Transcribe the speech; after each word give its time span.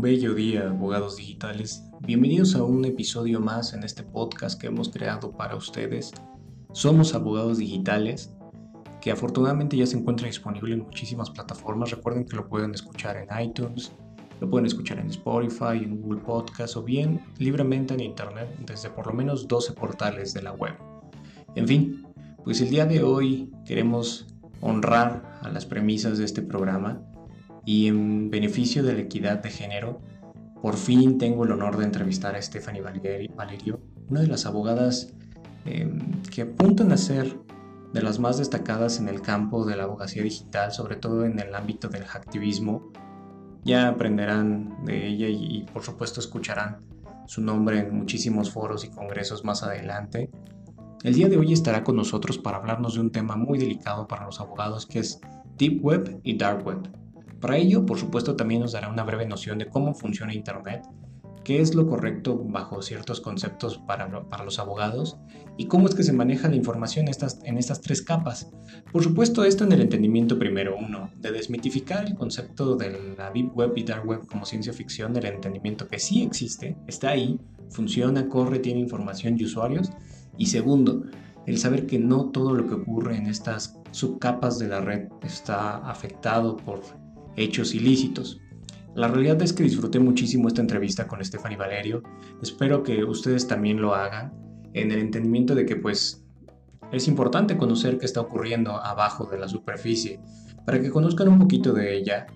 Un 0.00 0.04
bello 0.04 0.32
día, 0.32 0.70
abogados 0.70 1.18
digitales. 1.18 1.84
Bienvenidos 2.00 2.54
a 2.54 2.64
un 2.64 2.82
episodio 2.86 3.38
más 3.38 3.74
en 3.74 3.82
este 3.82 4.02
podcast 4.02 4.58
que 4.58 4.68
hemos 4.68 4.88
creado 4.88 5.30
para 5.32 5.56
ustedes. 5.56 6.10
Somos 6.72 7.14
abogados 7.14 7.58
digitales, 7.58 8.34
que 9.02 9.10
afortunadamente 9.10 9.76
ya 9.76 9.84
se 9.86 9.98
encuentra 9.98 10.26
disponible 10.26 10.72
en 10.72 10.84
muchísimas 10.84 11.28
plataformas. 11.28 11.90
Recuerden 11.90 12.24
que 12.24 12.34
lo 12.34 12.48
pueden 12.48 12.72
escuchar 12.72 13.18
en 13.18 13.28
iTunes, 13.46 13.92
lo 14.40 14.48
pueden 14.48 14.64
escuchar 14.64 14.98
en 15.00 15.08
Spotify, 15.08 15.84
en 15.84 16.00
Google 16.00 16.22
Podcast 16.22 16.78
o 16.78 16.82
bien 16.82 17.20
libremente 17.36 17.92
en 17.92 18.00
Internet 18.00 18.48
desde 18.64 18.88
por 18.88 19.06
lo 19.06 19.12
menos 19.12 19.48
12 19.48 19.74
portales 19.74 20.32
de 20.32 20.40
la 20.40 20.52
web. 20.52 20.76
En 21.56 21.68
fin, 21.68 22.06
pues 22.42 22.62
el 22.62 22.70
día 22.70 22.86
de 22.86 23.02
hoy 23.02 23.52
queremos 23.66 24.34
honrar 24.62 25.38
a 25.42 25.50
las 25.50 25.66
premisas 25.66 26.16
de 26.16 26.24
este 26.24 26.40
programa 26.40 27.02
y 27.64 27.86
en 27.86 28.30
beneficio 28.30 28.82
de 28.82 28.94
la 28.94 29.00
equidad 29.00 29.42
de 29.42 29.50
género, 29.50 30.00
por 30.62 30.76
fin 30.76 31.18
tengo 31.18 31.44
el 31.44 31.52
honor 31.52 31.76
de 31.78 31.84
entrevistar 31.84 32.36
a 32.36 32.42
Stephanie 32.42 32.82
Valerio, 32.82 33.80
una 34.08 34.20
de 34.20 34.26
las 34.26 34.46
abogadas 34.46 35.12
em, 35.64 36.22
que 36.30 36.42
apuntan 36.42 36.92
a 36.92 36.96
ser 36.96 37.38
de 37.92 38.02
las 38.02 38.18
más 38.18 38.38
destacadas 38.38 38.98
en 38.98 39.08
el 39.08 39.20
campo 39.20 39.64
de 39.64 39.76
la 39.76 39.84
abogacía 39.84 40.22
digital, 40.22 40.72
sobre 40.72 40.96
todo 40.96 41.24
en 41.24 41.38
el 41.38 41.54
ámbito 41.54 41.88
del 41.88 42.04
hacktivismo. 42.04 42.92
Ya 43.64 43.88
aprenderán 43.88 44.84
de 44.84 45.06
ella 45.06 45.28
y, 45.28 45.58
y 45.58 45.62
por 45.64 45.82
supuesto 45.82 46.20
escucharán 46.20 46.78
su 47.26 47.40
nombre 47.42 47.78
en 47.78 47.94
muchísimos 47.94 48.50
foros 48.50 48.84
y 48.84 48.90
congresos 48.90 49.44
más 49.44 49.62
adelante. 49.62 50.30
El 51.02 51.14
día 51.14 51.28
de 51.28 51.38
hoy 51.38 51.52
estará 51.52 51.82
con 51.82 51.96
nosotros 51.96 52.38
para 52.38 52.58
hablarnos 52.58 52.94
de 52.94 53.00
un 53.00 53.10
tema 53.10 53.36
muy 53.36 53.58
delicado 53.58 54.06
para 54.06 54.26
los 54.26 54.40
abogados 54.40 54.86
que 54.86 54.98
es 54.98 55.20
Deep 55.56 55.82
Web 55.84 56.20
y 56.24 56.36
Dark 56.36 56.66
Web. 56.66 56.90
Para 57.40 57.56
ello, 57.56 57.86
por 57.86 57.98
supuesto, 57.98 58.36
también 58.36 58.60
nos 58.60 58.72
dará 58.72 58.88
una 58.88 59.04
breve 59.04 59.26
noción 59.26 59.58
de 59.58 59.68
cómo 59.68 59.94
funciona 59.94 60.34
Internet, 60.34 60.82
qué 61.44 61.60
es 61.60 61.74
lo 61.74 61.88
correcto 61.88 62.38
bajo 62.44 62.82
ciertos 62.82 63.20
conceptos 63.20 63.78
para, 63.78 64.28
para 64.28 64.44
los 64.44 64.58
abogados 64.58 65.16
y 65.56 65.66
cómo 65.66 65.88
es 65.88 65.94
que 65.94 66.02
se 66.02 66.12
maneja 66.12 66.48
la 66.48 66.56
información 66.56 67.08
estas, 67.08 67.40
en 67.44 67.58
estas 67.58 67.80
tres 67.80 68.02
capas. 68.02 68.50
Por 68.92 69.02
supuesto, 69.02 69.44
esto 69.44 69.64
en 69.64 69.72
el 69.72 69.80
entendimiento 69.80 70.38
primero 70.38 70.76
uno, 70.76 71.10
de 71.18 71.32
desmitificar 71.32 72.06
el 72.06 72.14
concepto 72.14 72.76
de 72.76 73.14
la 73.16 73.30
Deep 73.30 73.56
Web 73.56 73.72
y 73.76 73.84
Dark 73.84 74.06
Web 74.06 74.26
como 74.26 74.44
ciencia 74.44 74.72
ficción, 74.72 75.12
del 75.12 75.26
entendimiento 75.26 75.88
que 75.88 75.98
sí 75.98 76.22
existe, 76.22 76.76
está 76.86 77.10
ahí, 77.10 77.40
funciona, 77.70 78.28
corre, 78.28 78.58
tiene 78.58 78.80
información 78.80 79.36
y 79.38 79.44
usuarios. 79.44 79.90
Y 80.36 80.46
segundo, 80.46 81.04
el 81.46 81.58
saber 81.58 81.86
que 81.86 81.98
no 81.98 82.30
todo 82.30 82.54
lo 82.54 82.66
que 82.66 82.74
ocurre 82.74 83.16
en 83.16 83.26
estas 83.26 83.78
subcapas 83.90 84.58
de 84.58 84.68
la 84.68 84.80
red 84.80 85.08
está 85.22 85.78
afectado 85.78 86.56
por 86.56 86.80
hechos 87.40 87.74
ilícitos. 87.74 88.40
La 88.94 89.08
realidad 89.08 89.40
es 89.42 89.52
que 89.52 89.62
disfruté 89.62 89.98
muchísimo 89.98 90.48
esta 90.48 90.60
entrevista 90.60 91.06
con 91.06 91.24
Stephanie 91.24 91.56
Valerio. 91.56 92.02
Espero 92.42 92.82
que 92.82 93.04
ustedes 93.04 93.46
también 93.46 93.80
lo 93.80 93.94
hagan 93.94 94.32
en 94.74 94.90
el 94.90 94.98
entendimiento 94.98 95.54
de 95.54 95.64
que 95.64 95.76
pues 95.76 96.24
es 96.92 97.06
importante 97.06 97.56
conocer 97.56 97.98
qué 97.98 98.06
está 98.06 98.20
ocurriendo 98.20 98.72
abajo 98.72 99.26
de 99.26 99.38
la 99.38 99.48
superficie 99.48 100.20
para 100.66 100.80
que 100.80 100.90
conozcan 100.90 101.28
un 101.28 101.38
poquito 101.38 101.72
de 101.72 101.96
ella 101.96 102.26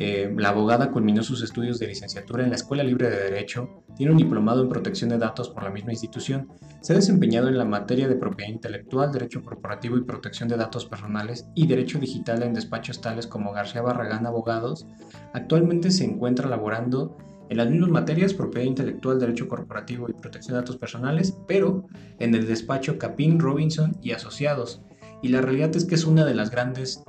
eh, 0.00 0.32
la 0.36 0.50
abogada 0.50 0.92
culminó 0.92 1.24
sus 1.24 1.42
estudios 1.42 1.80
de 1.80 1.88
licenciatura 1.88 2.44
en 2.44 2.50
la 2.50 2.56
Escuela 2.56 2.84
Libre 2.84 3.10
de 3.10 3.16
Derecho, 3.16 3.82
tiene 3.96 4.12
un 4.12 4.18
diplomado 4.18 4.62
en 4.62 4.68
protección 4.68 5.10
de 5.10 5.18
datos 5.18 5.50
por 5.50 5.64
la 5.64 5.70
misma 5.70 5.90
institución, 5.90 6.52
se 6.80 6.92
ha 6.92 6.96
desempeñado 6.96 7.48
en 7.48 7.58
la 7.58 7.64
materia 7.64 8.06
de 8.06 8.14
propiedad 8.14 8.52
intelectual, 8.52 9.10
derecho 9.10 9.42
corporativo 9.42 9.96
y 9.98 10.04
protección 10.04 10.48
de 10.48 10.56
datos 10.56 10.86
personales 10.86 11.48
y 11.56 11.66
derecho 11.66 11.98
digital 11.98 12.44
en 12.44 12.54
despachos 12.54 13.00
tales 13.00 13.26
como 13.26 13.52
García 13.52 13.82
Barragán 13.82 14.24
Abogados. 14.24 14.86
Actualmente 15.32 15.90
se 15.90 16.04
encuentra 16.04 16.48
laborando 16.48 17.16
en 17.48 17.56
las 17.56 17.68
mismas 17.68 17.90
materias, 17.90 18.34
propiedad 18.34 18.68
intelectual, 18.68 19.18
derecho 19.18 19.48
corporativo 19.48 20.08
y 20.08 20.12
protección 20.12 20.54
de 20.54 20.60
datos 20.60 20.76
personales, 20.76 21.36
pero 21.48 21.88
en 22.20 22.36
el 22.36 22.46
despacho 22.46 22.98
Capin, 22.98 23.40
Robinson 23.40 23.96
y 24.00 24.12
Asociados. 24.12 24.80
Y 25.22 25.28
la 25.28 25.40
realidad 25.40 25.74
es 25.74 25.84
que 25.84 25.96
es 25.96 26.04
una 26.04 26.24
de 26.24 26.34
las 26.34 26.52
grandes 26.52 27.02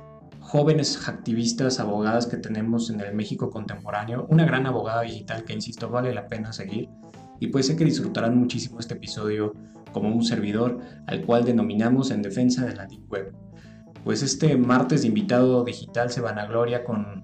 jóvenes 0.50 1.08
activistas, 1.08 1.78
abogadas 1.78 2.26
que 2.26 2.36
tenemos 2.36 2.90
en 2.90 2.98
el 2.98 3.14
México 3.14 3.50
contemporáneo, 3.50 4.26
una 4.30 4.44
gran 4.44 4.66
abogada 4.66 5.02
digital 5.02 5.44
que, 5.44 5.52
insisto, 5.52 5.88
vale 5.88 6.12
la 6.12 6.26
pena 6.26 6.52
seguir. 6.52 6.88
Y 7.38 7.46
pues 7.46 7.68
sé 7.68 7.76
que 7.76 7.84
disfrutarán 7.84 8.36
muchísimo 8.36 8.80
este 8.80 8.94
episodio 8.94 9.54
como 9.92 10.08
un 10.08 10.24
servidor 10.24 10.80
al 11.06 11.24
cual 11.24 11.44
denominamos 11.44 12.10
en 12.10 12.22
defensa 12.22 12.66
de 12.66 12.74
la 12.74 12.86
Deep 12.86 13.08
Web. 13.08 13.32
Pues 14.02 14.24
este 14.24 14.56
martes 14.56 15.02
de 15.02 15.08
invitado 15.08 15.62
digital 15.62 16.10
se 16.10 16.20
van 16.20 16.40
a 16.40 16.46
gloria 16.46 16.82
con 16.82 17.22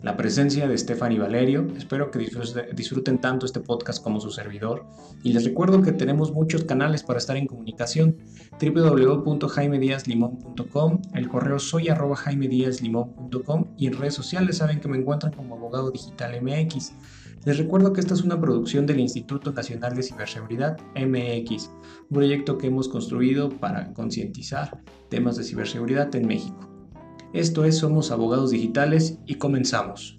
la 0.00 0.16
presencia 0.16 0.66
de 0.68 0.78
Stephanie 0.78 1.18
Valerio. 1.18 1.66
Espero 1.76 2.10
que 2.10 2.26
disfruten 2.72 3.20
tanto 3.20 3.44
este 3.46 3.60
podcast 3.60 4.02
como 4.02 4.20
su 4.20 4.30
servidor. 4.30 4.86
Y 5.22 5.32
les 5.32 5.44
recuerdo 5.44 5.80
que 5.82 5.92
tenemos 5.92 6.32
muchos 6.32 6.64
canales 6.64 7.02
para 7.02 7.18
estar 7.18 7.36
en 7.36 7.46
comunicación. 7.46 8.16
www.jaimediazlimon.com, 8.60 11.02
el 11.14 11.28
correo 11.28 11.58
soy 11.58 11.88
arroba 11.88 12.16
y 13.76 13.86
en 13.86 13.92
redes 13.92 14.14
sociales 14.14 14.56
saben 14.58 14.80
que 14.80 14.88
me 14.88 14.98
encuentran 14.98 15.32
como 15.32 15.56
abogado 15.56 15.90
digital 15.90 16.40
MX. 16.42 16.92
Les 17.44 17.58
recuerdo 17.58 17.92
que 17.92 18.00
esta 18.00 18.14
es 18.14 18.22
una 18.22 18.40
producción 18.40 18.86
del 18.86 19.00
Instituto 19.00 19.52
Nacional 19.52 19.94
de 19.94 20.02
Ciberseguridad 20.02 20.76
MX, 20.94 21.70
un 22.10 22.14
proyecto 22.14 22.58
que 22.58 22.66
hemos 22.66 22.88
construido 22.88 23.48
para 23.48 23.92
concientizar 23.94 24.82
temas 25.08 25.36
de 25.36 25.44
ciberseguridad 25.44 26.12
en 26.14 26.26
México. 26.26 26.77
Esto 27.34 27.66
es 27.66 27.76
Somos 27.76 28.10
Abogados 28.10 28.52
Digitales 28.52 29.18
y 29.26 29.34
comenzamos. 29.34 30.18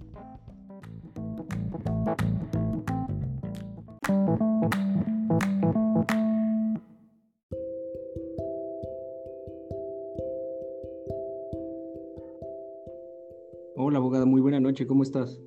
Hola 13.76 13.98
abogada, 13.98 14.26
muy 14.26 14.40
buena 14.40 14.60
noche, 14.60 14.86
¿cómo 14.86 15.02
estás? 15.02 15.42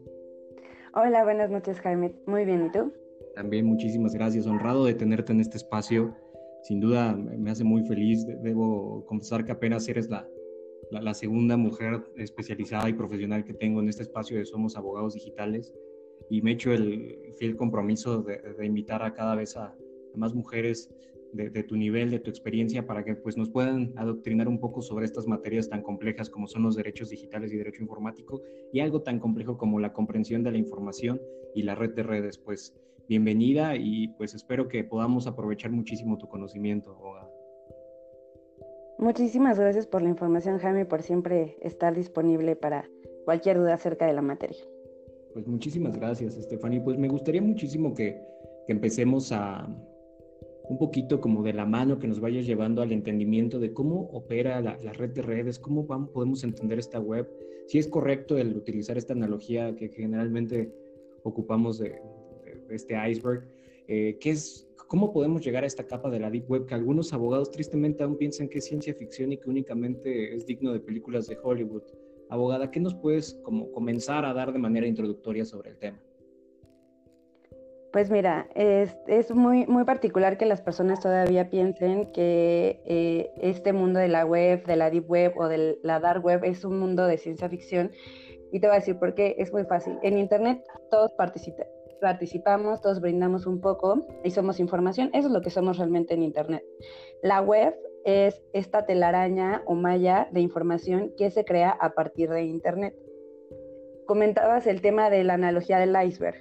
Hola, 0.95 1.23
buenas 1.23 1.49
noches 1.49 1.79
Jaime, 1.79 2.13
muy 2.27 2.45
bien, 2.45 2.67
¿y 2.67 2.73
tú? 2.73 2.93
También 3.37 3.67
muchísimas 3.67 4.15
gracias, 4.15 4.49
honrado 4.49 4.85
de 4.85 4.95
tenerte 4.95 5.33
en 5.33 5.41
este 5.41 5.59
espacio. 5.59 6.13
Sin 6.65 6.81
duda 6.81 7.15
me 7.15 7.53
hace 7.53 7.63
muy 7.63 7.85
feliz, 7.87 8.27
debo 8.43 9.07
confesar 9.07 9.45
que 9.45 9.53
apenas 9.53 9.89
eres 9.89 10.09
la, 10.09 10.27
la, 11.01 11.15
segunda 11.15 11.57
mujer 11.57 12.05
especializada 12.17 12.89
y 12.89 12.93
profesional 12.93 13.45
que 13.45 13.55
tengo 13.55 13.81
en 13.81 13.89
este 13.89 14.03
espacio 14.03 14.37
de 14.37 14.45
Somos 14.45 14.77
Abogados 14.77 15.15
Digitales 15.15 15.75
y 16.29 16.43
me 16.43 16.51
he 16.51 16.55
hecho 16.55 16.73
el 16.73 17.35
fiel 17.39 17.57
compromiso 17.57 18.23
de, 18.23 18.67
invitar 18.67 19.03
a 19.03 19.15
cada 19.15 19.35
vez 19.35 19.57
a, 19.57 19.75
más 20.15 20.35
mujeres 20.35 20.91
de, 21.33 21.63
tu 21.63 21.77
nivel, 21.77 22.11
de 22.11 22.19
tu 22.19 22.29
experiencia, 22.29 22.87
para 22.87 23.03
que 23.05 23.15
pues, 23.15 23.39
nos 23.39 23.49
puedan 23.49 23.95
adoctrinar 23.97 24.49
un 24.49 24.61
poco 24.61 24.83
sobre 24.83 25.07
estas 25.07 25.27
materias 25.27 25.71
tan 25.71 25.83
complejas 25.83 26.29
como 26.29 26.47
son 26.47 26.65
los 26.65 26.77
derechos 26.77 27.09
digitales 27.09 27.53
y 27.53 27.57
derecho 27.57 27.83
informático 27.83 28.43
y 28.73 28.81
algo 28.81 29.01
tan 29.01 29.19
complejo 29.19 29.57
como 29.57 29.81
la 29.81 29.95
comprensión 29.95 30.43
de 30.43 30.53
la 30.53 30.59
información 30.59 31.21
y 31.55 31.63
la 31.63 31.75
red 31.75 31.95
de 31.95 32.03
redes. 32.03 32.37
Pues 32.37 32.75
bienvenida 33.09 33.77
y 33.77 34.09
pues 34.09 34.35
espero 34.35 34.69
que 34.69 34.85
podamos 34.85 35.27
aprovechar 35.27 35.71
muchísimo 35.71 36.19
tu 36.19 36.29
conocimiento. 36.29 36.99
Muchísimas 39.03 39.59
gracias 39.59 39.85
por 39.89 40.01
la 40.01 40.11
información, 40.11 40.61
Jaime, 40.61 40.87
por 40.87 41.03
siempre 41.03 41.57
estar 41.61 41.93
disponible 41.93 42.55
para 42.55 42.89
cualquier 43.25 43.59
duda 43.59 43.75
acerca 43.75 44.07
de 44.07 44.13
la 44.13 44.23
materia. 44.23 44.63
Pues 45.33 45.45
muchísimas 45.45 45.97
gracias, 45.97 46.35
Stephanie. 46.35 46.81
Pues 46.81 46.97
me 46.97 47.09
gustaría 47.09 47.43
muchísimo 47.43 47.95
que, 47.95 48.23
empecemos 48.69 49.33
a 49.33 49.69
un 50.69 50.79
poquito 50.79 51.21
como 51.21 51.43
de 51.43 51.53
la 51.53 51.67
mano, 51.67 51.99
que 51.99 52.07
nos 52.07 52.21
vayas 52.21 52.47
llevando 52.47 52.81
al 52.81 52.93
entendimiento 52.93 53.59
de 53.59 53.73
cómo 53.73 54.03
opera 54.13 54.61
la, 54.61 54.77
red 54.93 55.11
de 55.11 55.23
redes, 55.23 55.59
cómo 55.59 55.85
vamos, 55.85 56.11
podemos 56.11 56.45
entender 56.45 56.79
esta 56.79 57.01
web, 57.01 57.29
si 57.67 57.79
es 57.79 57.89
correcto 57.89 58.39
el 58.39 58.57
utilizar 58.57 58.97
esta 58.97 59.15
analogía 59.15 59.75
que 59.75 59.89
generalmente 59.89 60.73
ocupamos 61.25 61.81
de, 61.81 62.01
este 62.71 62.95
iceberg, 63.11 63.49
eh, 63.95 64.17
¿qué 64.19 64.31
es, 64.31 64.67
¿Cómo 64.89 65.13
podemos 65.13 65.45
llegar 65.45 65.65
a 65.65 65.67
esta 65.67 65.85
capa 65.85 66.09
de 66.09 66.19
la 66.19 66.31
Deep 66.31 66.51
Web 66.51 66.65
que 66.65 66.75
algunos 66.75 67.13
abogados 67.13 67.51
tristemente 67.51 68.03
aún 68.03 68.17
piensan 68.17 68.49
que 68.49 68.57
es 68.57 68.65
ciencia 68.65 68.95
ficción 68.95 69.33
y 69.33 69.37
que 69.37 69.51
únicamente 69.51 70.35
es 70.35 70.47
digno 70.47 70.73
de 70.73 70.81
películas 70.81 71.27
de 71.27 71.37
Hollywood? 71.43 71.83
Abogada, 72.31 72.71
¿qué 72.71 72.81
nos 72.81 72.95
puedes 72.95 73.35
como 73.43 73.71
comenzar 73.71 74.25
a 74.25 74.33
dar 74.33 74.51
de 74.55 74.59
manera 74.59 74.87
introductoria 74.87 75.45
sobre 75.45 75.71
el 75.71 75.77
tema? 75.77 76.01
Pues 77.93 78.11
mira, 78.11 78.49
es, 78.55 78.97
es 79.09 79.31
muy, 79.31 79.67
muy 79.67 79.85
particular 79.85 80.39
que 80.39 80.47
las 80.47 80.63
personas 80.63 81.01
todavía 81.01 81.51
piensen 81.51 82.11
que 82.13 82.81
eh, 82.87 83.31
este 83.43 83.75
mundo 83.75 84.01
de 84.01 84.09
la 84.09 84.25
web, 84.25 84.65
de 84.65 84.77
la 84.77 84.89
deep 84.89 85.05
web 85.07 85.35
o 85.37 85.49
de 85.49 85.79
la 85.83 86.01
dark 86.01 86.25
web 86.25 86.45
es 86.45 86.65
un 86.65 86.79
mundo 86.79 87.05
de 87.07 87.19
ciencia 87.19 87.51
ficción. 87.51 87.91
Y 88.53 88.61
te 88.61 88.69
voy 88.69 88.77
a 88.77 88.79
decir 88.79 88.99
por 88.99 89.15
qué 89.15 89.35
es 89.37 89.53
muy 89.53 89.65
fácil. 89.65 89.99
En 90.03 90.17
Internet 90.17 90.65
todos 90.91 91.13
participan, 91.13 91.67
participamos, 92.03 92.83
todos 92.83 93.01
brindamos 93.01 93.47
un 93.47 93.61
poco 93.61 94.05
y 94.25 94.31
somos 94.33 94.61
información. 94.61 95.09
Eso 95.15 95.29
es 95.29 95.33
lo 95.33 95.41
que 95.41 95.51
somos 95.51 95.79
realmente 95.79 96.13
en 96.13 96.23
Internet. 96.23 96.65
La 97.23 97.41
web 97.41 97.75
es 98.05 98.43
esta 98.53 98.85
telaraña 98.85 99.63
o 99.65 99.75
malla 99.75 100.29
de 100.33 100.41
información 100.41 101.13
que 101.17 101.31
se 101.31 101.45
crea 101.45 101.71
a 101.71 101.95
partir 101.95 102.29
de 102.29 102.43
Internet. 102.43 102.95
Comentabas 104.07 104.67
el 104.67 104.83
tema 104.83 105.09
de 105.09 105.23
la 105.23 105.35
analogía 105.35 105.79
del 105.79 105.97
iceberg. 106.05 106.37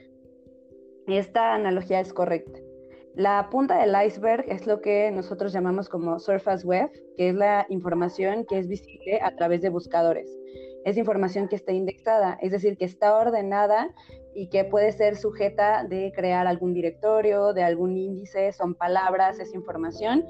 Esta 1.07 1.53
analogía 1.53 1.99
es 1.99 2.11
correcta. 2.11 2.59
La 3.15 3.49
punta 3.51 3.77
del 3.77 3.95
iceberg 4.05 4.45
es 4.47 4.65
lo 4.65 4.81
que 4.81 5.11
nosotros 5.11 5.53
llamamos 5.53 5.89
como 5.89 6.17
surface 6.19 6.65
web, 6.65 6.89
que 7.17 7.29
es 7.29 7.35
la 7.35 7.67
información 7.69 8.45
que 8.45 8.57
es 8.57 8.67
visible 8.67 9.19
a 9.21 9.35
través 9.35 9.61
de 9.61 9.69
buscadores. 9.69 10.27
Es 10.85 10.97
información 10.97 11.47
que 11.47 11.55
está 11.55 11.71
indexada, 11.73 12.39
es 12.41 12.51
decir, 12.51 12.77
que 12.77 12.85
está 12.85 13.15
ordenada 13.15 13.93
y 14.33 14.47
que 14.47 14.63
puede 14.63 14.91
ser 14.91 15.15
sujeta 15.17 15.83
de 15.83 16.11
crear 16.15 16.47
algún 16.47 16.73
directorio, 16.73 17.53
de 17.53 17.63
algún 17.63 17.97
índice, 17.97 18.51
son 18.53 18.75
palabras, 18.75 19.39
es 19.39 19.53
información 19.53 20.25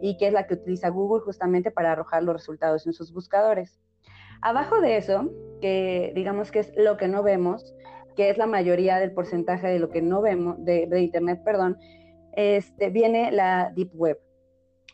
y 0.00 0.16
que 0.16 0.28
es 0.28 0.32
la 0.32 0.46
que 0.46 0.54
utiliza 0.54 0.88
Google 0.88 1.22
justamente 1.22 1.70
para 1.70 1.92
arrojar 1.92 2.22
los 2.22 2.34
resultados 2.34 2.86
en 2.86 2.92
sus 2.92 3.12
buscadores. 3.12 3.80
Abajo 4.42 4.80
de 4.80 4.96
eso, 4.96 5.30
que 5.60 6.12
digamos 6.14 6.50
que 6.50 6.58
es 6.58 6.72
lo 6.76 6.96
que 6.96 7.08
no 7.08 7.22
vemos, 7.22 7.74
que 8.16 8.30
es 8.30 8.38
la 8.38 8.46
mayoría 8.46 8.98
del 8.98 9.12
porcentaje 9.12 9.66
de 9.68 9.78
lo 9.78 9.88
que 9.88 10.02
no 10.02 10.20
vemos, 10.20 10.62
de, 10.64 10.86
de 10.86 11.00
Internet, 11.00 11.42
perdón, 11.44 11.78
este, 12.32 12.90
viene 12.90 13.30
la 13.32 13.72
Deep 13.74 13.90
Web. 13.94 14.18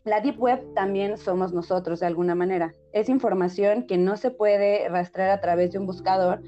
La 0.04 0.20
Deep 0.20 0.40
Web 0.40 0.74
también 0.74 1.18
somos 1.18 1.52
nosotros 1.52 2.00
de 2.00 2.06
alguna 2.06 2.34
manera. 2.34 2.74
Es 2.92 3.08
información 3.08 3.86
que 3.86 3.98
no 3.98 4.16
se 4.16 4.30
puede 4.30 4.88
rastrear 4.88 5.30
a 5.30 5.40
través 5.40 5.72
de 5.72 5.78
un 5.78 5.86
buscador 5.86 6.40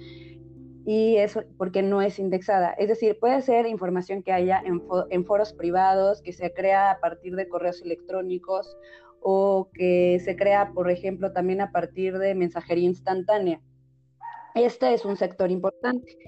y 0.85 1.17
eso 1.17 1.43
porque 1.59 1.83
no 1.83 2.03
es 2.03 2.19
indexada. 2.19 2.73
Es 2.73 2.89
decir, 2.89 3.19
puede 3.21 3.41
ser 3.43 3.67
información 3.67 4.23
que 4.23 4.33
haya 4.33 4.63
en, 4.65 5.25
foros 5.25 5.53
privados, 5.53 6.23
que 6.23 6.33
se 6.33 6.53
crea 6.53 6.91
a 6.91 7.01
partir 7.01 7.37
de 7.37 7.49
correos 7.49 7.83
electrónicos 7.83 8.77
o 9.21 9.71
que 9.73 10.21
se 10.25 10.35
crea, 10.37 10.73
por 10.75 10.91
ejemplo, 10.91 11.33
también 11.33 11.61
a 11.61 11.71
partir 11.71 12.19
de 12.19 12.35
mensajería 12.35 12.85
instantánea. 12.85 13.61
Este 14.55 14.93
es 14.93 15.05
un 15.05 15.17
sector 15.17 15.51
importante. 15.51 16.19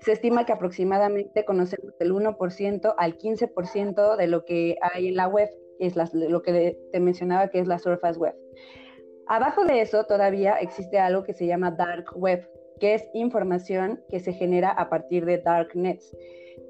Se 0.00 0.12
estima 0.12 0.46
que 0.46 0.52
aproximadamente 0.52 1.44
conocemos 1.44 1.96
del 1.98 2.12
1% 2.12 2.94
al 2.96 3.18
15% 3.18 4.16
de 4.16 4.26
lo 4.28 4.44
que 4.44 4.76
hay 4.80 5.08
en 5.08 5.16
la 5.16 5.26
web, 5.28 5.48
es 5.80 5.96
lo 6.14 6.42
que 6.42 6.78
te 6.92 7.00
mencionaba 7.00 7.48
que 7.48 7.58
es 7.58 7.66
la 7.66 7.78
Surface 7.78 8.18
Web. 8.18 8.36
Abajo 9.26 9.64
de 9.64 9.80
eso 9.80 10.04
todavía 10.04 10.56
existe 10.56 10.98
algo 10.98 11.24
que 11.24 11.32
se 11.32 11.46
llama 11.46 11.70
Dark 11.70 12.06
Web, 12.14 12.48
que 12.80 12.94
es 12.94 13.08
información 13.14 14.00
que 14.08 14.20
se 14.20 14.32
genera 14.32 14.70
a 14.70 14.88
partir 14.88 15.24
de 15.24 15.38
Darknets. 15.38 16.16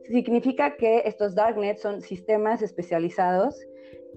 Significa 0.05 0.77
que 0.77 1.03
estos 1.05 1.35
Darknets 1.35 1.83
son 1.83 2.01
sistemas 2.01 2.63
especializados 2.63 3.61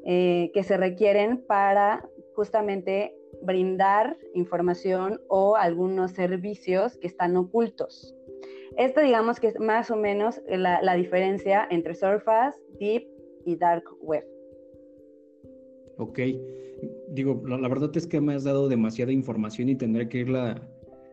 eh, 0.05 0.51
que 0.53 0.63
se 0.63 0.77
requieren 0.77 1.43
para 1.47 2.07
justamente 2.35 3.15
brindar 3.41 4.17
información 4.33 5.19
o 5.27 5.55
algunos 5.55 6.11
servicios 6.11 6.97
que 6.97 7.07
están 7.07 7.35
ocultos. 7.35 8.15
Esto 8.77 9.01
digamos 9.01 9.39
que 9.39 9.47
es 9.47 9.59
más 9.59 9.89
o 9.89 9.95
menos 9.95 10.41
la, 10.47 10.95
diferencia 10.95 11.67
entre 11.71 11.95
Surface, 11.95 12.57
Deep 12.79 13.07
y 13.45 13.55
Dark 13.55 13.83
Web. 14.01 14.23
Ok, 15.97 16.19
digo, 17.09 17.41
la, 17.47 17.67
verdad 17.67 17.89
es 17.95 18.05
que 18.05 18.21
me 18.21 18.35
has 18.35 18.43
dado 18.43 18.69
demasiada 18.69 19.11
información 19.11 19.69
y 19.69 19.75
tendré 19.75 20.07
que 20.07 20.19
irla 20.19 20.61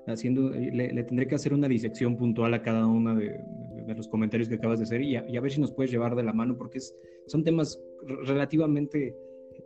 haciendo, 0.07 0.51
le, 0.51 1.03
tendré 1.05 1.27
que 1.27 1.35
hacer 1.35 1.55
una 1.55 1.69
disección 1.69 2.17
puntual 2.17 2.55
a 2.55 2.63
cada 2.63 2.87
uno 2.87 3.15
de, 3.15 3.41
los 3.87 4.09
comentarios 4.09 4.49
que 4.49 4.55
acabas 4.55 4.79
de 4.79 4.85
hacer 4.85 5.03
y 5.03 5.17
a, 5.17 5.41
ver 5.41 5.53
si 5.53 5.61
nos 5.61 5.71
puedes 5.73 5.91
llevar 5.91 6.17
de 6.17 6.23
la 6.23 6.33
mano 6.33 6.57
porque 6.57 6.79
son 7.27 7.45
temas 7.45 7.79
relativamente 8.25 9.15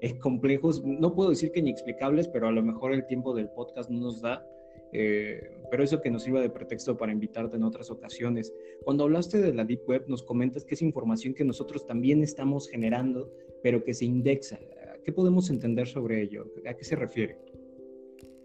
eh, 0.00 0.19
complejos, 0.19 0.85
no 0.85 1.14
puedo 1.14 1.31
decir 1.31 1.52
que 1.52 1.62
ni 1.62 1.70
explicables, 1.70 2.26
pero 2.29 2.49
a 2.49 2.52
lo 2.52 2.62
mejor 2.62 2.93
el 2.93 3.06
tiempo 3.06 3.32
del 3.35 3.49
podcast 3.50 3.90
no 3.90 4.00
nos 4.00 4.20
da 4.20 4.44
eh, 4.93 5.50
pero 5.70 5.85
eso 5.85 6.00
que 6.00 6.11
nos 6.11 6.23
sirva 6.23 6.40
de 6.40 6.50
pretexto 6.50 6.96
para 6.96 7.12
invitarte 7.12 7.56
en 7.56 7.64
otras 7.64 7.90
ocasiones. 7.90 8.52
Cuando 8.85 9.05
hablaste 9.05 9.38
de 9.38 9.52
la 9.52 9.64
Deep 9.64 9.82
Web, 9.87 10.05
nos 10.08 10.23
comentas 10.23 10.64
que 10.64 10.75
es 10.75 10.82
información 10.82 11.35
que 11.35 11.44
nosotros 11.44 11.87
también 11.87 12.23
estamos 12.23 12.69
generando, 12.69 13.31
pero 13.62 13.85
que 13.85 13.94
se 13.94 14.06
indexa. 14.06 14.58
¿Qué 15.05 15.12
podemos 15.12 15.50
entender 15.50 15.87
sobre 15.87 16.23
ello? 16.23 16.46
¿A 16.67 16.75
qué 16.75 16.85
se 16.85 16.96
refiere? 16.96 17.38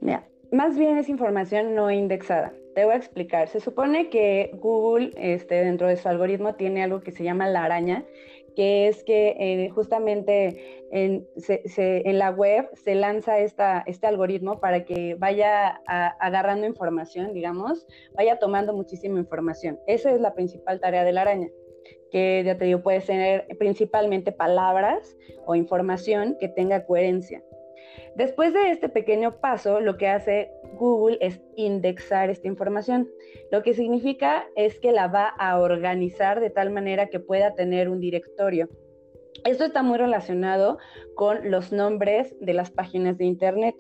Mira, 0.01 0.29
más 0.53 0.77
bien 0.77 0.99
es 0.99 1.09
información 1.09 1.73
no 1.73 1.89
indexada. 1.89 2.53
Te 2.75 2.85
voy 2.85 2.93
a 2.93 2.97
explicar. 2.97 3.47
Se 3.47 3.59
supone 3.59 4.09
que 4.09 4.51
Google, 4.53 5.11
este, 5.17 5.55
dentro 5.55 5.87
de 5.87 5.97
su 5.97 6.07
algoritmo, 6.07 6.53
tiene 6.53 6.83
algo 6.83 7.01
que 7.01 7.11
se 7.11 7.23
llama 7.23 7.49
la 7.49 7.63
araña, 7.63 8.05
que 8.55 8.87
es 8.87 9.03
que 9.03 9.35
eh, 9.39 9.69
justamente 9.69 10.85
en, 10.91 11.27
la 12.19 12.29
web 12.29 12.69
se 12.73 12.93
lanza 12.93 13.39
este 13.39 14.07
algoritmo 14.07 14.59
para 14.59 14.85
que 14.85 15.15
vaya 15.15 15.81
agarrando 15.87 16.67
información, 16.67 17.33
digamos, 17.33 17.87
vaya 18.15 18.37
tomando 18.37 18.73
muchísima 18.73 19.19
información. 19.19 19.79
Esa 19.87 20.11
es 20.11 20.21
la 20.21 20.35
principal 20.35 20.79
tarea 20.79 21.03
de 21.03 21.13
la 21.13 21.21
araña, 21.21 21.47
que 22.11 22.43
ya 22.45 22.59
te 22.59 22.77
puede 22.77 23.01
ser 23.01 23.47
principalmente 23.57 24.31
palabras 24.31 25.17
o 25.47 25.55
información 25.55 26.37
que 26.39 26.47
tenga 26.47 26.85
coherencia. 26.85 27.41
Después 28.15 28.53
de 28.53 28.71
este 28.71 28.89
pequeño 28.89 29.39
paso, 29.39 29.79
lo 29.79 29.97
que 29.97 30.07
hace 30.07 30.51
Google 30.73 31.17
es 31.21 31.41
indexar 31.55 32.29
esta 32.29 32.47
información. 32.47 33.09
Lo 33.51 33.63
que 33.63 33.73
significa 33.73 34.45
es 34.55 34.79
que 34.79 34.91
la 34.91 35.07
va 35.07 35.27
a 35.27 35.59
organizar 35.59 36.39
de 36.39 36.49
tal 36.49 36.71
manera 36.71 37.07
que 37.07 37.19
pueda 37.19 37.55
tener 37.55 37.89
un 37.89 37.99
directorio. 37.99 38.69
Esto 39.45 39.65
está 39.65 39.83
muy 39.83 39.97
relacionado 39.97 40.77
con 41.15 41.51
los 41.51 41.71
nombres 41.71 42.35
de 42.39 42.53
las 42.53 42.71
páginas 42.71 43.17
de 43.17 43.25
Internet. 43.25 43.75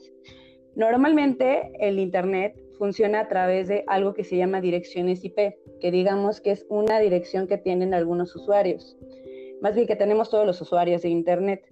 Normalmente 0.75 1.71
el 1.79 1.99
Internet 1.99 2.55
funciona 2.77 3.21
a 3.21 3.27
través 3.27 3.67
de 3.67 3.83
algo 3.87 4.13
que 4.13 4.23
se 4.23 4.35
llama 4.35 4.59
direcciones 4.59 5.23
IP, 5.23 5.55
que 5.79 5.91
digamos 5.91 6.41
que 6.41 6.51
es 6.51 6.65
una 6.69 6.99
dirección 6.99 7.47
que 7.47 7.57
tienen 7.57 7.93
algunos 7.93 8.35
usuarios, 8.35 8.97
más 9.61 9.75
bien 9.75 9.87
que 9.87 9.95
tenemos 9.95 10.29
todos 10.29 10.45
los 10.45 10.59
usuarios 10.59 11.03
de 11.03 11.09
Internet. 11.09 11.63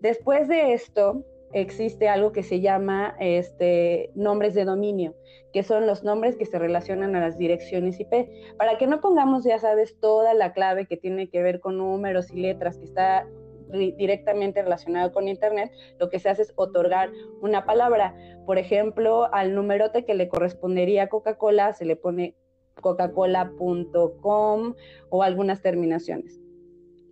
Después 0.00 0.48
de 0.48 0.72
esto, 0.72 1.24
existe 1.52 2.08
algo 2.08 2.32
que 2.32 2.42
se 2.42 2.60
llama 2.60 3.16
este, 3.20 4.10
nombres 4.14 4.54
de 4.54 4.64
dominio, 4.64 5.14
que 5.52 5.62
son 5.62 5.86
los 5.86 6.02
nombres 6.02 6.36
que 6.36 6.44
se 6.44 6.58
relacionan 6.58 7.16
a 7.16 7.20
las 7.20 7.38
direcciones 7.38 7.98
IP. 8.00 8.28
Para 8.58 8.78
que 8.78 8.86
no 8.86 9.00
pongamos, 9.00 9.44
ya 9.44 9.58
sabes, 9.58 9.98
toda 10.00 10.34
la 10.34 10.52
clave 10.52 10.86
que 10.86 10.96
tiene 10.96 11.28
que 11.28 11.42
ver 11.42 11.60
con 11.60 11.78
números 11.78 12.30
y 12.30 12.40
letras, 12.40 12.78
que 12.78 12.84
está 12.84 13.26
directamente 13.70 14.62
relacionado 14.62 15.12
con 15.12 15.28
Internet, 15.28 15.72
lo 15.98 16.08
que 16.08 16.18
se 16.18 16.28
hace 16.28 16.42
es 16.42 16.52
otorgar 16.56 17.10
una 17.40 17.64
palabra. 17.64 18.14
Por 18.44 18.58
ejemplo, 18.58 19.32
al 19.32 19.54
numerote 19.54 20.04
que 20.04 20.14
le 20.14 20.28
correspondería 20.28 21.04
a 21.04 21.08
Coca-Cola 21.08 21.72
se 21.72 21.84
le 21.84 21.96
pone 21.96 22.36
coca-cola.com 22.80 24.74
o 25.08 25.22
algunas 25.22 25.62
terminaciones. 25.62 26.40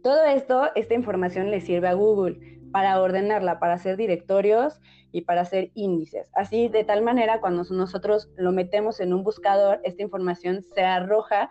Todo 0.03 0.25
esto, 0.26 0.69
esta 0.75 0.95
información 0.95 1.50
le 1.50 1.62
sirve 1.62 1.88
a 1.88 1.95
Google 1.95 2.54
para 2.75 3.00
ordenarla, 3.00 3.61
para 3.61 3.75
hacer 3.75 3.97
directorios 3.97 4.81
y 5.12 5.21
para 5.21 5.43
hacer 5.43 5.71
índices. 5.75 6.28
Así, 6.35 6.66
de 6.66 6.83
tal 6.83 7.02
manera, 7.02 7.40
cuando 7.40 7.62
nosotros 7.71 8.28
lo 8.37 8.50
metemos 8.50 8.99
en 8.99 9.14
un 9.14 9.23
buscador, 9.23 9.81
esta 9.85 10.02
información 10.02 10.64
se 10.75 10.83
arroja, 10.83 11.50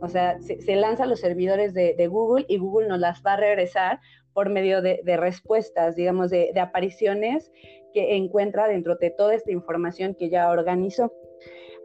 o 0.00 0.08
sea, 0.08 0.36
se, 0.40 0.74
lanza 0.74 1.04
a 1.04 1.06
los 1.06 1.20
servidores 1.20 1.74
de, 1.74 2.08
Google 2.08 2.44
y 2.48 2.58
Google 2.58 2.88
nos 2.88 2.98
las 2.98 3.22
va 3.24 3.34
a 3.34 3.36
regresar 3.36 4.00
por 4.32 4.50
medio 4.50 4.82
de, 4.82 5.16
respuestas, 5.16 5.94
digamos, 5.94 6.30
de, 6.30 6.50
de 6.52 6.58
apariciones 6.58 7.52
que 7.92 8.16
encuentra 8.16 8.66
dentro 8.66 8.96
de 8.96 9.10
toda 9.10 9.32
esta 9.32 9.52
información 9.52 10.16
que 10.16 10.28
ya 10.28 10.50
organizó 10.50 11.12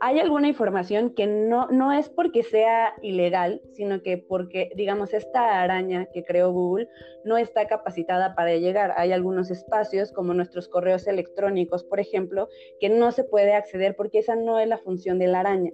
hay 0.01 0.19
alguna 0.19 0.47
información 0.47 1.13
que 1.13 1.27
no, 1.27 1.67
no 1.67 1.91
es 1.91 2.09
porque 2.09 2.43
sea 2.43 2.93
ilegal, 3.01 3.61
sino 3.73 4.01
que 4.01 4.17
porque, 4.17 4.71
digamos, 4.75 5.13
esta 5.13 5.61
araña 5.61 6.07
que 6.13 6.23
creó 6.23 6.51
Google 6.51 6.87
no 7.25 7.37
está 7.37 7.67
capacitada 7.67 8.35
para 8.35 8.55
llegar. 8.55 8.93
Hay 8.97 9.11
algunos 9.11 9.51
espacios, 9.51 10.11
como 10.11 10.33
nuestros 10.33 10.69
correos 10.69 11.07
electrónicos, 11.07 11.83
por 11.83 11.99
ejemplo, 11.99 12.47
que 12.79 12.89
no 12.89 13.11
se 13.11 13.23
puede 13.23 13.53
acceder 13.53 13.95
porque 13.95 14.19
esa 14.19 14.35
no 14.35 14.59
es 14.59 14.67
la 14.67 14.77
función 14.77 15.19
de 15.19 15.27
la 15.27 15.41
araña. 15.41 15.71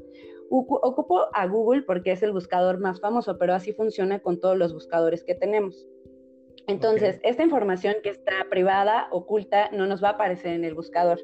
Ocupo 0.50 1.28
a 1.34 1.48
Google 1.48 1.84
porque 1.84 2.12
es 2.12 2.24
el 2.24 2.32
buscador 2.32 2.80
más 2.80 3.00
famoso, 3.00 3.38
pero 3.38 3.54
así 3.54 3.74
funciona 3.74 4.20
con 4.20 4.40
todos 4.40 4.58
los 4.58 4.74
buscadores 4.74 5.24
que 5.24 5.36
tenemos. 5.36 5.88
Entonces, 6.68 7.20
esta 7.24 7.44
información 7.44 7.96
que 8.02 8.10
está 8.10 8.48
privada, 8.50 9.08
oculta, 9.12 9.70
no 9.72 9.86
nos 9.86 10.04
va 10.04 10.10
a 10.10 10.12
aparecer 10.14 10.54
en 10.54 10.64
el 10.64 10.74
buscador. 10.74 11.20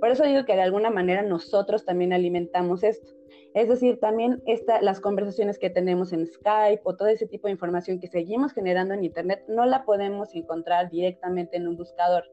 Por 0.00 0.10
eso 0.10 0.24
digo 0.24 0.44
que 0.44 0.54
de 0.54 0.62
alguna 0.62 0.90
manera 0.90 1.22
nosotros 1.22 1.84
también 1.86 2.12
alimentamos 2.12 2.82
esto. 2.82 3.12
Es 3.54 3.68
decir, 3.68 3.98
también 4.00 4.42
las 4.80 5.00
conversaciones 5.00 5.58
que 5.58 5.70
tenemos 5.70 6.12
en 6.12 6.26
Skype 6.26 6.82
o 6.84 6.96
todo 6.96 7.08
ese 7.08 7.26
tipo 7.26 7.48
de 7.48 7.52
información 7.52 8.00
que 8.00 8.06
seguimos 8.06 8.52
generando 8.52 8.94
en 8.94 9.04
Internet, 9.04 9.44
no 9.48 9.64
la 9.66 9.84
podemos 9.84 10.34
encontrar 10.34 10.90
directamente 10.90 11.56
en 11.56 11.68
un 11.68 11.76
buscador. 11.76 12.24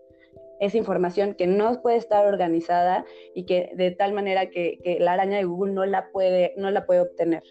Es 0.60 0.76
información 0.76 1.36
que 1.36 1.48
no 1.48 1.82
puede 1.82 1.98
estar 1.98 2.26
organizada 2.26 3.06
y 3.34 3.46
que 3.46 3.72
de 3.76 3.92
tal 3.92 4.14
manera 4.14 4.50
que, 4.50 4.80
que 4.84 5.00
la 5.00 5.14
araña 5.14 5.38
de 5.38 5.46
Google 5.46 5.74
no 5.74 5.86
la 5.86 6.10
puede, 6.12 6.54
no 6.58 6.72
la 6.72 6.86
puede 6.86 7.02
obtener. 7.02 7.44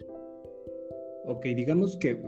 Ok, 1.25 1.43
digamos 1.43 1.97
que 1.97 2.19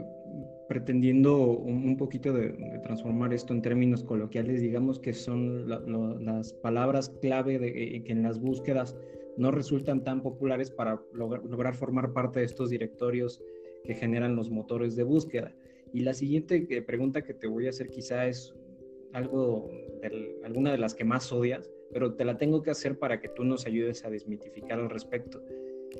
pretendiendo 0.72 1.36
un, 1.38 1.98
poquito 1.98 2.32
de, 2.32 2.48
transformar 2.82 3.34
esto 3.34 3.52
en 3.52 3.60
términos 3.60 4.02
coloquiales, 4.02 4.62
digamos 4.62 4.98
que 4.98 5.12
son 5.12 5.68
las 5.68 6.54
palabras 6.54 7.10
clave 7.20 7.56
eh, 7.56 8.02
que 8.02 8.12
en 8.12 8.22
las 8.22 8.40
búsquedas 8.40 8.96
no 9.36 9.50
resultan 9.50 10.02
tan 10.02 10.22
populares 10.22 10.70
para 10.70 10.98
lograr 11.12 11.74
formar 11.74 12.14
parte 12.14 12.40
de 12.40 12.46
estos 12.46 12.70
directorios 12.70 13.42
que 13.84 13.94
generan 13.94 14.34
los 14.34 14.48
motores 14.48 14.96
de 14.96 15.02
búsqueda. 15.02 15.54
Y 15.92 16.00
la 16.00 16.14
siguiente 16.14 16.66
eh, 16.70 16.80
pregunta 16.80 17.20
que 17.20 17.34
te 17.34 17.48
voy 17.48 17.66
a 17.66 17.70
hacer 17.70 17.90
quizá 17.90 18.26
es 18.26 18.54
algo, 19.12 19.70
alguna 20.42 20.72
de 20.72 20.78
las 20.78 20.94
que 20.94 21.04
más 21.04 21.30
odias, 21.32 21.70
pero 21.92 22.14
te 22.14 22.24
la 22.24 22.38
tengo 22.38 22.62
que 22.62 22.70
hacer 22.70 22.98
para 22.98 23.20
que 23.20 23.28
tú 23.28 23.44
nos 23.44 23.66
ayudes 23.66 24.06
a 24.06 24.10
desmitificar 24.10 24.80
al 24.80 24.88
respecto. 24.88 25.44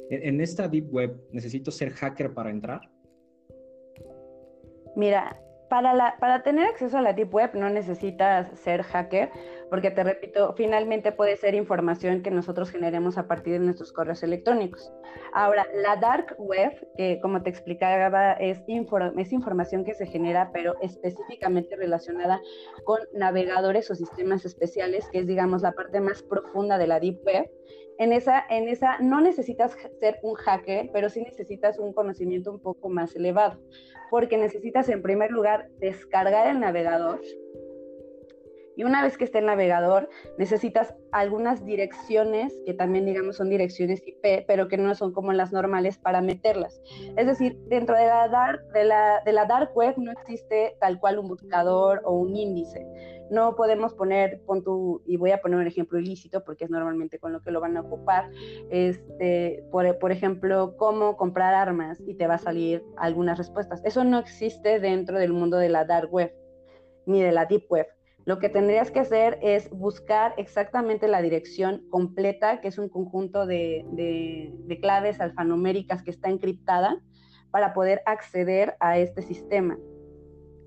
En, 0.09 0.41
esta 0.41 0.67
Deep 0.67 0.91
Web, 0.91 1.15
¿necesito 1.31 1.71
ser 1.71 1.91
hacker 1.91 2.33
para 2.33 2.49
entrar? 2.49 2.91
Mira, 4.95 5.43
para, 5.73 5.95
la, 5.95 6.17
para 6.21 6.43
tener 6.43 6.67
acceso 6.67 6.99
a 6.99 7.01
la 7.01 7.15
Deep 7.15 7.33
Web 7.33 7.55
no 7.55 7.71
necesitas 7.71 8.47
ser 8.61 8.83
hacker, 8.83 9.31
porque 9.71 9.91
te 9.91 10.05
repito, 10.05 10.53
finalmente 10.55 11.13
puede 11.13 11.35
ser 11.39 11.55
información 11.55 12.23
que 12.23 12.31
nosotros 12.31 12.71
generemos 12.71 13.17
a 13.17 13.27
partir 13.27 13.55
de 13.55 13.61
nuestros 13.61 13.91
correos 13.91 14.23
electrónicos. 14.23 14.93
Ahora, 15.33 15.67
la 15.83 15.97
Dark 15.97 16.37
Web, 16.37 16.89
que 16.99 17.21
como 17.23 17.43
te 17.43 17.49
explicaba, 17.49 18.33
es, 18.35 18.63
es 18.69 19.33
información 19.33 19.83
que 19.83 19.95
se 19.95 20.05
genera, 20.05 20.51
pero 20.53 20.75
específicamente 20.83 21.75
relacionada 21.75 22.39
con 22.85 22.99
navegadores 23.15 23.91
o 23.91 23.95
sistemas 23.95 24.45
especiales, 24.45 25.09
que 25.11 25.21
es, 25.21 25.27
digamos, 25.27 25.63
la 25.63 25.73
parte 25.73 26.03
más 26.03 26.23
profunda 26.23 26.77
de 26.77 26.87
la 26.87 27.01
Deep 27.01 27.25
Web. 27.25 27.51
En 27.99 28.13
esa, 28.13 28.45
en 28.49 28.69
esa 28.69 28.99
no 28.99 29.21
necesitas 29.21 29.77
ser 30.01 30.19
un 30.23 30.35
hacker, 30.35 30.91
pero 30.93 31.09
sí 31.09 31.23
necesitas 31.23 31.79
un 31.79 31.93
conocimiento 31.93 32.51
un 32.51 32.61
poco 32.61 32.89
más 32.89 33.15
elevado, 33.15 33.61
porque 34.11 34.37
necesitas 34.37 34.89
en 34.89 35.03
primer 35.03 35.31
lugar 35.31 35.69
descargar 35.79 36.49
el 36.49 36.61
navegador, 36.61 37.21
una 38.85 39.03
vez 39.03 39.17
que 39.17 39.25
esté 39.25 39.39
el 39.39 39.47
navegador, 39.47 40.09
necesitas 40.39 40.95
algunas 41.11 41.65
direcciones, 41.65 42.59
que 42.65 42.75
también 42.75 43.05
digamos 43.05 43.37
son 43.37 43.51
direcciones 43.51 44.03
IP, 44.07 44.45
pero 44.47 44.69
que 44.69 44.77
no 44.77 44.95
son 44.95 45.13
como 45.13 45.33
las 45.33 45.53
normales 45.53 45.99
para 45.99 46.21
meterlas. 46.21 46.81
Es 47.17 47.27
decir, 47.27 47.59
dentro 47.69 47.97
de 47.97 48.07
la 48.07 48.29
dark, 48.29 48.67
de 48.73 48.85
la, 48.85 49.23
de 49.25 49.33
la 49.33 49.47
dark 49.47 49.71
web 49.75 49.95
no 49.97 50.13
existe 50.13 50.77
tal 50.81 50.99
cual 51.01 51.19
un 51.19 51.29
buscador 51.29 52.01
o 52.05 52.15
un 52.15 52.37
índice. 52.37 52.87
No 53.31 53.57
podemos 53.57 53.95
poner, 53.95 54.43
pon 54.45 54.63
tu, 54.63 55.03
y 55.07 55.17
voy 55.17 55.31
a 55.31 55.41
poner 55.41 55.59
un 55.59 55.67
ejemplo 55.67 55.99
ilícito 55.99 56.45
porque 56.45 56.65
es 56.65 56.71
normalmente 56.71 57.19
con 57.19 57.33
lo 57.33 57.41
que 57.41 57.51
lo 57.51 57.61
van 57.61 57.77
a 57.77 57.81
ocupar, 57.81 58.29
este, 58.71 59.65
por, 59.71 59.99
por 59.99 60.13
ejemplo, 60.13 60.77
cómo 60.77 61.17
comprar 61.17 61.55
armas 61.55 61.99
y 62.07 62.15
te 62.15 62.27
va 62.27 62.35
a 62.35 62.39
salir 62.39 62.85
algunas 62.97 63.39
respuestas. 63.39 63.83
Eso 63.85 64.05
no 64.05 64.19
existe 64.19 64.81
dentro 64.81 65.19
del 65.19 65.33
mundo 65.33 65.57
de 65.57 65.71
la 65.71 65.85
dark 65.85 66.13
web 66.13 66.35
ni 67.07 67.23
de 67.23 67.33
la 67.33 67.47
deep 67.47 67.65
web. 67.71 67.87
Lo 68.25 68.39
que 68.39 68.49
tendrías 68.49 68.91
que 68.91 69.01
hacer 69.01 69.39
es 69.43 69.69
buscar 69.71 70.35
exactamente 70.37 71.09
la 71.09 71.23
dirección 71.23 71.83
completa, 71.91 72.61
que 72.61 72.69
es 72.69 72.79
un 72.79 72.89
conjunto 72.89 73.47
de, 73.47 74.79
claves 74.81 75.21
alfanuméricas 75.21 76.03
que 76.03 76.11
está 76.11 76.29
encriptada 76.29 77.01
para 77.51 77.75
poder 77.75 78.01
acceder 78.07 78.77
a 78.81 78.99
este 78.99 79.23
sistema. 79.23 79.77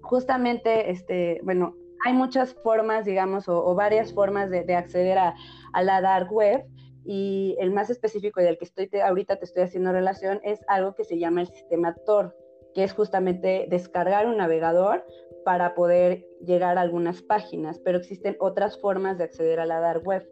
Justamente, 0.01 0.91
este, 0.91 1.39
bueno, 1.43 1.75
hay 2.05 2.13
muchas 2.13 2.53
formas, 2.53 3.05
digamos, 3.05 3.47
o, 3.47 3.73
varias 3.73 4.13
formas 4.13 4.49
de, 4.49 4.75
acceder 4.75 5.17
a, 5.17 5.33
la 5.81 6.01
dark 6.01 6.31
web 6.31 6.65
y 7.05 7.55
el 7.59 7.71
más 7.71 7.89
específico 7.89 8.41
y 8.41 8.43
del 8.43 8.57
que 8.57 8.65
estoy 8.65 8.89
ahorita 8.99 9.37
te 9.37 9.45
estoy 9.45 9.63
haciendo 9.63 9.91
relación 9.91 10.39
es 10.43 10.59
algo 10.67 10.95
que 10.95 11.03
se 11.03 11.19
llama 11.19 11.41
el 11.41 11.47
sistema 11.47 11.95
Tor, 12.05 12.35
que 12.75 12.83
es 12.83 12.93
justamente 12.93 13.65
descargar 13.69 14.27
un 14.27 14.37
navegador 14.37 15.05
para 15.45 15.73
poder 15.75 16.27
llegar 16.41 16.77
a 16.77 16.81
algunas 16.81 17.21
páginas, 17.21 17.79
pero 17.79 17.97
existen 17.97 18.35
otras 18.39 18.79
formas 18.79 19.17
de 19.17 19.23
acceder 19.23 19.61
a 19.61 19.65
la 19.65 19.79
dark 19.79 20.05
web. 20.05 20.29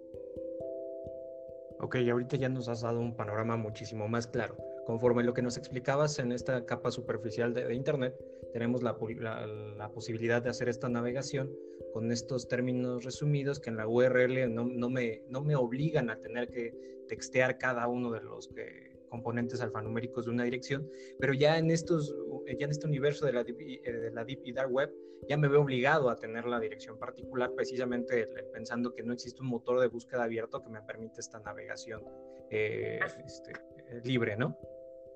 Ok, 1.79 1.95
ahorita 2.12 2.35
ya 2.35 2.50
nos 2.50 2.67
has 2.67 2.81
dado 2.81 3.00
un 3.00 3.15
panorama 3.15 3.55
muchísimo 3.55 4.07
más 4.07 4.27
claro. 4.27 4.57
Conforme 4.85 5.23
lo 5.23 5.33
que 5.33 5.41
nos 5.41 5.57
explicabas 5.57 6.19
en 6.19 6.33
esta 6.33 6.65
capa 6.65 6.91
superficial 6.91 7.53
de, 7.53 7.73
Internet, 7.73 8.13
tenemos 8.51 8.83
la, 8.83 8.97
posibilidad 8.97 10.41
de 10.41 10.50
hacer 10.50 10.67
esta 10.67 10.89
navegación 10.89 11.50
con 11.93 12.12
estos 12.12 12.50
términos 12.50 13.05
resumidos 13.05 13.59
que 13.59 13.69
en 13.69 13.77
la 13.77 13.88
URL 13.88 14.53
no, 14.53 14.65
no, 14.65 14.89
me, 14.89 15.23
no 15.29 15.41
me 15.41 15.55
obligan 15.55 16.09
a 16.09 16.19
tener 16.19 16.50
que 16.50 16.73
textear 17.07 17.57
cada 17.57 17.88
uno 17.88 18.12
de 18.12 18.21
los 18.21 18.50
que 18.50 18.92
componentes 19.13 19.62
alfanuméricos 19.62 20.25
de 20.25 20.32
una 20.32 20.43
dirección, 20.43 20.89
pero 21.20 21.34
ya 21.36 21.60
en 21.60 21.70
estos, 21.70 22.15
ya 22.48 22.65
en 22.65 22.72
este 22.72 22.88
universo 22.88 23.27
de 23.27 23.34
la, 23.34 23.43
deep, 23.43 23.60
eh, 23.60 23.91
de 23.91 24.10
la 24.10 24.25
Deep 24.25 24.41
y 24.43 24.53
Dark 24.53 24.72
Web, 24.74 24.91
ya 25.29 25.38
me 25.38 25.48
veo 25.48 25.62
obligado 25.62 26.10
a 26.10 26.17
tener 26.17 26.46
la 26.46 26.60
dirección 26.60 26.98
particular, 26.98 27.51
precisamente 27.55 28.27
pensando 28.51 28.96
que 28.96 29.03
no 29.03 29.13
existe 29.13 29.39
un 29.39 29.50
motor 29.50 29.79
de 29.82 29.88
búsqueda 29.88 30.24
abierto 30.24 30.63
que 30.63 30.70
me 30.70 30.82
permite 30.82 31.22
esta 31.22 31.39
navegación 31.41 32.01
eh, 32.50 33.00
este, 33.24 33.51
eh, 33.51 34.01
libre, 34.03 34.36
¿no? 34.36 34.58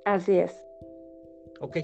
Así 0.06 0.38
es. 0.38 0.64
Ok, 1.60 1.78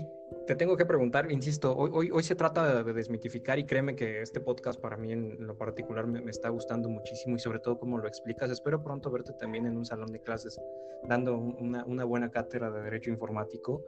te 0.48 0.56
tengo 0.56 0.76
que 0.76 0.86
preguntar, 0.86 1.32
insisto, 1.32 1.76
hoy, 1.76 1.90
hoy, 1.94 2.12
hoy, 2.12 2.24
se 2.24 2.36
trata 2.36 2.84
de 2.84 2.94
desmitificar 2.94 3.58
y 3.60 3.66
créeme 3.66 3.96
que 3.96 4.22
este 4.22 4.40
podcast 4.40 4.80
para 4.80 4.98
mí 4.98 5.12
en 5.12 5.48
lo 5.48 5.58
particular 5.58 6.06
me, 6.06 6.30
está 6.30 6.50
gustando 6.50 6.90
muchísimo 6.90 7.36
y 7.36 7.40
sobre 7.40 7.60
todo 7.60 7.80
cómo 7.80 7.98
lo 7.98 8.08
explicas. 8.08 8.52
Espero 8.52 8.84
pronto 8.84 9.10
verte 9.10 9.34
también 9.40 9.66
en 9.66 9.78
un 9.78 9.86
salón 9.86 10.12
de 10.12 10.20
clases 10.20 10.60
dando 11.08 11.38
una, 11.38 11.86
una 11.86 12.04
buena 12.04 12.30
cátedra 12.30 12.72
de 12.72 12.82
Derecho 12.82 13.10
Informático. 13.10 13.84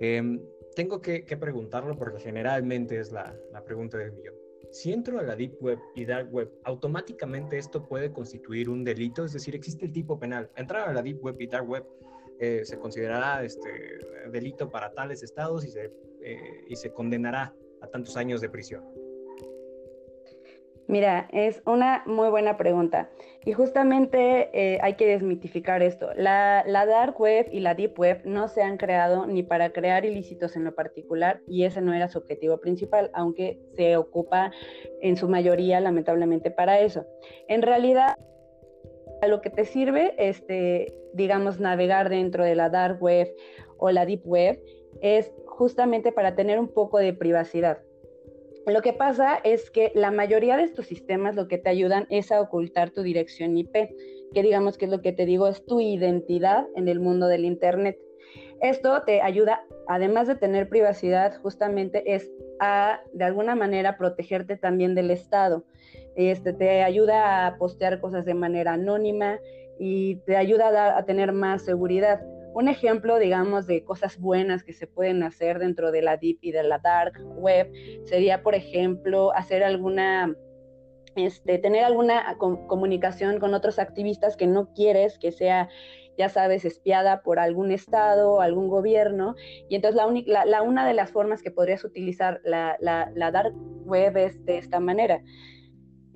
Em, 0.00 0.40
tengo 0.74 1.00
que, 1.00 1.24
que, 1.24 1.36
preguntarlo 1.36 1.96
porque 1.96 2.20
generalmente 2.20 2.98
es 2.98 3.12
la, 3.12 3.36
la 3.52 3.64
pregunta 3.64 3.96
del 3.98 4.12
millón. 4.12 4.34
Si 4.72 4.92
entro 4.92 5.20
a 5.20 5.22
la 5.22 5.36
Deep 5.36 5.56
Web 5.60 5.78
y 5.94 6.04
Dark 6.04 6.32
Web, 6.32 6.50
¿automáticamente 6.64 7.58
esto 7.58 7.86
puede 7.86 8.12
constituir 8.12 8.68
un 8.68 8.82
delito? 8.82 9.24
Es 9.24 9.32
decir, 9.32 9.54
existe 9.54 9.86
el 9.86 9.92
tipo 9.92 10.18
penal. 10.18 10.50
Entrar 10.56 10.88
a 10.88 10.92
la 10.92 11.00
Deep 11.00 11.22
Web 11.22 11.36
y 11.38 11.46
Dark 11.46 11.68
Web 11.68 11.86
eh, 12.40 12.64
se 12.64 12.78
considerará 12.78 13.44
este, 13.44 13.70
delito 14.30 14.70
para 14.70 14.92
tales 14.92 15.22
estados 15.22 15.64
y 15.64 15.70
se, 15.70 15.92
eh, 16.22 16.64
y 16.68 16.76
se 16.76 16.92
condenará 16.92 17.54
a 17.80 17.86
tantos 17.88 18.16
años 18.16 18.40
de 18.40 18.48
prisión? 18.48 18.84
Mira, 20.86 21.28
es 21.32 21.62
una 21.64 22.02
muy 22.04 22.28
buena 22.28 22.58
pregunta. 22.58 23.08
Y 23.46 23.52
justamente 23.52 24.50
eh, 24.52 24.78
hay 24.82 24.94
que 24.94 25.06
desmitificar 25.06 25.82
esto. 25.82 26.10
La, 26.14 26.62
la, 26.66 26.84
dark 26.84 27.18
web 27.18 27.48
y 27.50 27.60
la 27.60 27.74
deep 27.74 27.98
web 27.98 28.20
no 28.24 28.48
se 28.48 28.62
han 28.62 28.76
creado 28.76 29.26
ni 29.26 29.42
para 29.42 29.70
crear 29.70 30.04
ilícitos 30.04 30.56
en 30.56 30.64
lo 30.64 30.74
particular 30.74 31.40
y 31.46 31.64
ese 31.64 31.80
no 31.80 31.94
era 31.94 32.08
su 32.08 32.18
objetivo 32.18 32.58
principal, 32.58 33.10
aunque 33.14 33.58
se 33.76 33.96
ocupa 33.96 34.52
en 35.00 35.16
su 35.16 35.28
mayoría 35.28 35.80
lamentablemente 35.80 36.50
para 36.50 36.80
eso. 36.80 37.06
En 37.48 37.62
realidad 37.62 38.16
lo 39.26 39.40
que 39.40 39.50
te 39.50 39.64
sirve, 39.64 40.14
este, 40.18 40.94
digamos, 41.14 41.60
navegar 41.60 42.08
dentro 42.08 42.44
de 42.44 42.54
la 42.54 42.70
dark 42.70 43.02
web 43.02 43.34
o 43.78 43.90
la 43.90 44.06
deep 44.06 44.22
web 44.24 44.60
es 45.00 45.32
justamente 45.46 46.12
para 46.12 46.34
tener 46.34 46.58
un 46.58 46.68
poco 46.68 46.98
de 46.98 47.12
privacidad. 47.12 47.78
Lo 48.66 48.80
que 48.80 48.94
pasa 48.94 49.40
es 49.44 49.70
que 49.70 49.92
la 49.94 50.10
mayoría 50.10 50.56
de 50.56 50.62
estos 50.62 50.86
sistemas 50.86 51.34
lo 51.34 51.48
que 51.48 51.58
te 51.58 51.68
ayudan 51.68 52.06
es 52.08 52.32
a 52.32 52.40
ocultar 52.40 52.90
tu 52.90 53.02
dirección 53.02 53.56
IP, 53.58 53.72
que 54.32 54.42
digamos 54.42 54.78
que 54.78 54.86
es 54.86 54.90
lo 54.90 55.02
que 55.02 55.12
te 55.12 55.26
digo, 55.26 55.48
es 55.48 55.64
tu 55.66 55.80
identidad 55.80 56.66
en 56.74 56.88
el 56.88 56.98
mundo 56.98 57.26
del 57.26 57.44
Internet. 57.44 57.98
Esto 58.62 59.02
te 59.02 59.20
ayuda, 59.20 59.62
además 59.86 60.28
de 60.28 60.36
tener 60.36 60.70
privacidad, 60.70 61.38
justamente 61.42 62.14
es 62.14 62.32
a, 62.60 63.00
de 63.12 63.24
alguna 63.24 63.54
manera, 63.54 63.96
protegerte 63.96 64.56
también 64.56 64.94
del 64.94 65.10
Estado. 65.10 65.64
Este, 66.16 66.52
te 66.52 66.82
ayuda 66.82 67.46
a 67.46 67.56
postear 67.56 68.00
cosas 68.00 68.24
de 68.24 68.34
manera 68.34 68.74
anónima 68.74 69.38
y 69.78 70.16
te 70.26 70.36
ayuda 70.36 70.96
a, 70.96 71.04
tener 71.04 71.32
más 71.32 71.64
seguridad. 71.64 72.20
Un 72.54 72.68
ejemplo, 72.68 73.18
digamos, 73.18 73.66
de 73.66 73.84
cosas 73.84 74.18
buenas 74.18 74.62
que 74.62 74.72
se 74.72 74.86
pueden 74.86 75.24
hacer 75.24 75.58
dentro 75.58 75.90
de 75.90 76.02
la 76.02 76.16
deep 76.16 76.38
y 76.40 76.52
de 76.52 76.62
la 76.62 76.78
dark 76.78 77.14
web 77.36 77.70
sería, 78.04 78.42
por 78.42 78.54
ejemplo, 78.54 79.34
hacer 79.34 79.64
alguna, 79.64 80.36
este, 81.16 81.58
tener 81.58 81.84
alguna 81.84 82.36
comunicación 82.38 83.40
con 83.40 83.54
otros 83.54 83.80
activistas 83.80 84.36
que 84.36 84.46
no 84.46 84.72
quieres 84.72 85.18
que 85.18 85.32
sea 85.32 85.68
ya 86.16 86.28
sabes, 86.28 86.64
espiada 86.64 87.22
por 87.22 87.38
algún 87.38 87.70
estado, 87.70 88.40
algún 88.40 88.68
gobierno. 88.68 89.34
Y 89.68 89.76
entonces 89.76 90.00
la, 90.26 90.44
la, 90.44 90.62
una 90.62 90.86
de 90.86 90.94
las 90.94 91.10
formas 91.12 91.42
que 91.42 91.50
podrías 91.50 91.84
utilizar 91.84 92.40
la, 92.44 92.76
la, 92.80 93.30
dark 93.30 93.54
web 93.84 94.16
es 94.16 94.44
de 94.44 94.58
esta 94.58 94.80
manera. 94.80 95.22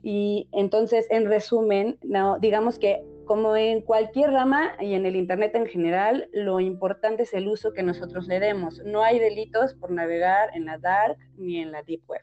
Y 0.02 0.48
entonces, 0.52 1.06
en 1.10 1.26
resumen, 1.26 1.98
no, 2.02 2.38
digamos 2.38 2.78
que 2.78 3.02
como 3.24 3.56
en 3.56 3.82
cualquier 3.82 4.30
rama 4.30 4.72
y 4.80 4.94
en 4.94 5.04
el 5.04 5.14
Internet 5.14 5.54
en 5.54 5.66
general, 5.66 6.30
lo 6.32 6.60
importante 6.60 7.24
es 7.24 7.34
el 7.34 7.46
uso 7.46 7.74
que 7.74 7.82
nosotros 7.82 8.26
le 8.26 8.40
demos. 8.40 8.80
No 8.84 9.02
hay 9.02 9.18
delitos 9.18 9.74
por 9.74 9.90
navegar 9.90 10.48
en 10.54 10.64
la 10.64 10.78
dark 10.78 11.18
ni 11.36 11.58
en 11.60 11.72
la 11.72 11.82
deep 11.82 12.08
web. 12.08 12.22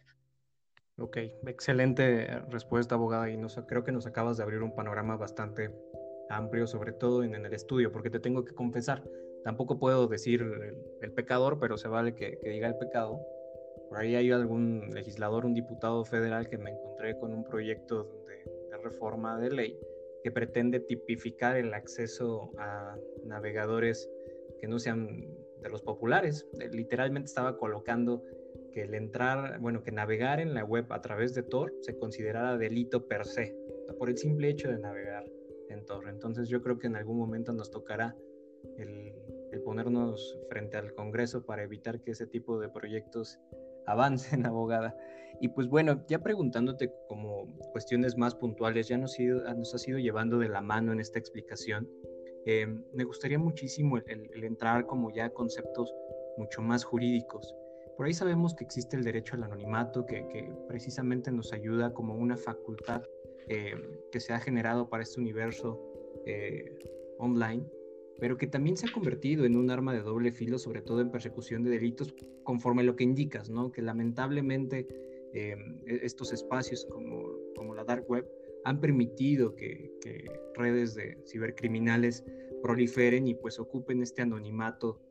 Ok, 0.98 1.18
excelente 1.46 2.26
respuesta, 2.50 2.96
abogada. 2.96 3.30
Y 3.30 3.38
nos, 3.38 3.56
creo 3.68 3.84
que 3.84 3.92
nos 3.92 4.08
acabas 4.08 4.38
de 4.38 4.44
abrir 4.44 4.64
un 4.64 4.74
panorama 4.74 5.18
bastante 5.18 5.70
amplio, 6.30 6.68
sobre 6.68 6.94
todo 6.94 7.24
en, 7.24 7.36
el 7.36 7.54
estudio, 7.54 7.92
porque 7.92 8.10
te 8.10 8.20
tengo 8.20 8.44
que 8.44 8.54
confesar, 8.54 9.04
tampoco 9.44 9.78
puedo 9.78 10.08
decir 10.08 10.42
el, 11.02 11.12
pecador, 11.14 11.60
pero 11.60 11.78
se 11.78 11.88
vale 11.88 12.16
que, 12.16 12.38
que 12.40 12.50
diga 12.50 12.68
el 12.68 12.78
pecado, 12.78 13.22
por 13.90 14.00
ahí 14.00 14.16
hay 14.16 14.32
algún 14.32 14.90
legislador, 14.94 15.46
un 15.46 15.54
diputado 15.54 16.04
federal 16.06 16.50
que 16.50 16.58
me 16.58 16.72
encontré 16.72 17.18
con 17.20 17.34
un 17.34 17.44
proyecto 17.44 18.04
de, 18.28 18.78
reforma 18.84 19.40
de 19.40 19.50
ley 19.50 19.80
que 20.22 20.32
pretende 20.32 20.80
tipificar 20.80 21.56
el 21.56 21.74
acceso 21.74 22.52
a 22.60 22.96
navegadores 23.24 24.08
que 24.60 24.68
no 24.68 24.78
sean 24.78 25.08
de 25.62 25.70
los 25.70 25.82
populares. 25.82 26.48
Literalmente 26.72 27.28
estaba 27.28 27.58
colocando 27.58 28.22
que 28.72 28.84
el 28.84 28.94
entrar, 28.94 29.60
bueno, 29.60 29.82
que 29.82 29.92
navegar 29.92 30.40
en 30.40 30.54
la 30.54 30.64
web 30.64 30.86
a 30.92 31.02
través 31.02 31.34
de 31.34 31.42
Tor 31.42 31.74
se 31.82 31.98
considerara 31.98 32.58
delito 32.58 33.08
per 33.08 33.26
se, 33.26 33.56
por 33.98 34.10
el 34.10 34.18
simple 34.18 34.50
hecho 34.50 34.70
de 34.70 34.78
navegar 34.78 35.24
en. 35.70 36.10
Entonces 36.10 36.50
yo 36.50 36.62
creo 36.62 36.80
que 36.80 36.88
en 36.88 36.96
algún 36.96 37.18
momento 37.18 37.54
nos 37.54 37.72
tocará 37.72 38.16
el, 38.78 39.14
ponernos 39.64 40.38
frente 40.50 40.78
al 40.78 40.94
Congreso 40.94 41.46
para 41.46 41.64
evitar 41.64 42.02
que 42.02 42.12
ese 42.12 42.28
tipo 42.28 42.60
de 42.60 42.70
proyectos 42.70 43.40
avancen, 43.86 44.46
abogada. 44.46 44.96
Y 45.42 45.50
pues 45.50 45.68
bueno, 45.68 46.06
ya 46.08 46.20
preguntándote 46.20 46.92
como 47.08 47.58
cuestiones 47.72 48.18
más 48.18 48.36
puntuales, 48.36 48.88
ya 48.88 48.98
nos, 48.98 49.20
ido, 49.20 49.42
nos 49.54 49.74
has 49.74 49.88
ido 49.88 50.00
llevando 50.00 50.40
de 50.40 50.50
la 50.50 50.62
mano 50.62 50.94
en 50.94 51.00
esta 51.00 51.20
explicación. 51.20 51.90
Eh, 52.46 52.68
me 52.94 53.04
gustaría 53.04 53.40
muchísimo 53.40 53.98
el, 53.98 54.44
entrar 54.44 54.86
como 54.86 55.12
ya 55.12 55.30
conceptos 55.30 55.94
mucho 56.38 56.62
más 56.62 56.84
jurídicos. 56.84 57.54
Por 57.98 58.06
ahí 58.06 58.14
sabemos 58.14 58.54
que 58.54 58.64
existe 58.64 58.98
el 58.98 59.04
derecho 59.04 59.36
al 59.36 59.44
anonimato, 59.44 60.06
que, 60.06 60.54
precisamente 60.68 61.32
nos 61.32 61.54
ayuda 61.54 61.94
como 61.94 62.14
una 62.16 62.38
facultad 62.38 63.02
eh, 63.48 63.76
que 64.12 64.20
se 64.20 64.34
ha 64.34 64.40
generado 64.40 64.90
para 64.90 65.04
este 65.04 65.20
universo 65.20 65.80
eh, 66.26 66.80
online, 67.20 67.64
pero 68.20 68.38
que 68.38 68.48
también 68.48 68.76
se 68.78 68.88
ha 68.88 68.92
convertido 68.92 69.46
en 69.46 69.56
un 69.56 69.70
arma 69.70 69.94
de 69.94 70.02
doble 70.02 70.32
filo, 70.32 70.58
sobre 70.58 70.82
todo 70.82 71.02
en 71.02 71.12
persecución 71.12 71.64
de 71.64 71.70
delitos, 71.72 72.16
conforme 72.44 72.84
lo 72.84 72.96
que 72.96 73.04
indicas, 73.04 73.50
¿no? 73.50 73.72
Que 73.72 73.82
lamentablemente 73.82 74.88
eh, 75.34 75.56
e-, 75.86 76.00
estos 76.04 76.34
espacios 76.34 76.88
como, 76.90 77.76
la 77.76 77.84
dark 77.84 78.10
web 78.10 78.28
han 78.64 78.80
permitido 78.80 79.56
que, 79.56 79.92
que, 80.02 80.26
redes 80.56 80.96
de 80.96 81.18
cibercriminales 81.28 82.24
proliferen 82.64 83.28
y 83.28 83.36
pues 83.36 83.60
ocupen 83.60 84.02
este 84.02 84.22
anonimato 84.22 85.02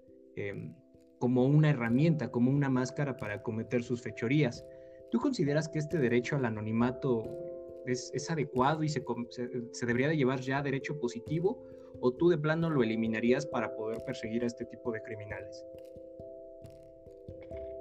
como 1.19 1.47
una 1.47 1.71
herramienta, 1.71 2.31
como 2.33 2.51
una 2.51 2.69
máscara 2.69 3.17
para 3.17 3.43
cometer 3.43 3.85
sus 3.85 4.03
fechorías. 4.03 4.65
¿Tú 5.13 5.21
consideras 5.21 5.69
que 5.69 5.79
este 5.79 5.99
derecho 5.99 6.35
al 6.35 6.45
anonimato 6.45 7.54
es, 7.87 8.31
adecuado 8.31 8.83
y 8.83 8.89
se, 8.89 9.03
se, 9.31 9.87
debería 9.87 10.09
de 10.09 10.17
llevar 10.17 10.41
ya 10.41 10.63
derecho 10.63 10.99
positivo 10.99 11.63
o 12.01 12.13
tú 12.13 12.29
de 12.29 12.39
plano 12.39 12.71
lo 12.71 12.83
eliminarías 12.83 13.47
para 13.47 13.75
poder 13.75 13.99
perseguir 14.05 14.43
a 14.45 14.47
este 14.47 14.65
tipo 14.65 14.93
de 14.93 15.03
criminales? 15.03 15.65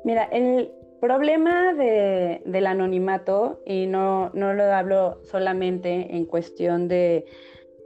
Mira, 0.06 0.24
el 0.26 0.72
problema 1.00 1.74
del 1.74 2.66
anonimato, 2.66 3.62
y 3.66 3.88
no, 3.88 4.30
no 4.34 4.54
lo 4.54 4.64
hablo 4.64 5.20
solamente 5.24 6.16
en 6.16 6.26
cuestión 6.26 6.88
de, 6.88 7.26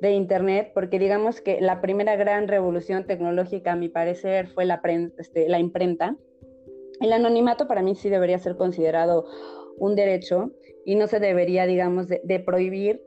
de 0.01 0.11
Internet, 0.11 0.71
porque 0.73 0.99
digamos 0.99 1.41
que 1.41 1.59
la 1.61 1.81
primera 1.81 2.15
gran 2.15 2.47
revolución 2.47 3.05
tecnológica, 3.05 3.73
a 3.73 3.75
mi 3.75 3.89
parecer, 3.89 4.47
fue 4.47 4.65
la, 4.65 4.81
este, 5.17 5.49
la 5.49 5.59
imprenta. 5.59 6.15
El 7.01 7.13
anonimato 7.13 7.67
para 7.67 7.81
mí 7.81 7.95
sí 7.95 8.09
debería 8.09 8.39
ser 8.39 8.55
considerado 8.55 9.25
un 9.77 9.95
derecho 9.95 10.51
y 10.85 10.95
no 10.95 11.07
se 11.07 11.19
debería, 11.19 11.65
digamos, 11.65 12.07
de, 12.07 12.39
prohibir 12.39 13.01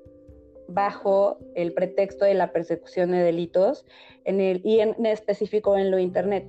bajo 0.69 1.39
el 1.55 1.73
pretexto 1.73 2.25
de 2.25 2.35
la 2.35 2.53
persecución 2.53 3.11
de 3.11 3.19
delitos 3.19 3.87
en 4.25 4.41
el, 4.41 4.61
y 4.65 4.81
en, 4.81 4.95
específico 5.07 5.77
en 5.77 5.91
lo 5.91 5.99
Internet. 5.99 6.47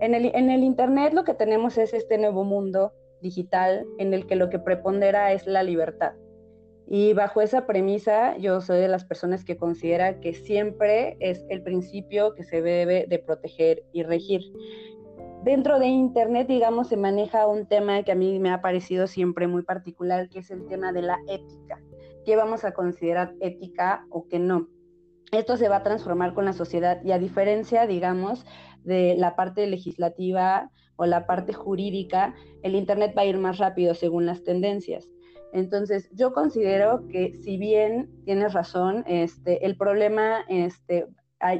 En 0.00 0.14
el, 0.14 0.30
en 0.34 0.50
el 0.50 0.62
Internet 0.62 1.14
lo 1.14 1.24
que 1.24 1.34
tenemos 1.34 1.78
es 1.78 1.94
este 1.94 2.18
nuevo 2.18 2.44
mundo 2.44 2.92
digital 3.22 3.86
en 3.98 4.12
el 4.14 4.26
que 4.26 4.36
lo 4.36 4.50
que 4.50 4.58
prepondera 4.58 5.32
es 5.32 5.46
la 5.46 5.62
libertad. 5.62 6.12
Y 6.88 7.14
bajo 7.14 7.40
esa 7.40 7.66
premisa, 7.66 8.36
yo 8.38 8.60
soy 8.60 8.78
de 8.78 8.88
las 8.88 9.04
personas 9.04 9.44
que 9.44 9.56
considera 9.56 10.20
que 10.20 10.34
siempre 10.34 11.16
es 11.18 11.44
el 11.48 11.62
principio 11.62 12.34
que 12.34 12.44
se 12.44 12.62
debe 12.62 13.06
de 13.08 13.18
proteger 13.18 13.82
y 13.92 14.04
regir. 14.04 14.42
Dentro 15.46 15.78
de 15.78 15.86
Internet, 15.86 16.48
digamos, 16.48 16.88
se 16.88 16.96
maneja 16.96 17.46
un 17.46 17.66
tema 17.66 18.02
que 18.02 18.10
a 18.10 18.16
mí 18.16 18.40
me 18.40 18.50
ha 18.50 18.60
parecido 18.60 19.06
siempre 19.06 19.46
muy 19.46 19.62
particular, 19.62 20.28
que 20.28 20.40
es 20.40 20.50
el 20.50 20.66
tema 20.66 20.92
de 20.92 21.02
la 21.02 21.20
ética. 21.28 21.80
¿Qué 22.24 22.34
vamos 22.34 22.64
a 22.64 22.72
considerar 22.72 23.32
ética 23.38 24.04
o 24.10 24.26
qué 24.26 24.40
no? 24.40 24.66
Esto 25.30 25.56
se 25.56 25.68
va 25.68 25.76
a 25.76 25.82
transformar 25.84 26.34
con 26.34 26.46
la 26.46 26.52
sociedad 26.52 27.00
y 27.04 27.12
a 27.12 27.20
diferencia, 27.20 27.86
digamos, 27.86 28.44
de 28.82 29.14
la 29.16 29.36
parte 29.36 29.68
legislativa 29.68 30.72
o 30.96 31.06
la 31.06 31.28
parte 31.28 31.52
jurídica, 31.52 32.34
el 32.64 32.74
Internet 32.74 33.14
va 33.16 33.22
a 33.22 33.26
ir 33.26 33.38
más 33.38 33.58
rápido 33.58 33.94
según 33.94 34.26
las 34.26 34.42
tendencias. 34.42 35.08
Entonces, 35.52 36.10
yo 36.10 36.32
considero 36.32 37.06
que 37.06 37.36
si 37.36 37.56
bien 37.56 38.10
tienes 38.24 38.52
razón, 38.52 39.04
este, 39.06 39.64
el 39.64 39.76
problema 39.76 40.40
este, 40.48 41.06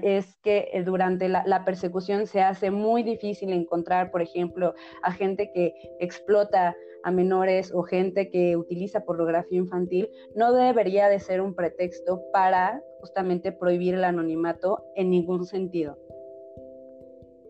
es 0.02 0.36
que 0.42 0.68
eh, 0.72 0.82
durante 0.82 1.28
la, 1.28 1.64
persecución 1.64 2.26
se 2.26 2.40
hace 2.40 2.70
muy 2.70 3.02
difícil 3.02 3.52
encontrar, 3.52 4.10
por 4.10 4.22
ejemplo, 4.22 4.74
a 5.02 5.12
gente 5.12 5.50
que 5.52 5.74
explota 6.00 6.76
a 7.04 7.10
menores 7.10 7.72
o 7.72 7.82
gente 7.82 8.30
que 8.30 8.56
utiliza 8.56 9.04
pornografía 9.04 9.58
infantil, 9.58 10.08
no 10.34 10.52
debería 10.52 11.08
de 11.08 11.20
ser 11.20 11.40
un 11.40 11.54
pretexto 11.54 12.22
para 12.32 12.82
justamente 13.00 13.52
prohibir 13.52 13.94
el 13.94 14.04
anonimato 14.04 14.82
en 14.96 15.10
ningún 15.10 15.44
sentido. 15.44 15.98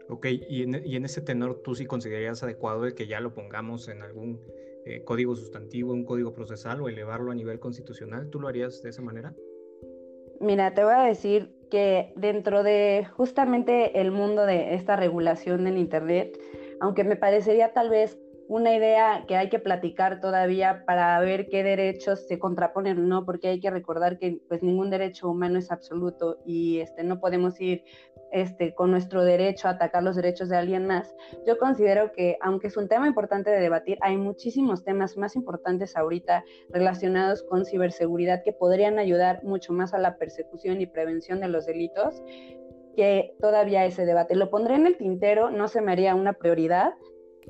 Ok, 0.08 0.26
y 0.48 0.62
en, 0.62 0.82
y 0.84 0.96
en 0.96 1.04
ese 1.04 1.20
tenor, 1.20 1.62
¿tú 1.64 1.74
sí 1.74 1.86
considerarías 1.86 2.42
adecuado 2.42 2.84
el 2.84 2.94
que 2.94 3.06
ya 3.06 3.20
lo 3.20 3.34
pongamos 3.34 3.88
en 3.88 4.02
algún 4.02 4.40
eh, 4.84 5.02
código 5.02 5.34
sustantivo, 5.34 5.92
un 5.92 6.04
código 6.04 6.32
procesal 6.32 6.80
o 6.80 6.88
elevarlo 6.88 7.32
a 7.32 7.34
nivel 7.34 7.58
constitucional? 7.58 8.30
¿Tú 8.30 8.38
lo 8.38 8.46
harías 8.46 8.82
de 8.82 8.90
esa 8.90 9.02
manera? 9.02 9.34
Mira, 10.40 10.74
te 10.74 10.84
voy 10.84 10.92
a 10.92 11.02
decir 11.02 11.55
que 11.70 12.12
dentro 12.16 12.62
de 12.62 13.06
justamente 13.16 14.00
el 14.00 14.10
mundo 14.10 14.46
de 14.46 14.74
esta 14.74 14.96
regulación 14.96 15.64
del 15.64 15.78
Internet, 15.78 16.38
aunque 16.80 17.04
me 17.04 17.16
parecería 17.16 17.72
tal 17.72 17.90
vez 17.90 18.18
una 18.48 18.74
idea 18.74 19.24
que 19.26 19.36
hay 19.36 19.48
que 19.48 19.58
platicar 19.58 20.20
todavía 20.20 20.84
para 20.86 21.18
ver 21.20 21.48
qué 21.48 21.62
derechos 21.62 22.26
se 22.26 22.38
contraponen 22.38 23.08
no, 23.08 23.24
porque 23.24 23.48
hay 23.48 23.60
que 23.60 23.70
recordar 23.70 24.18
que 24.18 24.40
pues 24.48 24.62
ningún 24.62 24.90
derecho 24.90 25.28
humano 25.28 25.58
es 25.58 25.70
absoluto 25.70 26.38
y 26.44 26.80
este 26.80 27.02
no 27.02 27.20
podemos 27.20 27.60
ir 27.60 27.82
este 28.32 28.74
con 28.74 28.90
nuestro 28.90 29.24
derecho 29.24 29.68
a 29.68 29.72
atacar 29.72 30.02
los 30.02 30.16
derechos 30.16 30.48
de 30.48 30.56
alguien 30.56 30.86
más. 30.86 31.14
Yo 31.46 31.58
considero 31.58 32.12
que 32.12 32.36
aunque 32.40 32.68
es 32.68 32.76
un 32.76 32.88
tema 32.88 33.06
importante 33.06 33.50
de 33.50 33.60
debatir, 33.60 33.98
hay 34.00 34.16
muchísimos 34.16 34.84
temas 34.84 35.16
más 35.16 35.36
importantes 35.36 35.96
ahorita 35.96 36.44
relacionados 36.70 37.42
con 37.44 37.64
ciberseguridad 37.64 38.42
que 38.44 38.52
podrían 38.52 38.98
ayudar 38.98 39.42
mucho 39.44 39.72
más 39.72 39.94
a 39.94 39.98
la 39.98 40.16
persecución 40.18 40.80
y 40.80 40.86
prevención 40.86 41.40
de 41.40 41.48
los 41.48 41.66
delitos 41.66 42.22
que 42.96 43.34
todavía 43.40 43.84
ese 43.84 44.06
debate. 44.06 44.34
Lo 44.34 44.50
pondré 44.50 44.74
en 44.74 44.86
el 44.86 44.96
tintero, 44.96 45.50
no 45.50 45.68
se 45.68 45.82
me 45.82 45.92
haría 45.92 46.14
una 46.14 46.32
prioridad, 46.32 46.94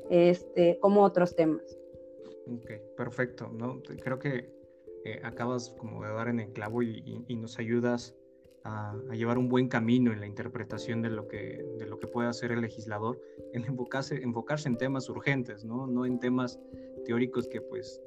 este, 0.09 0.79
como 0.79 1.03
otros 1.03 1.35
temas. 1.35 1.77
Ok, 2.47 2.71
perfecto. 2.95 3.49
¿no? 3.53 3.81
Creo 4.03 4.19
que 4.19 4.49
eh, 5.05 5.19
acabas 5.23 5.73
como 5.77 6.03
de 6.03 6.11
dar 6.11 6.27
en 6.27 6.39
el 6.39 6.51
clavo 6.51 6.81
y, 6.83 7.23
nos 7.35 7.59
ayudas 7.59 8.15
a, 8.63 8.95
llevar 9.11 9.37
un 9.37 9.49
buen 9.49 9.67
camino 9.67 10.11
en 10.11 10.19
la 10.19 10.27
interpretación 10.27 11.01
de 11.01 11.09
lo 11.09 11.27
que, 11.27 11.63
de 11.77 11.85
lo 11.85 11.99
que 11.99 12.07
puede 12.07 12.29
hacer 12.29 12.51
el 12.51 12.61
legislador, 12.61 13.19
en 13.53 13.65
enfocarse, 13.65 14.15
enfocarse 14.21 14.67
en 14.69 14.77
temas 14.77 15.09
urgentes, 15.09 15.63
¿no? 15.63 15.87
no 15.87 16.05
en 16.05 16.19
temas 16.19 16.59
teóricos 17.05 17.47
que 17.47 17.61
pues 17.61 18.01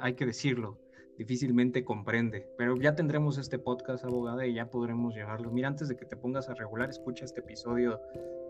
hay 0.00 0.14
que 0.14 0.26
decirlo, 0.26 0.78
difícilmente 1.20 1.84
comprende. 1.84 2.48
Pero 2.56 2.76
ya 2.78 2.94
tendremos 2.94 3.36
este 3.36 3.58
podcast, 3.58 4.06
abogada, 4.06 4.46
y 4.46 4.54
ya 4.54 4.70
podremos 4.70 5.14
llevarlo. 5.14 5.50
Mira, 5.50 5.68
antes 5.68 5.88
de 5.88 5.96
que 5.96 6.06
te 6.06 6.16
pongas 6.16 6.48
a 6.48 6.54
regular, 6.54 6.88
escucha 6.88 7.26
este 7.26 7.40
episodio 7.40 8.00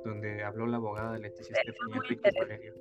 donde 0.05 0.45
habló 0.45 0.69
la 0.69 0.77
abogada 0.77 1.19
Leticia 1.19 1.57
Estefanía 1.57 2.21
Valerio. 2.39 2.75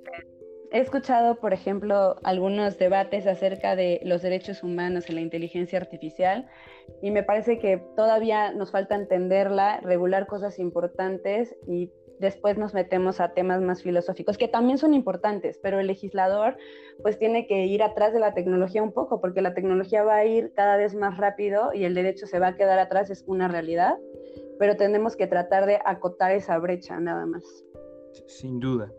He 0.70 0.78
escuchado, 0.78 1.40
por 1.40 1.52
ejemplo, 1.52 2.14
algunos 2.22 2.78
debates 2.78 3.26
acerca 3.26 3.74
de 3.74 4.00
los 4.04 4.22
derechos 4.22 4.62
humanos 4.62 5.08
en 5.08 5.16
la 5.16 5.22
inteligencia 5.22 5.80
artificial 5.80 6.48
y 7.02 7.10
me 7.10 7.24
parece 7.24 7.58
que 7.58 7.78
todavía 7.96 8.52
nos 8.52 8.70
falta 8.70 8.94
entenderla, 8.94 9.80
regular 9.80 10.28
cosas 10.28 10.60
importantes 10.60 11.56
y 11.66 11.90
después 12.20 12.58
nos 12.58 12.74
metemos 12.74 13.20
a 13.20 13.32
temas 13.32 13.60
más 13.62 13.82
filosóficos 13.82 14.38
que 14.38 14.48
también 14.48 14.78
son 14.78 14.94
importantes, 14.94 15.58
pero 15.62 15.80
el 15.80 15.86
legislador 15.86 16.56
pues 17.02 17.18
tiene 17.18 17.46
que 17.46 17.66
ir 17.66 17.82
atrás 17.82 18.12
de 18.12 18.20
la 18.20 18.34
tecnología 18.34 18.82
un 18.82 18.92
poco 18.92 19.20
porque 19.20 19.42
la 19.42 19.54
tecnología 19.54 20.02
va 20.04 20.16
a 20.16 20.24
ir 20.24 20.52
cada 20.54 20.76
vez 20.76 20.94
más 20.94 21.16
rápido 21.16 21.72
y 21.74 21.84
el 21.84 21.94
derecho 21.94 22.26
se 22.26 22.38
va 22.38 22.48
a 22.48 22.56
quedar 22.56 22.78
atrás, 22.78 23.10
es 23.10 23.24
una 23.26 23.48
realidad 23.48 23.96
pero 24.60 24.76
tenemos 24.76 25.16
que 25.16 25.26
tratar 25.26 25.64
de 25.64 25.78
acotar 25.86 26.32
esa 26.32 26.58
brecha 26.58 27.00
nada 27.00 27.24
más. 27.24 27.42
Sin 28.26 28.60
duda. 28.60 28.92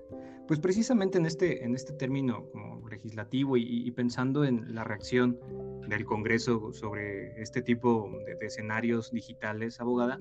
Pues 0.47 0.59
precisamente 0.59 1.19
en 1.19 1.27
este, 1.27 1.63
en 1.63 1.75
este 1.75 1.93
término 1.93 2.49
como 2.51 2.89
legislativo 2.89 3.55
y, 3.55 3.89
pensando 3.91 4.43
en 4.43 4.73
la 4.73 4.83
reacción 4.83 5.39
del 5.87 6.03
Congreso 6.03 6.73
sobre 6.73 7.39
este 7.39 7.61
tipo 7.61 8.09
de, 8.25 8.43
escenarios 8.43 9.11
digitales, 9.11 9.79
abogada, 9.79 10.19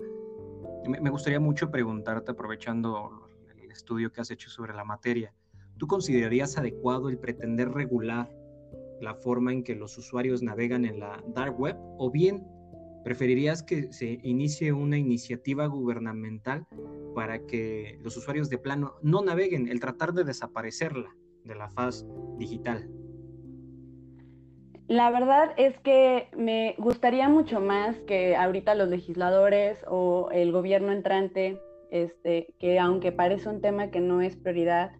me, 0.86 1.10
gustaría 1.10 1.40
mucho 1.40 1.70
preguntarte, 1.70 2.32
aprovechando 2.32 3.28
el 3.62 3.70
estudio 3.70 4.12
que 4.12 4.20
has 4.20 4.30
hecho 4.30 4.50
sobre 4.50 4.74
la 4.74 4.84
materia, 4.84 5.32
¿tú 5.78 5.86
considerarías 5.86 6.56
adecuado 6.58 7.08
el 7.08 7.18
pretender 7.18 7.70
regular 7.70 8.30
la 9.00 9.14
forma 9.14 9.52
en 9.52 9.64
que 9.64 9.74
los 9.74 9.96
usuarios 9.96 10.42
navegan 10.42 10.84
en 10.84 11.00
la 11.00 11.22
dark 11.34 11.58
web 11.58 11.76
o 11.98 12.10
bien 12.10 12.44
¿Preferirías 13.04 13.62
que 13.62 13.92
se 13.92 14.20
inicie 14.22 14.72
una 14.72 14.98
iniciativa 14.98 15.66
gubernamental 15.66 16.66
para 17.14 17.46
que 17.46 17.98
los 18.02 18.16
usuarios 18.16 18.50
de 18.50 18.58
plano 18.58 18.96
no 19.02 19.22
naveguen, 19.22 19.68
el 19.68 19.80
tratar 19.80 20.12
de 20.12 20.24
desaparecerla 20.24 21.16
de 21.44 21.54
la 21.54 21.70
faz 21.70 22.04
digital? 22.36 22.90
La 24.90 25.08
verdad 25.12 25.52
es 25.56 25.78
que 25.78 26.26
me 26.36 26.74
gustaría 26.76 27.28
mucho 27.28 27.60
más 27.60 27.96
que 28.08 28.34
ahorita 28.34 28.74
los 28.74 28.88
legisladores 28.88 29.84
o 29.86 30.30
el 30.32 30.50
gobierno 30.50 30.90
entrante, 30.90 31.60
este, 31.92 32.52
que 32.58 32.80
aunque 32.80 33.12
parece 33.12 33.48
un 33.48 33.60
tema 33.60 33.92
que 33.92 34.00
no 34.00 34.20
es 34.20 34.34
prioridad, 34.34 34.90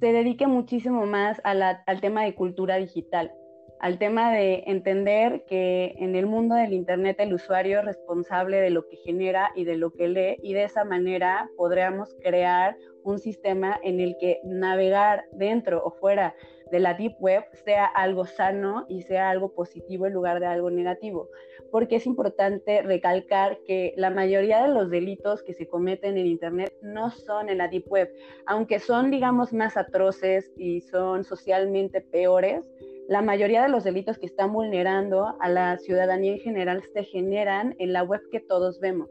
se 0.00 0.12
dedique 0.12 0.46
muchísimo 0.46 1.06
más 1.06 1.40
al 1.44 2.00
tema 2.02 2.24
de 2.24 2.34
cultura 2.34 2.76
digital 2.76 3.32
al 3.80 3.98
tema 3.98 4.30
de 4.30 4.62
entender 4.66 5.44
que 5.48 5.94
en 5.96 6.14
el 6.14 6.26
mundo 6.26 6.54
del 6.54 6.74
Internet 6.74 7.16
el 7.18 7.32
usuario 7.32 7.78
es 7.78 7.86
responsable 7.86 8.58
de 8.58 8.68
lo 8.68 8.86
que 8.86 8.98
genera 8.98 9.50
y 9.54 9.64
de 9.64 9.76
lo 9.76 9.90
que 9.92 10.08
lee 10.08 10.36
y 10.42 10.52
de 10.52 10.64
esa 10.64 10.84
manera 10.84 11.48
podríamos 11.56 12.14
crear 12.22 12.76
un 13.04 13.18
sistema 13.18 13.80
en 13.82 14.00
el 14.00 14.16
que 14.20 14.38
navegar 14.44 15.24
dentro 15.32 15.82
o 15.82 15.92
fuera 15.92 16.34
de 16.70 16.80
la 16.80 16.94
Deep 16.94 17.16
Web 17.20 17.44
sea 17.64 17.86
algo 17.86 18.26
sano 18.26 18.86
y 18.88 19.02
sea 19.02 19.30
algo 19.30 19.54
positivo 19.54 20.06
en 20.06 20.12
lugar 20.12 20.40
de 20.40 20.46
algo 20.46 20.70
negativo. 20.70 21.28
Porque 21.70 21.96
es 21.96 22.06
importante 22.06 22.82
recalcar 22.82 23.58
que 23.66 23.94
la 23.96 24.10
mayoría 24.10 24.62
de 24.62 24.72
los 24.72 24.90
delitos 24.90 25.42
que 25.42 25.54
se 25.54 25.68
cometen 25.68 26.16
en 26.16 26.26
Internet 26.26 26.72
no 26.82 27.10
son 27.10 27.48
en 27.48 27.58
la 27.58 27.68
Deep 27.68 27.86
Web, 27.88 28.12
aunque 28.46 28.78
son, 28.78 29.10
digamos, 29.10 29.52
más 29.52 29.76
atroces 29.76 30.52
y 30.56 30.80
son 30.80 31.24
socialmente 31.24 32.00
peores 32.00 32.68
la 33.10 33.22
mayoría 33.22 33.64
de 33.64 33.68
los 33.68 33.82
delitos 33.82 34.18
que 34.18 34.26
están 34.26 34.52
vulnerando 34.52 35.34
a 35.40 35.48
la 35.48 35.76
ciudadanía 35.78 36.34
en 36.34 36.38
general 36.38 36.80
se 36.92 37.02
generan 37.02 37.74
en 37.80 37.92
la 37.92 38.04
web 38.04 38.20
que 38.30 38.38
todos 38.38 38.78
vemos. 38.78 39.10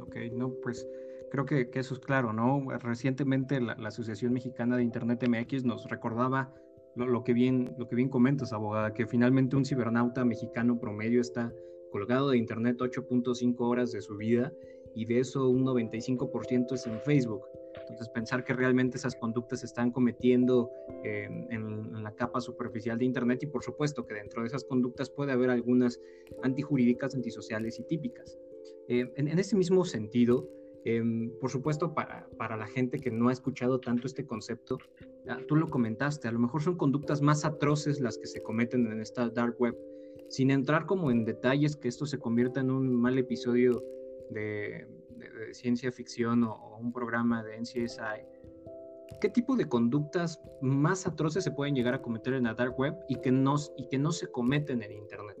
Ok, 0.00 0.16
no, 0.32 0.50
pues 0.62 0.88
creo 1.30 1.44
que, 1.44 1.68
eso 1.74 1.94
es 1.94 2.00
claro, 2.00 2.32
¿no? 2.32 2.66
Recientemente 2.78 3.60
la, 3.60 3.72
Asociación 3.72 4.32
Mexicana 4.32 4.76
de 4.76 4.82
Internet 4.82 5.26
MX 5.28 5.64
nos 5.64 5.88
recordaba 5.88 6.52
lo, 6.94 7.24
que 7.24 7.32
bien, 7.32 7.74
lo 7.78 7.88
que 7.88 7.96
bien 7.96 8.08
comentas, 8.08 8.52
abogada, 8.52 8.94
que 8.94 9.06
finalmente 9.06 9.56
un 9.56 9.64
cibernauta 9.64 10.24
mexicano 10.24 10.78
promedio 10.78 11.20
está 11.20 11.52
colgado 11.90 12.30
de 12.30 12.38
Internet 12.38 12.78
8.5 12.78 13.54
horas 13.60 13.92
de 13.92 14.00
su 14.00 14.16
vida 14.16 14.52
y 14.94 15.04
de 15.04 15.20
eso 15.20 15.48
un 15.48 15.64
95% 15.64 16.72
es 16.72 16.86
en 16.86 17.00
Facebook. 17.00 17.42
Entonces, 17.80 18.08
pensar 18.08 18.44
que 18.44 18.52
realmente 18.52 18.96
esas 18.96 19.14
conductas 19.14 19.60
se 19.60 19.66
están 19.66 19.90
cometiendo 19.90 20.70
en, 21.04 22.02
la 22.02 22.14
capa 22.14 22.40
superficial 22.40 22.98
de 22.98 23.04
Internet 23.04 23.42
y 23.42 23.46
por 23.46 23.64
supuesto 23.64 24.06
que 24.06 24.14
dentro 24.14 24.42
de 24.42 24.48
esas 24.48 24.62
conductas 24.62 25.10
puede 25.10 25.32
haber 25.32 25.50
algunas 25.50 26.00
antijurídicas, 26.42 27.14
antisociales 27.16 27.80
y 27.80 27.84
típicas. 27.84 28.38
Eh, 28.88 29.12
en, 29.16 29.38
ese 29.38 29.56
mismo 29.56 29.84
sentido, 29.84 30.48
em, 30.84 31.30
por 31.40 31.50
supuesto, 31.50 31.94
para, 31.94 32.28
para, 32.36 32.56
la 32.56 32.66
gente 32.66 32.98
que 32.98 33.10
no 33.10 33.28
ha 33.28 33.32
escuchado 33.32 33.80
tanto 33.80 34.06
este 34.06 34.26
concepto, 34.26 34.78
ah, 35.28 35.38
tú 35.48 35.56
lo 35.56 35.70
comentaste, 35.70 36.28
a 36.28 36.32
lo 36.32 36.38
mejor 36.38 36.62
son 36.62 36.76
conductas 36.76 37.22
más 37.22 37.44
atroces 37.44 38.00
las 38.00 38.18
que 38.18 38.26
se 38.26 38.42
cometen 38.42 38.86
en 38.86 39.00
esta 39.00 39.28
dark 39.28 39.56
web, 39.58 39.76
sin 40.28 40.50
entrar 40.50 40.86
como 40.86 41.10
en 41.10 41.24
detalles 41.24 41.76
que 41.76 41.88
esto 41.88 42.06
se 42.06 42.18
convierta 42.18 42.60
en 42.60 42.70
un 42.70 42.94
mal 42.94 43.18
episodio 43.18 43.82
de, 44.30 44.86
de, 45.16 45.54
ciencia 45.54 45.90
ficción 45.92 46.44
o, 46.44 46.78
un 46.78 46.92
programa 46.92 47.42
de 47.42 47.58
NCSI, 47.60 48.24
¿qué 49.20 49.28
tipo 49.28 49.56
de 49.56 49.68
conductas 49.68 50.40
más 50.60 51.06
atroces 51.06 51.44
se 51.44 51.50
pueden 51.50 51.74
llegar 51.74 51.94
a 51.94 52.02
cometer 52.02 52.34
en 52.34 52.44
la 52.44 52.54
dark 52.54 52.78
web 52.78 52.94
y 53.08 53.20
que 53.20 53.30
no, 53.30 53.56
y 53.76 53.88
que 53.88 53.98
no 53.98 54.12
se 54.12 54.30
cometen 54.30 54.82
en 54.82 54.92
Internet? 54.92 55.38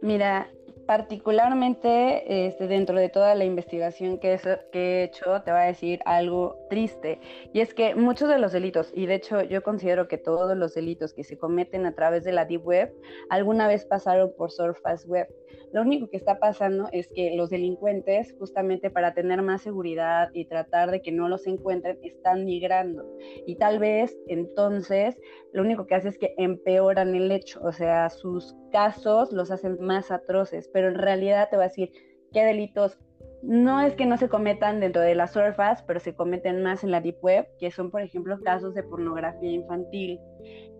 Mira, 0.00 0.50
particularmente 0.88 2.46
este, 2.46 2.66
dentro 2.66 2.98
de 2.98 3.10
toda 3.10 3.34
la 3.34 3.44
investigación 3.44 4.18
que, 4.18 4.40
he 4.72 5.02
hecho, 5.04 5.42
te 5.42 5.50
voy 5.50 5.60
a 5.60 5.64
decir 5.64 6.00
algo 6.06 6.66
triste. 6.70 7.20
Y 7.52 7.60
es 7.60 7.74
que 7.74 7.94
muchos 7.94 8.30
de 8.30 8.38
los 8.38 8.52
delitos, 8.52 8.90
y 8.94 9.04
de 9.04 9.16
hecho 9.16 9.42
yo 9.42 9.62
considero 9.62 10.08
que 10.08 10.16
todos 10.16 10.56
los 10.56 10.72
delitos 10.72 11.12
que 11.12 11.24
se 11.24 11.36
cometen 11.36 11.84
a 11.84 11.94
través 11.94 12.24
de 12.24 12.32
la 12.32 12.46
Deep 12.46 12.66
Web, 12.66 12.94
alguna 13.28 13.68
vez 13.68 13.84
pasaron 13.84 14.32
por 14.38 14.50
Surface 14.50 15.06
Web. 15.06 15.28
Lo 15.74 15.82
único 15.82 16.08
que 16.08 16.16
está 16.16 16.38
pasando 16.38 16.88
es 16.92 17.08
que 17.08 17.34
los 17.36 17.50
delincuentes, 17.50 18.34
justamente 18.38 18.88
para 18.88 19.12
tener 19.12 19.42
más 19.42 19.60
seguridad 19.60 20.30
y 20.32 20.46
tratar 20.46 20.90
de 20.90 21.02
que 21.02 21.12
no 21.12 21.28
los 21.28 21.46
encuentren, 21.46 21.98
están 22.02 22.46
migrando. 22.46 23.04
Y 23.46 23.56
tal 23.56 23.78
vez 23.78 24.16
entonces 24.26 25.18
lo 25.52 25.62
único 25.62 25.86
que 25.86 25.94
hace 25.94 26.08
es 26.08 26.18
que 26.18 26.34
empeoran 26.38 27.14
el 27.14 27.30
hecho, 27.30 27.60
o 27.62 27.72
sea, 27.72 28.08
sus 28.10 28.54
casos 28.70 29.32
los 29.32 29.50
hacen 29.50 29.78
más 29.80 30.10
atroces, 30.10 30.68
en 30.86 30.94
realidad 30.94 31.48
te 31.50 31.56
voy 31.56 31.64
a 31.64 31.68
decir 31.68 31.90
qué 32.32 32.44
delitos 32.44 32.98
no 33.42 33.80
es 33.80 33.94
que 33.94 34.06
no 34.06 34.16
se 34.16 34.28
cometan 34.28 34.80
dentro 34.80 35.02
de 35.02 35.14
la 35.14 35.26
surface, 35.26 35.84
pero 35.86 36.00
se 36.00 36.14
cometen 36.14 36.62
más 36.62 36.82
en 36.82 36.90
la 36.90 37.00
deep 37.00 37.18
web, 37.22 37.46
que 37.58 37.70
son, 37.70 37.90
por 37.90 38.02
ejemplo, 38.02 38.40
casos 38.42 38.74
de 38.74 38.82
pornografía 38.82 39.52
infantil, 39.52 40.18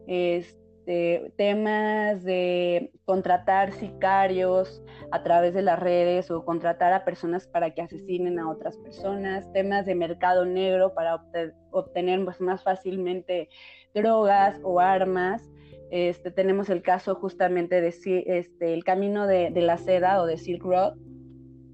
este, 0.07 1.33
temas 1.37 2.25
de 2.25 2.91
contratar 3.05 3.73
sicarios 3.73 4.83
a 5.13 5.23
través 5.23 5.55
de 5.55 5.63
las 5.63 5.79
redes 5.79 6.31
o 6.31 6.45
contratar 6.45 6.93
a 6.93 7.05
personas 7.05 7.47
para 7.47 7.73
que 7.73 7.83
asesinen 7.83 8.39
a 8.39 8.51
otras 8.51 8.77
personas, 8.79 9.51
temas 9.53 9.87
de 9.87 9.95
mercado 9.95 10.45
negro 10.45 10.95
para 10.95 11.23
obtener 11.71 12.21
más 12.41 12.63
fácilmente 12.63 13.49
drogas 13.95 14.59
o 14.65 14.81
armas. 14.81 15.49
Este, 15.91 16.31
tenemos 16.31 16.69
el 16.69 16.83
caso 16.83 17.15
justamente 17.15 17.81
de 17.81 17.89
este, 17.89 18.75
el 18.75 18.85
camino 18.85 19.27
de, 19.27 19.51
la 19.51 19.79
seda 19.79 20.21
o 20.21 20.27
de 20.27 20.37
Silk 20.37 20.63
Road, 20.63 20.95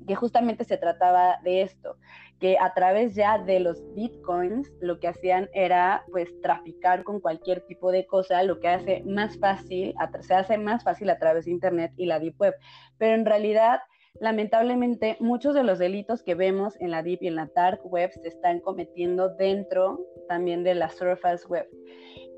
que 0.06 0.14
justamente 0.14 0.64
se 0.64 0.76
trataba 0.76 1.38
de 1.42 1.62
esto, 1.62 1.96
que 2.38 2.58
a 2.58 2.74
través 2.74 3.14
ya 3.14 3.38
de 3.38 3.60
los 3.60 3.82
bitcoins 3.94 4.70
lo 4.80 5.00
que 5.00 5.08
hacían 5.08 5.48
era 5.54 6.04
pues 6.10 6.28
traficar 6.42 7.02
con 7.02 7.20
cualquier 7.20 7.62
tipo 7.62 7.90
de 7.90 8.06
cosa, 8.06 8.42
lo 8.42 8.60
que 8.60 8.68
hace 8.68 9.02
más 9.04 9.38
fácil, 9.38 9.94
se 10.20 10.34
hace 10.34 10.58
más 10.58 10.84
fácil 10.84 11.10
a 11.10 11.18
través 11.18 11.46
de 11.46 11.52
internet 11.52 11.92
y 11.96 12.06
la 12.06 12.20
deep 12.20 12.38
web. 12.38 12.54
Pero 12.98 13.14
en 13.14 13.24
realidad, 13.24 13.80
lamentablemente, 14.20 15.16
muchos 15.20 15.54
de 15.54 15.64
los 15.64 15.78
delitos 15.78 16.22
que 16.22 16.34
vemos 16.34 16.78
en 16.80 16.90
la 16.90 17.02
deep 17.02 17.22
y 17.22 17.28
en 17.28 17.36
la 17.36 17.50
dark 17.54 17.80
web 17.84 18.10
se 18.12 18.28
están 18.28 18.60
cometiendo 18.60 19.34
dentro 19.34 20.00
también 20.28 20.64
de 20.64 20.74
la 20.74 20.90
surface 20.90 21.46
web. 21.48 21.66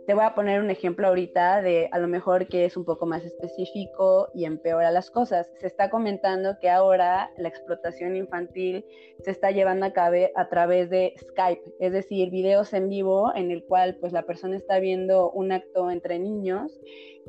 Te 0.07 0.15
voy 0.15 0.23
a 0.23 0.37
poner 0.37 0.61
un 0.61 0.71
ejemplo 0.71 1.09
ahorita 1.09 1.63
de 1.63 1.89
a 1.91 1.99
lo 1.99 2.07
mejor 2.07 2.47
que 2.47 2.65
es 2.65 2.77
un 2.77 2.85
poco 2.85 3.07
más 3.07 3.25
específico 3.25 4.29
y 4.35 4.45
empeora 4.45 4.93
las 4.93 5.11
cosas. 5.11 5.51
Se 5.59 5.67
está 5.67 5.91
comentando 5.91 6.59
que 6.61 6.71
ahora 6.71 7.33
la 7.39 7.49
explotación 7.49 8.15
infantil 8.15 8.85
se 9.25 9.33
está 9.33 9.51
llevando 9.51 9.85
a 9.85 9.93
cabo 9.93 10.15
a 10.37 10.49
través 10.49 10.91
de 10.91 11.15
Skype, 11.19 11.63
es 11.81 11.93
decir, 11.93 12.31
videos 12.31 12.73
en 12.73 12.89
vivo 12.89 13.33
en 13.35 13.51
el 13.51 13.65
cual 13.65 13.97
pues 13.97 14.13
la 14.13 14.23
persona 14.23 14.57
está 14.57 14.79
viendo 14.79 15.33
un 15.33 15.51
acto 15.51 15.91
entre 15.91 16.21
niños 16.21 16.81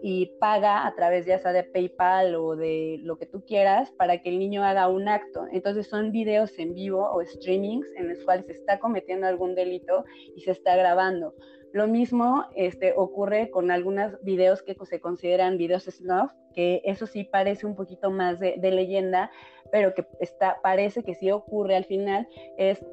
y 0.03 0.27
paga 0.39 0.85
a 0.85 0.93
través 0.93 1.25
ya 1.25 1.39
sea 1.39 1.53
de 1.53 1.63
PayPal 1.63 2.35
o 2.35 2.55
de 2.55 2.99
lo 3.01 3.17
que 3.17 3.25
tú 3.25 3.43
quieras 3.43 3.89
para 3.97 4.21
que 4.21 4.29
el 4.29 4.37
niño 4.37 4.63
haga 4.63 4.87
un 4.87 5.07
acto. 5.07 5.47
Entonces 5.51 5.87
son 5.87 6.11
videos 6.11 6.59
en 6.59 6.75
vivo 6.75 7.09
o 7.11 7.25
streamings 7.25 7.87
en 7.95 8.09
los 8.09 8.23
cuales 8.23 8.45
se 8.45 8.51
está 8.51 8.77
cometiendo 8.77 9.25
algún 9.25 9.55
delito 9.55 10.05
y 10.35 10.41
se 10.41 10.51
está 10.51 10.75
grabando. 10.75 11.33
Lo 11.73 11.87
mismo 11.87 12.45
este, 12.55 12.93
ocurre 12.95 13.49
con 13.49 13.71
algunos 13.71 14.21
videos 14.23 14.61
que 14.63 14.75
se 14.85 14.99
consideran 14.99 15.57
videos 15.57 15.83
snuff, 15.83 16.31
que 16.53 16.81
eso 16.85 17.07
sí 17.07 17.23
parece 17.23 17.65
un 17.65 17.75
poquito 17.75 18.09
más 18.09 18.39
de, 18.39 18.57
leyenda, 18.57 19.31
pero 19.71 19.93
que 19.93 20.05
parece 20.63 21.03
que 21.03 21.15
sí 21.15 21.29
ocurre 21.31 21.75
al 21.75 21.85
final, 21.85 22.27
es 22.57 22.83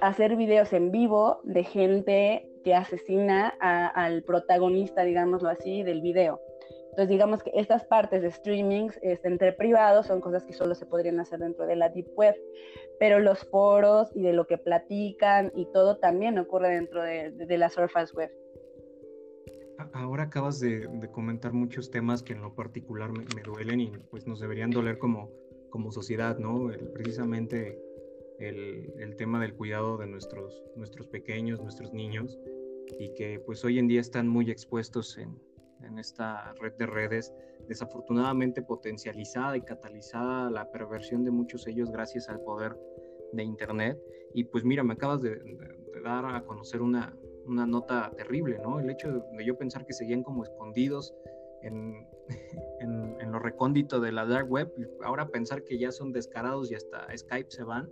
hacer 0.00 0.36
videos 0.36 0.72
en 0.72 0.90
vivo 0.90 1.40
de 1.44 1.64
gente 1.64 2.50
que 2.64 2.74
asesina 2.74 3.48
al 3.60 4.22
protagonista, 4.24 5.04
digámoslo 5.04 5.48
así, 5.48 5.82
del 5.82 6.00
video. 6.00 6.40
Entonces, 6.98 7.14
digamos 7.14 7.44
que 7.44 7.52
estas 7.54 7.84
partes 7.84 8.22
de 8.22 8.26
streaming 8.26 8.88
este, 9.02 9.28
entre 9.28 9.52
privados 9.52 10.08
son 10.08 10.20
cosas 10.20 10.44
que 10.44 10.52
solo 10.52 10.74
se 10.74 10.84
podrían 10.84 11.20
hacer 11.20 11.38
dentro 11.38 11.64
de 11.64 11.76
la 11.76 11.90
Deep 11.90 12.08
Web, 12.16 12.34
pero 12.98 13.20
los 13.20 13.38
foros 13.50 14.10
y 14.16 14.22
de 14.22 14.32
lo 14.32 14.48
que 14.48 14.58
platican 14.58 15.52
y 15.54 15.66
todo 15.66 15.98
también 15.98 16.36
ocurre 16.40 16.70
dentro 16.70 17.00
de, 17.04 17.56
la 17.56 17.70
Surface 17.70 18.12
Web. 18.16 18.32
Ahora 19.92 20.24
acabas 20.24 20.58
de, 20.58 20.88
comentar 21.12 21.52
muchos 21.52 21.88
temas 21.88 22.20
que 22.20 22.32
en 22.32 22.42
lo 22.42 22.56
particular 22.56 23.12
me, 23.12 23.42
duelen 23.44 23.80
y 23.80 23.92
pues 24.10 24.26
nos 24.26 24.40
deberían 24.40 24.70
doler 24.70 24.98
como, 24.98 25.30
como 25.70 25.92
sociedad, 25.92 26.36
¿no? 26.38 26.68
precisamente 26.94 27.80
el, 28.40 28.92
el, 28.98 29.14
tema 29.14 29.40
del 29.40 29.54
cuidado 29.54 29.98
de 29.98 30.08
nuestros, 30.08 30.64
nuestros 30.74 31.06
pequeños, 31.06 31.60
nuestros 31.60 31.92
niños, 31.92 32.36
y 32.98 33.14
que 33.14 33.38
pues 33.38 33.64
hoy 33.64 33.78
en 33.78 33.86
día 33.86 34.00
están 34.00 34.26
muy 34.26 34.50
expuestos 34.50 35.16
en, 35.16 35.38
en 35.82 35.98
esta 35.98 36.52
red 36.60 36.72
de 36.74 36.86
redes, 36.86 37.32
desafortunadamente 37.68 38.62
potencializada 38.62 39.56
y 39.56 39.62
catalizada 39.62 40.50
la 40.50 40.70
perversión 40.70 41.24
de 41.24 41.30
muchos 41.30 41.64
de 41.64 41.72
ellos 41.72 41.90
gracias 41.90 42.28
al 42.28 42.40
poder 42.40 42.76
de 43.32 43.42
Internet. 43.42 43.98
Y 44.34 44.44
pues 44.44 44.64
mira, 44.64 44.82
me 44.82 44.94
acabas 44.94 45.22
de, 45.22 45.40
dar 46.02 46.24
a 46.26 46.44
conocer 46.44 46.80
una, 46.80 47.14
una, 47.46 47.66
nota 47.66 48.12
terrible, 48.16 48.58
¿no? 48.62 48.78
El 48.80 48.90
hecho 48.90 49.10
de, 49.10 49.44
yo 49.44 49.56
pensar 49.56 49.84
que 49.84 49.92
seguían 49.92 50.22
como 50.22 50.44
escondidos 50.44 51.14
en, 51.62 52.06
en, 52.80 53.32
lo 53.32 53.38
recóndito 53.38 54.00
de 54.00 54.12
la 54.12 54.24
dark 54.24 54.50
web, 54.50 54.72
ahora 55.02 55.28
pensar 55.28 55.64
que 55.64 55.78
ya 55.78 55.92
son 55.92 56.12
descarados 56.12 56.70
y 56.70 56.74
hasta 56.74 57.06
Skype 57.16 57.50
se 57.50 57.62
van, 57.62 57.90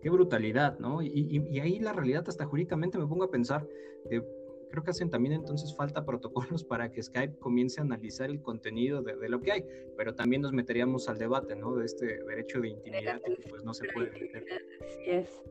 qué 0.00 0.10
brutalidad, 0.10 0.78
¿no? 0.78 1.02
Y, 1.02 1.58
ahí 1.60 1.78
la 1.78 1.92
realidad 1.92 2.24
hasta 2.26 2.46
jurídicamente 2.46 2.98
me 2.98 3.06
pongo 3.06 3.24
a 3.24 3.30
pensar, 3.30 3.66
eh, 4.10 4.22
creo 4.70 4.82
que 4.82 4.90
hacen 4.90 5.10
también 5.10 5.34
entonces 5.34 5.74
falta 5.74 6.04
protocolos 6.04 6.64
para 6.64 6.90
que 6.90 7.02
Skype 7.02 7.38
comience 7.38 7.80
a 7.80 7.84
analizar 7.84 8.30
el 8.30 8.42
contenido 8.42 9.02
de, 9.02 9.28
lo 9.28 9.40
que 9.40 9.52
hay, 9.52 9.64
pero 9.96 10.14
también 10.14 10.42
nos 10.42 10.52
meteríamos 10.52 11.08
al 11.08 11.18
debate, 11.18 11.56
¿no? 11.56 11.74
De 11.74 11.84
este 11.84 12.22
derecho 12.24 12.60
de 12.60 12.68
intimidad 12.68 13.20
que 13.22 13.48
pues 13.48 13.64
no 13.64 13.74
se 13.74 13.86
puede 13.88 14.10
meter. 14.12 14.44
Así 14.80 15.10
es. 15.10 15.42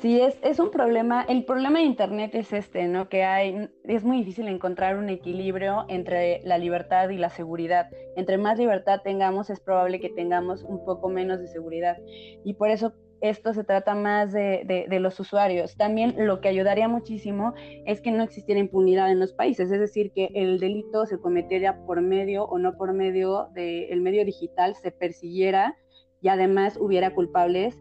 Sí, 0.00 0.20
es, 0.20 0.38
es 0.42 0.58
un 0.58 0.70
problema. 0.70 1.22
El 1.28 1.44
problema 1.44 1.78
de 1.78 1.84
Internet 1.84 2.34
es 2.34 2.52
este, 2.52 2.88
¿no? 2.88 3.08
Que 3.08 3.24
hay, 3.24 3.68
es 3.84 4.04
muy 4.04 4.18
difícil 4.18 4.48
encontrar 4.48 4.96
un 4.96 5.08
equilibrio 5.10 5.84
entre 5.88 6.40
la 6.44 6.58
libertad 6.58 7.08
y 7.10 7.18
la 7.18 7.30
seguridad. 7.30 7.88
Entre 8.16 8.38
más 8.38 8.58
libertad 8.58 9.00
tengamos, 9.02 9.50
es 9.50 9.60
probable 9.60 10.00
que 10.00 10.08
tengamos 10.08 10.62
un 10.62 10.84
poco 10.84 11.08
menos 11.08 11.40
de 11.40 11.48
seguridad. 11.48 11.98
Y 12.44 12.54
por 12.54 12.70
eso 12.70 12.94
esto 13.22 13.54
se 13.54 13.64
trata 13.64 13.94
más 13.94 14.32
de, 14.32 14.86
de, 14.88 15.00
los 15.00 15.18
usuarios. 15.20 15.76
También 15.76 16.14
lo 16.18 16.40
que 16.40 16.48
ayudaría 16.48 16.88
muchísimo 16.88 17.54
es 17.86 18.00
que 18.00 18.10
no 18.10 18.24
existiera 18.24 18.60
impunidad 18.60 19.10
en 19.10 19.20
los 19.20 19.32
países, 19.32 19.70
es 19.70 19.80
decir, 19.80 20.12
que 20.12 20.28
el 20.34 20.58
delito 20.58 21.06
se 21.06 21.18
cometiera 21.18 21.84
por 21.86 22.02
medio 22.02 22.44
o 22.44 22.58
no 22.58 22.76
por 22.76 22.92
medio 22.92 23.48
del 23.54 24.00
medio 24.00 24.24
digital, 24.24 24.74
se 24.74 24.90
persiguiera 24.90 25.76
y 26.20 26.28
además 26.28 26.76
hubiera 26.78 27.14
culpables 27.14 27.80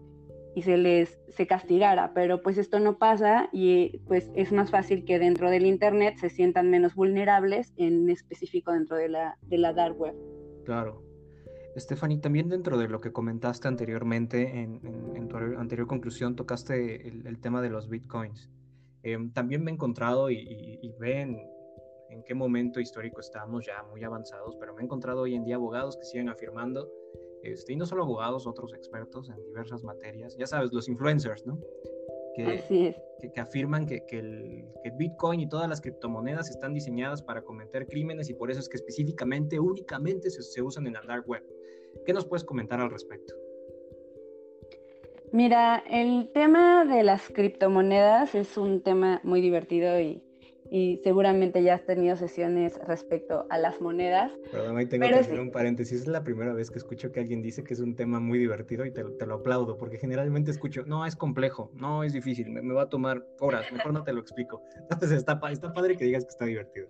y 0.53 0.61
se 0.61 0.77
les 0.77 1.19
se 1.29 1.47
castigara, 1.47 2.13
pero 2.13 2.41
pues 2.41 2.57
esto 2.57 2.79
no 2.79 2.97
pasa 2.97 3.49
y 3.51 3.99
pues 4.07 4.29
es 4.35 4.51
más 4.51 4.69
fácil 4.69 5.05
que 5.05 5.17
dentro 5.17 5.49
del 5.49 5.65
internet 5.65 6.17
se 6.17 6.29
sientan 6.29 6.69
menos 6.69 6.93
vulnerables, 6.93 7.73
en 7.77 8.09
específico 8.09 8.71
dentro 8.71 8.97
de 8.97 9.09
la, 9.09 9.37
de 9.43 9.57
la 9.57 9.73
dark 9.73 9.99
web. 9.99 10.15
Claro. 10.65 11.10
Stephanie, 11.77 12.17
también 12.17 12.49
dentro 12.49 12.77
de 12.77 12.87
lo 12.87 12.99
que 12.99 13.11
comentaste 13.11 13.67
anteriormente, 13.67 14.59
en, 14.61 14.81
en, 15.15 15.27
tu 15.27 15.37
anterior 15.37 15.87
conclusión, 15.87 16.35
tocaste 16.35 17.07
el, 17.07 17.39
tema 17.39 17.61
de 17.61 17.69
los 17.69 17.87
bitcoins. 17.87 18.49
Em, 19.03 19.31
también 19.31 19.63
me 19.63 19.71
he 19.71 19.73
encontrado 19.73 20.29
y, 20.29 20.35
y, 20.35 20.79
y 20.81 20.91
ven 20.99 21.37
en 22.09 22.23
qué 22.23 22.35
momento 22.35 22.79
histórico 22.79 23.21
estamos 23.21 23.65
ya 23.65 23.83
muy 23.83 24.03
avanzados, 24.03 24.55
pero 24.59 24.73
me 24.75 24.81
he 24.81 24.85
encontrado 24.85 25.21
hoy 25.21 25.35
en 25.35 25.43
día 25.43 25.55
abogados 25.55 25.97
que 25.97 26.03
siguen 26.03 26.29
afirmando 26.29 26.89
este, 27.43 27.73
y 27.73 27.75
no 27.75 27.85
solo 27.85 28.03
abogados, 28.03 28.45
otros 28.45 28.73
expertos 28.73 29.29
en 29.29 29.43
diversas 29.43 29.83
materias, 29.83 30.35
ya 30.37 30.45
sabes, 30.45 30.71
los 30.71 30.87
influencers, 30.87 31.45
¿no? 31.45 31.59
Que, 32.35 32.95
que, 33.33 33.41
afirman 33.41 33.85
que, 33.85 34.05
que, 34.05 34.19
el, 34.19 34.65
Bitcoin 34.97 35.41
y 35.41 35.49
todas 35.49 35.67
las 35.67 35.81
criptomonedas 35.81 36.49
están 36.49 36.73
diseñadas 36.73 37.21
para 37.21 37.41
cometer 37.41 37.87
crímenes 37.87 38.29
y 38.29 38.33
por 38.35 38.51
eso 38.51 38.61
es 38.61 38.69
que 38.69 38.77
específicamente, 38.77 39.59
únicamente 39.59 40.29
se, 40.29 40.41
se 40.41 40.61
usan 40.61 40.87
en 40.87 40.93
la 40.93 41.01
dark 41.01 41.27
web. 41.27 41.43
¿Qué 42.05 42.13
nos 42.13 42.25
puedes 42.25 42.43
comentar 42.43 42.79
al 42.79 42.89
respecto? 42.89 43.33
Mira, 45.31 45.83
el 45.89 46.29
tema 46.33 46.85
de 46.85 47.03
las 47.03 47.29
criptomonedas 47.29 48.35
es 48.35 48.57
un 48.57 48.81
tema 48.81 49.21
muy 49.23 49.39
divertido 49.39 49.99
y 49.99 50.21
y 50.73 51.01
seguramente 51.03 51.61
ya 51.61 51.75
has 51.75 51.85
tenido 51.85 52.15
sesiones 52.15 52.79
respecto 52.87 53.45
a 53.49 53.57
las 53.57 53.81
monedas. 53.81 54.31
Perdón, 54.51 54.77
ahí 54.77 54.85
tengo 54.85 55.05
que 55.05 55.15
hacer 55.15 55.37
un 55.37 55.51
paréntesis. 55.51 55.99
Es 55.99 56.07
la 56.07 56.23
primera 56.23 56.53
vez 56.53 56.71
que 56.71 56.77
escucho 56.77 57.11
que 57.11 57.19
alguien 57.19 57.41
dice 57.41 57.61
que 57.61 57.73
es 57.73 57.81
un 57.81 57.93
tema 57.93 58.21
muy 58.21 58.39
divertido 58.39 58.85
y 58.85 58.91
te, 58.91 59.03
lo 59.03 59.35
aplaudo, 59.35 59.77
porque 59.77 59.97
generalmente 59.97 60.49
escucho, 60.49 60.83
no, 60.85 61.05
es 61.05 61.17
complejo, 61.17 61.71
no, 61.75 62.05
es 62.05 62.13
difícil, 62.13 62.49
me, 62.49 62.73
va 62.73 62.83
a 62.83 62.89
tomar 62.89 63.21
horas, 63.41 63.69
mejor 63.73 63.91
no 63.91 64.05
te 64.05 64.13
lo 64.13 64.21
explico. 64.21 64.63
Entonces 64.89 65.11
está, 65.11 65.41
está 65.51 65.73
padre 65.73 65.97
que 65.97 66.05
digas 66.05 66.23
que 66.23 66.29
está 66.29 66.45
divertido. 66.45 66.87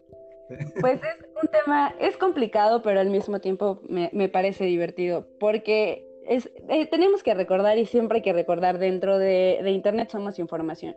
Pues 0.80 1.02
es 1.04 1.26
un 1.42 1.50
tema, 1.50 1.96
es 2.00 2.18
complicado, 2.18 2.82
pero 2.82 3.00
al 3.00 3.10
mismo 3.10 3.40
tiempo 3.40 3.82
me, 3.88 4.30
parece 4.30 4.66
divertido, 4.66 5.28
porque 5.40 6.08
eh, 6.28 6.86
tenemos 6.88 7.24
que 7.24 7.34
recordar 7.34 7.78
y 7.78 7.86
siempre 7.86 8.18
hay 8.18 8.22
que 8.22 8.34
recordar 8.34 8.78
dentro 8.78 9.18
de, 9.18 9.62
Internet 9.68 10.10
somos 10.12 10.40
información. 10.40 10.96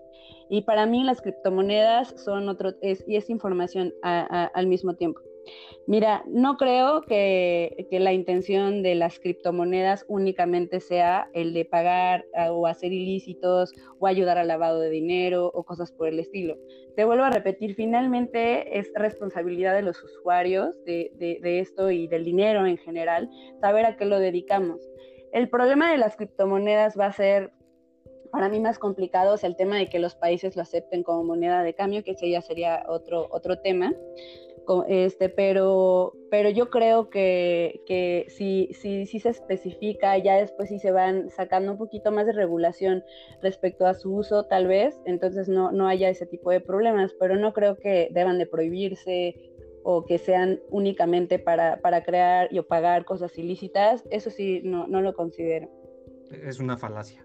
Y 0.48 0.62
para 0.62 0.86
mí 0.86 1.04
las 1.04 1.20
criptomonedas 1.20 2.14
son 2.22 2.48
otro, 2.48 2.74
es, 2.82 3.04
y 3.08 3.16
es 3.16 3.30
información 3.30 3.94
al 4.02 4.66
mismo 4.66 4.94
tiempo. 4.94 5.20
Mira, 5.86 6.24
no 6.26 6.56
creo 6.56 7.02
que, 7.02 7.86
la 7.90 8.12
intención 8.12 8.82
de 8.82 8.94
las 8.94 9.20
criptomonedas 9.20 10.04
únicamente 10.08 10.80
sea 10.80 11.28
el 11.32 11.52
de 11.52 11.64
pagar 11.64 12.24
o 12.50 12.66
hacer 12.66 12.92
ilícitos 12.92 13.72
o 13.98 14.06
ayudar 14.06 14.38
al 14.38 14.48
lavado 14.48 14.80
de 14.80 14.90
dinero 14.90 15.50
o 15.54 15.64
cosas 15.64 15.92
por 15.92 16.08
el 16.08 16.18
estilo. 16.18 16.56
Te 16.96 17.04
vuelvo 17.04 17.24
a 17.24 17.30
repetir, 17.30 17.74
finalmente 17.74 18.78
es 18.78 18.90
responsabilidad 18.94 19.74
de 19.74 19.82
los 19.82 20.02
usuarios 20.02 20.82
de, 20.84 21.12
de 21.18 21.60
esto 21.60 21.90
y 21.90 22.06
del 22.08 22.24
dinero 22.24 22.66
en 22.66 22.78
general 22.78 23.28
saber 23.60 23.84
a 23.84 23.96
qué 23.96 24.06
lo 24.06 24.18
dedicamos. 24.18 24.80
El 25.32 25.48
problema 25.48 25.90
de 25.90 25.98
las 25.98 26.16
criptomonedas 26.16 26.98
va 26.98 27.06
a 27.06 27.12
ser 27.12 27.52
para 28.34 28.48
mí 28.48 28.58
más 28.58 28.80
complicado 28.80 29.36
es 29.36 29.44
el 29.44 29.54
tema 29.54 29.76
de 29.76 29.88
que 29.88 30.00
los 30.00 30.16
países 30.16 30.56
lo 30.56 30.62
acepten 30.62 31.04
como 31.04 31.22
moneda 31.22 31.62
de 31.62 31.72
cambio, 31.72 32.02
que 32.02 32.10
ese 32.10 32.28
ya 32.28 32.42
sería 32.42 32.84
otro, 32.88 33.28
otro 33.30 33.60
tema. 33.60 33.92
Este, 34.88 35.28
pero, 35.28 36.14
pero 36.30 36.48
yo 36.50 36.70
creo 36.70 37.10
que, 37.10 37.82
que 37.86 38.26
si, 38.28 38.70
si, 38.72 39.06
si 39.06 39.20
se 39.20 39.28
especifica, 39.30 40.16
ya 40.18 40.36
después 40.36 40.68
si 40.68 40.78
se 40.78 40.90
van 40.90 41.30
sacando 41.30 41.72
un 41.72 41.78
poquito 41.78 42.12
más 42.12 42.26
de 42.26 42.32
regulación 42.32 43.02
respecto 43.42 43.86
a 43.86 43.94
su 43.94 44.14
uso, 44.14 44.44
tal 44.46 44.66
vez, 44.66 45.00
entonces 45.04 45.48
no, 45.48 45.70
no 45.72 45.86
haya 45.86 46.08
ese 46.08 46.26
tipo 46.26 46.50
de 46.50 46.60
problemas, 46.60 47.14
pero 47.18 47.36
no 47.36 47.52
creo 47.52 47.76
que 47.76 48.08
deban 48.12 48.38
de 48.38 48.46
prohibirse 48.46 49.34
o 49.82 50.04
que 50.06 50.18
sean 50.18 50.60
únicamente 50.70 51.38
para, 51.38 51.80
para 51.80 52.02
crear 52.02 52.48
y 52.50 52.58
o 52.58 52.66
pagar 52.66 53.04
cosas 53.04 53.36
ilícitas, 53.38 54.04
eso 54.10 54.30
sí, 54.30 54.62
no, 54.64 54.86
no 54.86 55.02
lo 55.02 55.14
considero. 55.14 55.68
Es 56.30 56.58
una 56.58 56.78
falacia. 56.78 57.24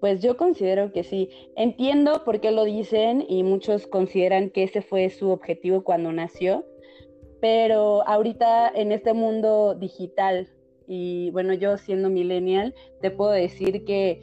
Pues 0.00 0.22
yo 0.22 0.36
considero 0.36 0.92
que 0.92 1.02
sí. 1.02 1.28
Entiendo 1.56 2.24
por 2.24 2.40
qué 2.40 2.50
lo 2.50 2.64
dicen 2.64 3.24
y 3.28 3.42
muchos 3.42 3.86
consideran 3.86 4.50
que 4.50 4.64
ese 4.64 4.82
fue 4.82 5.10
su 5.10 5.30
objetivo 5.30 5.82
cuando 5.82 6.12
nació, 6.12 6.64
pero 7.40 8.06
ahorita 8.06 8.68
en 8.74 8.92
este 8.92 9.12
mundo 9.12 9.74
digital 9.74 10.48
y 10.86 11.30
bueno, 11.30 11.52
yo 11.52 11.76
siendo 11.76 12.08
millennial, 12.08 12.74
te 13.02 13.10
puedo 13.10 13.30
decir 13.30 13.84
que 13.84 14.22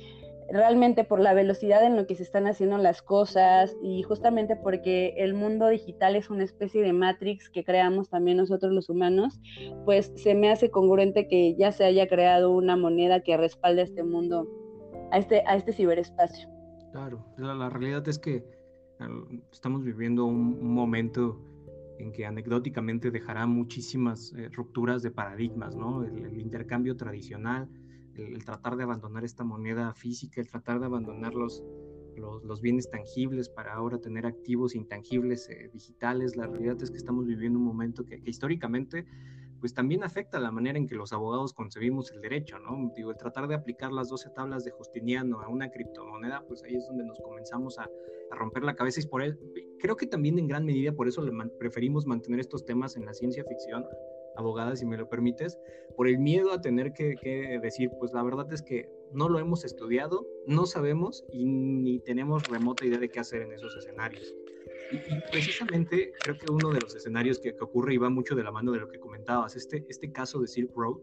realmente 0.50 1.04
por 1.04 1.20
la 1.20 1.34
velocidad 1.34 1.84
en 1.84 1.96
lo 1.96 2.06
que 2.06 2.16
se 2.16 2.24
están 2.24 2.48
haciendo 2.48 2.78
las 2.78 3.02
cosas 3.02 3.76
y 3.82 4.04
justamente 4.04 4.56
porque 4.56 5.14
el 5.18 5.34
mundo 5.34 5.68
digital 5.68 6.16
es 6.16 6.30
una 6.30 6.44
especie 6.44 6.82
de 6.82 6.94
matrix 6.94 7.50
que 7.50 7.64
creamos 7.64 8.10
también 8.10 8.38
nosotros 8.38 8.72
los 8.72 8.90
humanos, 8.90 9.40
pues 9.86 10.12
se 10.16 10.36
me 10.36 10.52
hace 10.52 10.70
congruente 10.70 11.28
que 11.28 11.56
ya 11.56 11.72
se 11.72 11.86
haya 11.86 12.08
creado 12.08 12.52
una 12.52 12.78
moneda 12.78 13.22
que 13.22 13.38
respalde 13.38 13.82
a 13.82 13.86
este 13.86 14.04
mundo, 14.04 14.48
a 15.12 15.18
este, 15.18 15.44
a 15.46 15.56
este 15.56 15.74
ciberespacio. 15.74 16.50
Claro, 16.92 17.26
la, 17.38 17.70
realidad 17.70 18.08
es 18.08 18.20
que 18.20 18.44
estamos 19.52 19.84
viviendo 19.84 20.26
un, 20.26 20.74
momento 20.74 21.40
en 22.00 22.12
que 22.12 22.26
anecdóticamente 22.26 23.12
dejará 23.12 23.46
muchísimas 23.46 24.34
eh, 24.34 24.50
rupturas 24.50 25.02
de 25.02 25.12
paradigmas, 25.12 25.76
¿no? 25.76 26.04
el 26.04 26.40
intercambio 26.40 26.96
tradicional, 26.96 27.70
el, 28.18 28.44
tratar 28.44 28.76
de 28.78 28.84
abandonar 28.84 29.24
esta 29.24 29.44
moneda 29.44 29.94
física, 29.94 30.42
el 30.42 30.48
tratar 30.48 30.80
de 30.80 30.86
abandonar 30.86 31.34
los, 31.34 31.64
los, 32.18 32.62
bienes 32.62 32.90
tangibles 32.90 33.50
para 33.50 33.74
ahora 33.74 34.00
tener 34.00 34.26
activos 34.26 34.76
intangibles 34.76 35.50
eh, 35.50 35.70
digitales. 35.74 36.36
La 36.36 36.48
realidad 36.48 36.82
es 36.82 36.92
que 36.92 36.98
estamos 36.98 37.26
viviendo 37.26 37.60
un 37.60 37.66
momento 37.66 38.06
que, 38.06 38.22
históricamente 38.26 39.06
pues 39.66 39.74
también 39.74 40.04
afecta 40.04 40.40
la 40.40 40.52
manera 40.52 40.78
en 40.78 40.86
que 40.86 40.94
los 40.94 41.12
abogados 41.12 41.52
concebimos 41.52 42.12
el 42.12 42.22
derecho, 42.22 42.60
¿no? 42.60 42.92
Digo, 42.96 43.10
el 43.10 43.18
tratar 43.18 43.48
de 43.48 43.56
aplicar 43.56 43.92
las 43.92 44.10
12 44.10 44.30
tablas 44.30 44.64
de 44.64 44.70
Justiniano 44.70 45.42
a 45.42 45.48
una 45.48 45.72
criptomoneda, 45.72 46.44
pues 46.48 46.64
ahí 46.64 46.76
es 46.76 46.86
donde 46.86 47.04
nos 47.04 47.20
comenzamos 47.20 47.80
a, 47.80 47.90
romper 48.30 48.62
la 48.62 48.76
cabeza 48.76 49.02
y 49.02 49.08
por 49.08 49.24
él, 49.24 49.40
creo 49.80 49.96
que 49.96 50.06
también 50.06 50.38
en 50.38 50.48
gran 50.48 50.66
medida 50.66 50.92
por 50.92 51.08
eso 51.08 51.24
le 51.24 51.32
preferimos 51.58 52.06
mantener 52.06 52.40
estos 52.40 52.64
temas 52.64 52.96
en 52.96 53.08
la 53.08 53.14
ciencia 53.16 53.44
ficción, 53.44 53.84
abogada, 54.36 54.76
si 54.76 54.86
me 54.86 54.98
lo 54.98 55.10
permites, 55.10 55.58
por 55.98 56.08
el 56.08 56.20
miedo 56.20 56.52
a 56.52 56.62
tener 56.62 56.94
que, 56.94 57.60
decir, 57.60 57.90
pues 57.98 58.14
la 58.14 58.22
verdad 58.22 58.54
es 58.54 58.62
que 58.62 58.88
no 59.14 59.30
lo 59.30 59.40
hemos 59.40 59.66
estudiado, 59.66 60.28
no 60.48 60.66
sabemos 60.66 61.26
y 61.32 61.46
ni 61.46 62.00
tenemos 62.00 62.48
remota 62.48 62.86
idea 62.86 63.00
de 63.00 63.10
qué 63.10 63.20
hacer 63.20 63.42
en 63.42 63.54
esos 63.54 63.76
escenarios. 63.78 64.34
Y, 64.92 64.98
precisamente 65.32 66.14
creo 66.22 66.38
que 66.38 66.52
uno 66.52 66.70
de 66.72 66.80
los 66.82 66.96
escenarios 66.96 67.40
que, 67.40 67.56
ocurre 67.60 67.96
y 67.96 67.98
va 67.98 68.10
mucho 68.10 68.36
de 68.36 68.44
la 68.44 68.52
mano 68.52 68.72
de 68.72 68.80
lo 68.80 68.88
que 68.88 69.00
comentabas, 69.00 69.56
este, 69.56 69.86
este 69.90 70.12
caso 70.12 70.40
de 70.40 70.48
Silk 70.48 70.72
Road, 70.76 71.00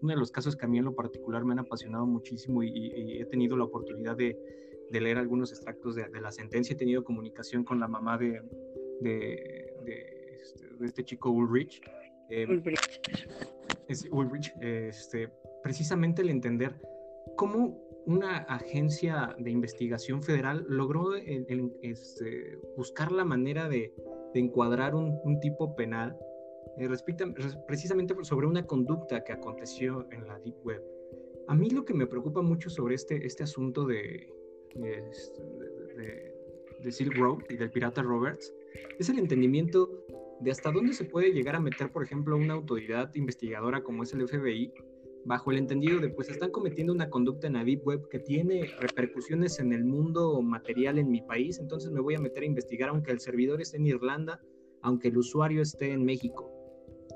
uno 0.00 0.12
de 0.12 0.18
los 0.18 0.30
casos 0.30 0.56
que 0.56 0.64
a 0.64 0.68
mí 0.68 0.78
en 0.78 0.84
lo 0.84 0.94
particular 0.94 1.44
me 1.44 1.52
han 1.52 1.58
apasionado 1.58 2.06
muchísimo 2.06 2.62
y, 2.62 3.18
he 3.20 3.24
tenido 3.26 3.56
la 3.56 3.64
oportunidad 3.64 4.16
de, 4.16 4.38
de 4.90 5.00
leer 5.00 5.18
algunos 5.18 5.50
extractos 5.50 5.94
de, 5.94 6.08
la 6.20 6.32
sentencia, 6.32 6.74
he 6.74 6.76
tenido 6.76 7.04
comunicación 7.04 7.64
con 7.64 7.80
la 7.80 7.88
mamá 7.88 8.16
de, 8.16 8.40
de, 9.00 9.74
de 9.84 10.38
este, 10.40 10.66
este 10.84 11.04
chico 11.04 11.30
Ulrich, 11.30 11.82
eh, 12.30 12.46
Ulrich. 12.48 13.00
Es 13.88 14.06
Ulrich, 14.10 14.52
este, 14.60 15.30
precisamente 15.62 16.22
el 16.22 16.30
entender 16.30 16.74
cómo 17.38 17.80
una 18.04 18.38
agencia 18.38 19.36
de 19.38 19.50
investigación 19.52 20.22
federal 20.22 20.66
logró 20.68 21.14
este, 21.14 22.58
buscar 22.76 23.12
la 23.12 23.24
manera 23.24 23.68
de, 23.68 23.94
encuadrar 24.34 24.94
un, 24.94 25.40
tipo 25.40 25.74
penal 25.74 26.16
eh, 26.78 26.88
precisamente 27.66 28.14
sobre 28.22 28.46
una 28.46 28.64
conducta 28.66 29.24
que 29.24 29.32
aconteció 29.32 30.06
en 30.12 30.26
la 30.26 30.38
Deep 30.40 30.56
Web. 30.64 30.82
A 31.48 31.54
mí 31.54 31.70
lo 31.70 31.84
que 31.84 31.94
me 31.94 32.06
preocupa 32.06 32.42
mucho 32.42 32.70
sobre 32.70 32.94
este, 32.94 33.24
este 33.26 33.44
asunto 33.44 33.84
de, 33.84 34.32
de, 34.74 36.32
de 36.82 36.92
Silk 36.92 37.16
Road 37.16 37.38
y 37.48 37.56
del 37.56 37.70
pirata 37.70 38.02
Roberts 38.02 38.52
es 38.98 39.08
el 39.08 39.18
entendimiento 39.18 40.04
de 40.40 40.50
hasta 40.50 40.70
dónde 40.70 40.92
se 40.92 41.04
puede 41.04 41.32
llegar 41.32 41.56
a 41.56 41.60
meter, 41.60 41.90
por 41.90 42.04
ejemplo, 42.04 42.36
una 42.36 42.54
autoridad 42.54 43.12
investigadora 43.14 43.82
como 43.82 44.02
es 44.02 44.12
el 44.12 44.26
FBI, 44.26 44.72
bajo 45.24 45.50
el 45.50 45.58
entendido 45.58 46.00
de 46.00 46.08
pues 46.10 46.28
están 46.28 46.50
cometiendo 46.50 46.92
una 46.92 47.10
conducta 47.10 47.46
en 47.46 47.54
la 47.54 47.64
Deep 47.64 47.86
Web 47.86 48.08
que 48.08 48.18
tiene 48.18 48.70
repercusiones 48.80 49.58
en 49.60 49.72
el 49.72 49.84
mundo 49.84 50.40
material 50.42 50.98
en 50.98 51.10
mi 51.10 51.20
país, 51.20 51.58
entonces 51.58 51.90
me 51.90 52.00
voy 52.00 52.14
a 52.14 52.20
meter 52.20 52.42
a 52.42 52.46
investigar 52.46 52.88
aunque 52.88 53.12
el 53.12 53.20
servidor 53.20 53.60
esté 53.60 53.76
en 53.76 53.86
Irlanda, 53.86 54.40
aunque 54.82 55.08
el 55.08 55.18
usuario 55.18 55.62
esté 55.62 55.92
en 55.92 56.04
México. 56.04 56.52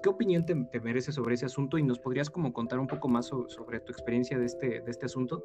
¿Qué 0.03 0.09
opinión 0.09 0.45
te, 0.45 0.55
te 0.73 0.81
merece 0.81 1.13
sobre 1.13 1.35
ese 1.35 1.47
asunto 1.47 1.79
y 1.79 1.83
nos 1.83 1.99
podrías 1.99 2.29
como 2.29 2.53
contar 2.53 2.79
un 2.79 2.87
poco 2.87 3.09
más 3.09 3.27
sobre, 3.27 3.81
tu 3.81 3.93
experiencia 3.93 4.39
de 4.39 4.47
este, 4.47 4.81
de 4.81 4.91
este 4.91 5.07
asunto? 5.07 5.45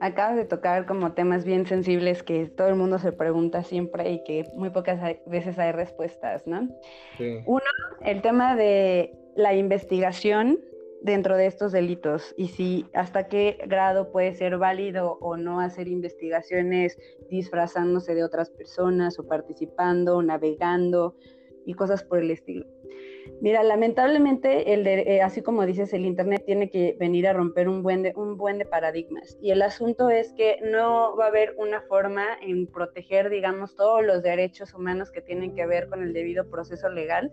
acabas 0.00 0.36
de 0.36 0.44
tocar 0.44 0.86
como 0.86 1.12
temas 1.12 1.44
bien 1.44 1.66
sensibles 1.66 2.22
que 2.22 2.46
todo 2.46 2.68
el 2.68 2.74
mundo 2.74 2.98
se 2.98 3.12
pregunta 3.12 3.62
siempre 3.62 4.10
y 4.10 4.24
que 4.24 4.44
muy 4.54 4.70
pocas 4.70 5.00
veces 5.26 5.58
hay 5.58 5.72
respuestas, 5.72 6.46
¿no? 6.46 6.68
Uno, 7.46 7.62
el 8.02 8.20
tema 8.20 8.56
de 8.56 9.16
la 9.36 9.54
investigación 9.54 10.58
dentro 11.04 11.36
de 11.36 11.46
estos 11.46 11.70
delitos 11.70 12.34
y 12.34 12.48
si 12.48 12.86
hasta 12.94 13.28
qué 13.28 13.58
grado 13.66 14.10
puede 14.10 14.34
ser 14.34 14.56
válido 14.56 15.18
o 15.20 15.36
no 15.36 15.60
hacer 15.60 15.86
investigaciones 15.86 16.98
disfrazándose 17.28 18.14
de 18.14 18.24
otras 18.24 18.48
personas 18.48 19.18
o 19.18 19.28
participando, 19.28 20.22
navegando 20.22 21.14
y 21.66 21.74
cosas 21.74 22.02
por 22.02 22.20
el 22.20 22.30
estilo. 22.30 22.66
Mira, 23.42 23.62
lamentablemente, 23.62 24.72
el 24.72 24.86
eh, 24.86 25.20
así 25.20 25.42
como 25.42 25.66
dices, 25.66 25.92
el 25.92 26.06
Internet 26.06 26.42
tiene 26.46 26.70
que 26.70 26.96
venir 26.98 27.26
a 27.26 27.34
romper 27.34 27.68
un 27.68 27.82
buen, 27.82 28.02
de, 28.02 28.14
un 28.16 28.38
buen 28.38 28.56
de 28.56 28.64
paradigmas. 28.64 29.36
Y 29.42 29.50
el 29.50 29.60
asunto 29.60 30.08
es 30.08 30.32
que 30.32 30.58
no 30.62 31.16
va 31.16 31.26
a 31.26 31.28
haber 31.28 31.54
una 31.58 31.82
forma 31.82 32.24
en 32.40 32.66
proteger, 32.66 33.28
digamos, 33.28 33.76
todos 33.76 34.02
los 34.04 34.22
derechos 34.22 34.72
humanos 34.72 35.10
que 35.10 35.20
tienen 35.20 35.54
que 35.54 35.66
ver 35.66 35.88
con 35.88 36.02
el 36.02 36.14
debido 36.14 36.48
proceso 36.48 36.88
legal, 36.88 37.30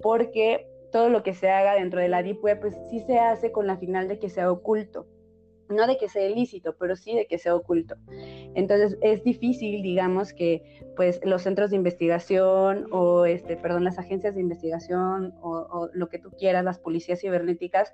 porque 0.00 0.71
todo 0.92 1.08
lo 1.08 1.22
que 1.22 1.34
se 1.34 1.50
haga 1.50 1.74
dentro 1.74 2.00
de 2.00 2.08
la 2.08 2.22
Deep 2.22 2.40
pues 2.60 2.76
sí 2.90 3.00
se 3.00 3.18
hace 3.18 3.50
con 3.50 3.66
la 3.66 3.76
final 3.76 4.06
de 4.06 4.18
que 4.18 4.28
sea 4.28 4.52
oculto 4.52 5.08
no 5.72 5.86
de 5.86 5.96
que 5.96 6.08
sea 6.08 6.28
ilícito, 6.28 6.76
pero 6.78 6.96
sí 6.96 7.14
de 7.14 7.26
que 7.26 7.38
sea 7.38 7.54
oculto. 7.54 7.96
Entonces 8.54 8.98
es 9.00 9.24
difícil, 9.24 9.82
digamos, 9.82 10.32
que 10.32 10.62
pues 10.96 11.20
los 11.24 11.42
centros 11.42 11.70
de 11.70 11.76
investigación 11.76 12.86
o 12.90 13.24
este, 13.24 13.56
perdón, 13.56 13.84
las 13.84 13.98
agencias 13.98 14.34
de 14.34 14.40
investigación 14.40 15.34
o, 15.40 15.88
lo 15.92 16.08
que 16.08 16.18
tú 16.18 16.30
quieras, 16.30 16.64
las 16.64 16.78
policías 16.78 17.20
cibernéticas, 17.20 17.92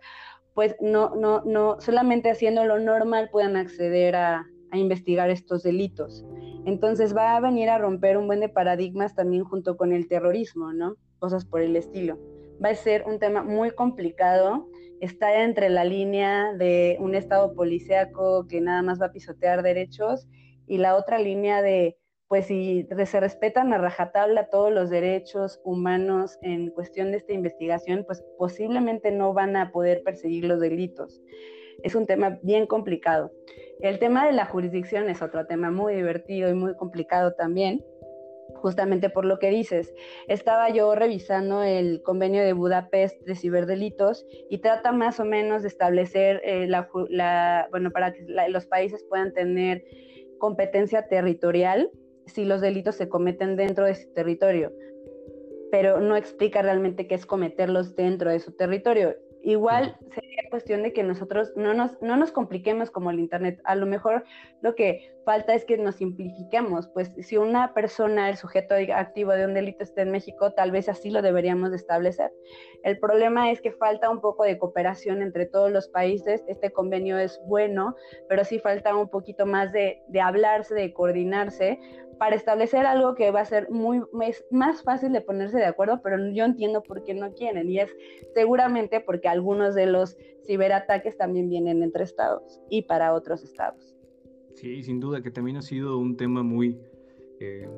pues 0.55 0.77
no, 0.81 1.15
no, 1.15 1.43
no, 1.45 1.81
solamente 1.81 2.31
haciendo 2.31 2.65
lo 2.65 2.79
normal 2.79 3.31
puedan 3.31 3.57
acceder 3.57 4.17
a, 4.17 4.47
a 4.71 4.79
investigar 4.79 5.31
estos 5.31 5.63
delitos. 5.63 6.25
Entonces 6.67 7.17
va 7.17 7.37
a 7.37 7.41
venir 7.41 7.71
a 7.71 7.79
romper 7.79 8.19
un 8.19 8.27
buen 8.27 8.41
de 8.41 8.49
paradigmas 8.49 9.15
también 9.15 9.45
junto 9.45 9.77
con 9.77 9.93
el 9.93 10.09
terrorismo, 10.09 10.73
¿no? 10.73 10.97
Cosas 11.19 11.45
por 11.45 11.63
el 11.63 11.77
estilo. 11.77 12.19
Va 12.62 12.71
a 12.71 12.75
ser 12.75 13.05
un 13.07 13.18
tema 13.18 13.42
muy 13.42 13.71
complicado 13.71 14.68
está 15.01 15.44
entre 15.44 15.68
la 15.68 15.85
línea 15.85 16.53
de 16.55 16.97
un 17.01 17.14
Estado 17.14 17.55
policíaco 17.55 18.47
que 18.49 18.61
nada 18.61 18.83
más 18.83 19.01
va 19.01 19.07
a 19.07 19.12
pisotear 19.12 19.62
derechos 19.62 20.27
y 20.66 20.79
la 20.79 20.97
otra 20.97 21.18
línea 21.18 21.62
de, 21.62 21.97
pues 22.27 22.47
si 22.47 22.87
se 23.07 23.21
respetan 23.21 23.73
a 23.73 23.79
rajatabla 23.79 24.51
todos 24.51 24.73
los 24.73 24.90
derechos 24.90 25.61
humanos 25.64 26.38
en 26.42 26.71
cuestión 26.71 27.11
de 27.11 27.18
esta 27.18 27.33
investigación, 27.33 28.05
pues 28.07 28.23
posiblemente 28.37 29.11
no 29.12 29.33
van 29.33 29.57
a 29.57 29.71
poder 29.73 30.03
perseguir 30.03 30.44
los 30.44 30.61
delitos. 30.61 31.23
Es 31.83 31.94
un 31.94 32.07
tema 32.07 32.38
bien 32.42 32.66
complicado. 32.66 33.33
El 33.81 34.01
tema 34.01 34.27
de 34.27 34.33
la 34.33 34.47
jurisdicción 34.47 35.09
es 35.09 35.23
otro 35.23 35.47
tema 35.47 35.71
muy 35.71 35.94
divertido 35.94 36.51
y 36.51 36.55
muy 36.55 36.75
complicado 36.77 37.35
también 37.35 37.85
justamente 38.59 39.11
por 39.11 39.25
lo 39.25 39.38
que 39.38 39.51
dices. 39.51 39.94
Estaba 40.29 40.71
yo 40.71 40.94
revisando 40.94 41.62
el 41.62 42.03
convenio 42.03 42.42
de 42.42 42.53
Budapest 42.53 43.21
de 43.23 43.35
ciberdelitos 43.35 44.27
y 44.51 44.59
trata 44.59 44.92
más 44.92 45.21
o 45.21 45.25
menos 45.25 45.62
de 45.62 45.68
establecer 45.68 46.40
eh, 46.44 46.66
la, 46.68 47.68
bueno, 47.71 47.90
para 47.90 48.12
que 48.12 48.25
los 48.49 48.66
países 48.66 49.05
puedan 49.09 49.33
tener 49.33 49.85
competencia 50.38 51.09
territorial 51.09 51.90
si 52.27 52.44
los 52.44 52.61
delitos 52.61 52.97
se 52.97 53.09
cometen 53.09 53.57
dentro 53.57 53.87
de 53.87 53.94
su 53.94 54.12
territorio, 54.12 54.73
pero 55.71 56.01
no 56.01 56.16
explica 56.16 56.62
realmente 56.62 57.07
qué 57.07 57.14
es 57.14 57.27
cometerlos 57.27 57.97
dentro 57.97 58.31
de 58.31 58.38
su 58.38 58.53
territorio. 58.53 59.16
Igual 59.49 59.97
sería 60.15 60.43
cuestión 60.51 60.83
de 60.83 60.93
que 60.93 61.03
nosotros 61.03 61.55
no 61.57 61.73
nos, 61.73 61.97
no 62.03 62.19
nos 62.19 62.33
compliquemos 62.33 62.91
como 62.91 63.11
el 63.11 63.19
Internet. 63.19 63.63
A 63.65 63.77
lo 63.77 63.87
mejor 63.87 64.25
lo 64.61 64.75
que 64.75 65.17
falta 65.25 65.55
es 65.55 65.65
que 65.65 65.79
nos 65.79 65.95
simplifiquemos, 65.95 66.89
pues 66.89 67.11
si 67.21 67.39
una 67.39 67.73
persona, 67.73 68.29
el 68.29 68.37
sujeto 68.37 68.75
activo 68.95 69.33
de 69.33 69.47
un 69.47 69.55
delito 69.55 69.85
está 69.85 70.03
en 70.03 70.11
México, 70.11 70.53
tal 70.53 70.71
vez 70.71 70.91
así 70.91 71.09
lo 71.09 71.23
deberíamos 71.23 71.71
de 71.71 71.77
establecer. 71.77 72.31
El 72.85 72.99
problema 72.99 73.51
es 73.51 73.63
que 73.63 73.73
falta 73.73 74.11
un 74.11 74.21
poco 74.21 74.45
de 74.45 74.59
cooperación 74.59 75.23
entre 75.23 75.47
todos 75.47 75.73
los 75.73 75.89
países. 75.89 76.45
Este 76.47 76.71
convenio 76.71 77.17
es 77.17 77.41
bueno, 77.47 77.97
pero 78.29 78.45
sí 78.45 78.59
falta 78.59 78.95
un 78.95 79.09
poquito 79.09 79.47
más 79.47 79.73
de, 79.73 80.03
de 80.09 80.21
hablarse, 80.21 80.75
de 80.75 80.93
coordinarse 80.93 81.81
para 82.19 82.37
establecer 82.37 82.85
algo 82.85 83.15
que 83.15 83.31
va 83.31 83.41
a 83.41 83.45
ser 83.45 83.71
muy 83.71 84.03
más 84.51 84.83
fácil 84.83 85.13
de 85.13 85.21
ponerse 85.21 85.59
de 85.59 85.67
acuerdo, 85.67 86.01
pero 86.03 86.17
yo 86.33 86.45
entiendo 86.45 86.83
por 86.83 87.05
qué 87.05 87.15
no 87.15 87.33
quieren 87.33 87.71
y 87.71 87.79
es 87.79 87.91
seguramente 88.35 89.01
porque 89.01 89.29
algunos 89.29 89.75
de 89.75 89.87
los 89.87 90.17
ciberataques 90.47 91.17
también 91.17 91.49
vienen 91.49 91.83
entre 91.83 92.05
estados 92.05 92.61
y 92.69 92.83
para 92.83 93.15
otros 93.15 93.45
estados. 93.45 93.95
Sí, 94.55 94.83
sin 94.83 94.99
duda 94.99 95.23
que 95.23 95.31
también 95.31 95.57
ha 95.57 95.63
sido 95.63 95.99
un 95.99 96.17
tema 96.17 96.43
muy 96.43 96.81
eh, 97.41 97.69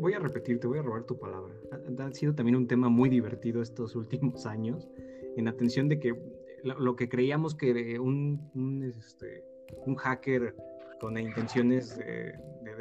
voy, 0.00 0.14
a 0.14 0.18
repetir, 0.18 0.58
te 0.58 0.66
voy 0.66 0.78
a 0.78 0.82
robar 0.82 1.04
tu 1.04 1.18
palabra. 1.18 1.54
Ha, 1.98 2.12
sido 2.12 2.34
también 2.34 2.56
un 2.56 2.66
tema 2.66 2.88
muy 2.88 3.10
divertido 3.10 3.60
estos 3.60 3.94
últimos 3.96 4.46
años, 4.46 4.88
en 5.36 5.48
atención 5.48 5.88
de 5.88 5.98
que 5.98 6.14
lo, 6.62 6.96
que 6.96 7.08
creíamos 7.08 7.54
que 7.54 7.98
un, 7.98 8.50
un, 8.54 8.82
este, 8.84 9.44
un 9.84 9.96
hacker 9.96 10.54
con 11.00 11.18
intenciones 11.18 11.98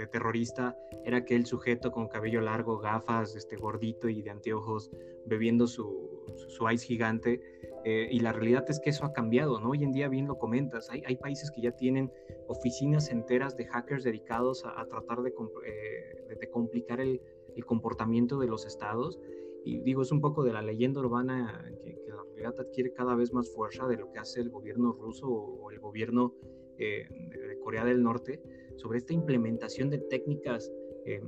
de, 0.01 0.07
terrorista 0.07 0.75
era 1.05 1.17
aquel 1.17 1.45
sujeto 1.45 1.91
con 1.91 2.07
cabello 2.07 2.41
largo, 2.41 2.77
gafas, 2.79 3.35
este 3.35 3.55
gordito 3.55 4.09
y 4.09 4.21
de 4.21 4.29
anteojos 4.29 4.91
bebiendo 5.25 5.67
su, 5.67 6.25
su, 6.47 6.69
ice 6.69 6.85
gigante. 6.85 7.41
Eh, 7.83 8.09
y 8.11 8.19
la 8.19 8.31
realidad 8.31 8.65
es 8.69 8.79
que 8.79 8.91
eso 8.91 9.05
ha 9.05 9.13
cambiado, 9.13 9.59
¿no? 9.59 9.71
Hoy 9.71 9.83
en 9.83 9.91
día, 9.91 10.07
bien 10.07 10.27
lo 10.27 10.37
comentas, 10.37 10.89
hay, 10.91 11.01
hay 11.07 11.15
países 11.15 11.49
que 11.49 11.61
ya 11.61 11.71
tienen 11.71 12.11
oficinas 12.47 13.09
enteras 13.09 13.57
de 13.57 13.65
hackers 13.65 14.03
dedicados 14.03 14.63
a, 14.65 14.85
tratar 14.85 15.21
de, 15.23 15.33
eh, 15.65 16.35
de, 16.39 16.49
complicar 16.51 16.99
el, 16.99 17.21
el, 17.55 17.65
comportamiento 17.65 18.37
de 18.37 18.47
los 18.47 18.65
estados. 18.65 19.19
Y 19.63 19.79
digo, 19.79 20.03
es 20.03 20.11
un 20.11 20.21
poco 20.21 20.43
de 20.43 20.53
la 20.53 20.61
leyenda 20.61 20.99
urbana 20.99 21.71
que, 21.83 21.95
que, 21.95 22.09
la 22.09 22.23
realidad 22.23 22.59
adquiere 22.59 22.93
cada 22.93 23.15
vez 23.15 23.33
más 23.33 23.49
fuerza 23.51 23.87
de 23.87 23.97
lo 23.97 24.11
que 24.11 24.19
hace 24.19 24.41
el 24.41 24.49
gobierno 24.49 24.93
ruso 24.93 25.27
o 25.27 25.71
el 25.71 25.79
gobierno 25.79 26.35
eh, 26.77 27.07
de 27.29 27.59
Corea 27.59 27.85
del 27.85 28.01
Norte 28.01 28.41
sobre 28.81 28.97
esta 28.97 29.13
implementación 29.13 29.89
de 29.89 29.99
técnicas 29.99 30.71
eh, 31.05 31.21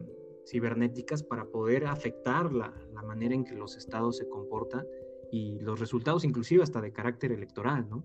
cibernéticas 0.45 1.23
para 1.23 1.45
poder 1.45 1.85
afectar 1.85 2.51
la, 2.51 2.73
la, 2.93 3.01
manera 3.03 3.33
en 3.33 3.45
que 3.45 3.55
los 3.55 3.77
estados 3.77 4.17
se 4.17 4.27
comportan 4.27 4.85
y 5.31 5.59
los 5.59 5.79
resultados 5.79 6.25
inclusive 6.25 6.63
hasta 6.63 6.81
de 6.81 6.91
carácter 6.91 7.31
electoral, 7.31 7.87
¿no? 7.89 8.03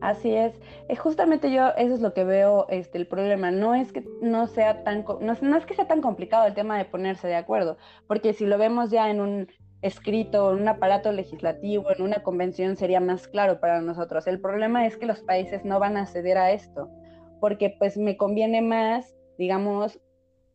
Así 0.00 0.34
es. 0.34 0.60
Eh, 0.88 0.96
justamente 0.96 1.50
yo 1.50 1.68
eso 1.78 1.94
es 1.94 2.00
lo 2.00 2.12
que 2.12 2.24
veo 2.24 2.66
este 2.68 2.98
el 2.98 3.06
problema, 3.06 3.50
no 3.50 3.74
es 3.74 3.92
que 3.92 4.04
no 4.20 4.46
sea 4.46 4.84
tan 4.84 5.04
no, 5.04 5.34
no, 5.40 5.56
es 5.56 5.66
que 5.66 5.74
sea 5.74 5.88
tan 5.88 6.02
complicado 6.02 6.46
el 6.46 6.54
tema 6.54 6.76
de 6.76 6.84
ponerse 6.84 7.26
de 7.26 7.34
acuerdo, 7.34 7.78
porque 8.06 8.34
si 8.34 8.44
lo 8.44 8.58
vemos 8.58 8.90
ya 8.90 9.10
en 9.10 9.20
un 9.20 9.48
escrito, 9.82 10.52
en 10.52 10.62
un 10.62 10.68
aparato 10.68 11.12
legislativo, 11.12 11.90
en 11.90 12.02
una 12.02 12.22
convención, 12.22 12.76
sería 12.76 13.00
más 13.00 13.28
claro 13.28 13.58
para 13.60 13.80
nosotros. 13.80 14.26
El 14.26 14.40
problema 14.40 14.86
es 14.86 14.96
que 14.96 15.06
los 15.06 15.20
países 15.20 15.64
no 15.64 15.78
van 15.78 15.96
a 15.96 16.06
ceder 16.06 16.38
a 16.38 16.52
esto, 16.52 16.90
porque 17.40 17.74
pues 17.78 17.96
me 17.96 18.16
conviene 18.16 18.62
más, 18.62 19.16
digamos, 19.38 20.00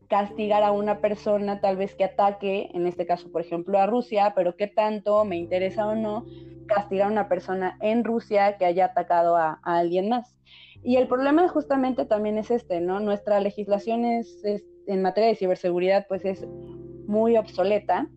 castigar 0.08 0.62
a 0.62 0.72
una 0.72 1.00
persona 1.00 1.60
tal 1.60 1.78
vez 1.78 1.94
que 1.94 2.04
ataque, 2.04 2.70
en 2.74 2.86
este 2.86 3.06
caso, 3.06 3.32
por 3.32 3.40
ejemplo, 3.40 3.78
a 3.78 3.86
Rusia, 3.86 4.34
pero 4.36 4.56
qué 4.56 4.66
tanto 4.66 5.24
me 5.24 5.36
interesa 5.36 5.88
o 5.88 5.94
no 5.94 6.26
castigar 6.66 7.08
a 7.08 7.12
una 7.12 7.28
persona 7.28 7.78
en 7.80 8.04
Rusia 8.04 8.56
que 8.58 8.64
haya 8.64 8.86
atacado 8.86 9.36
a, 9.36 9.60
alguien 9.62 10.08
más. 10.08 10.36
Y 10.82 10.96
el 10.96 11.08
problema 11.08 11.48
justamente 11.48 12.04
también 12.04 12.38
es 12.38 12.50
este, 12.50 12.80
¿no? 12.80 13.00
Nuestra 13.00 13.40
legislación 13.40 14.04
es, 14.04 14.42
en 14.86 15.00
materia 15.00 15.30
de 15.30 15.36
ciberseguridad 15.36 16.06
pues 16.08 16.24
es 16.24 16.44
muy 17.06 17.36
obsoleta 17.36 18.08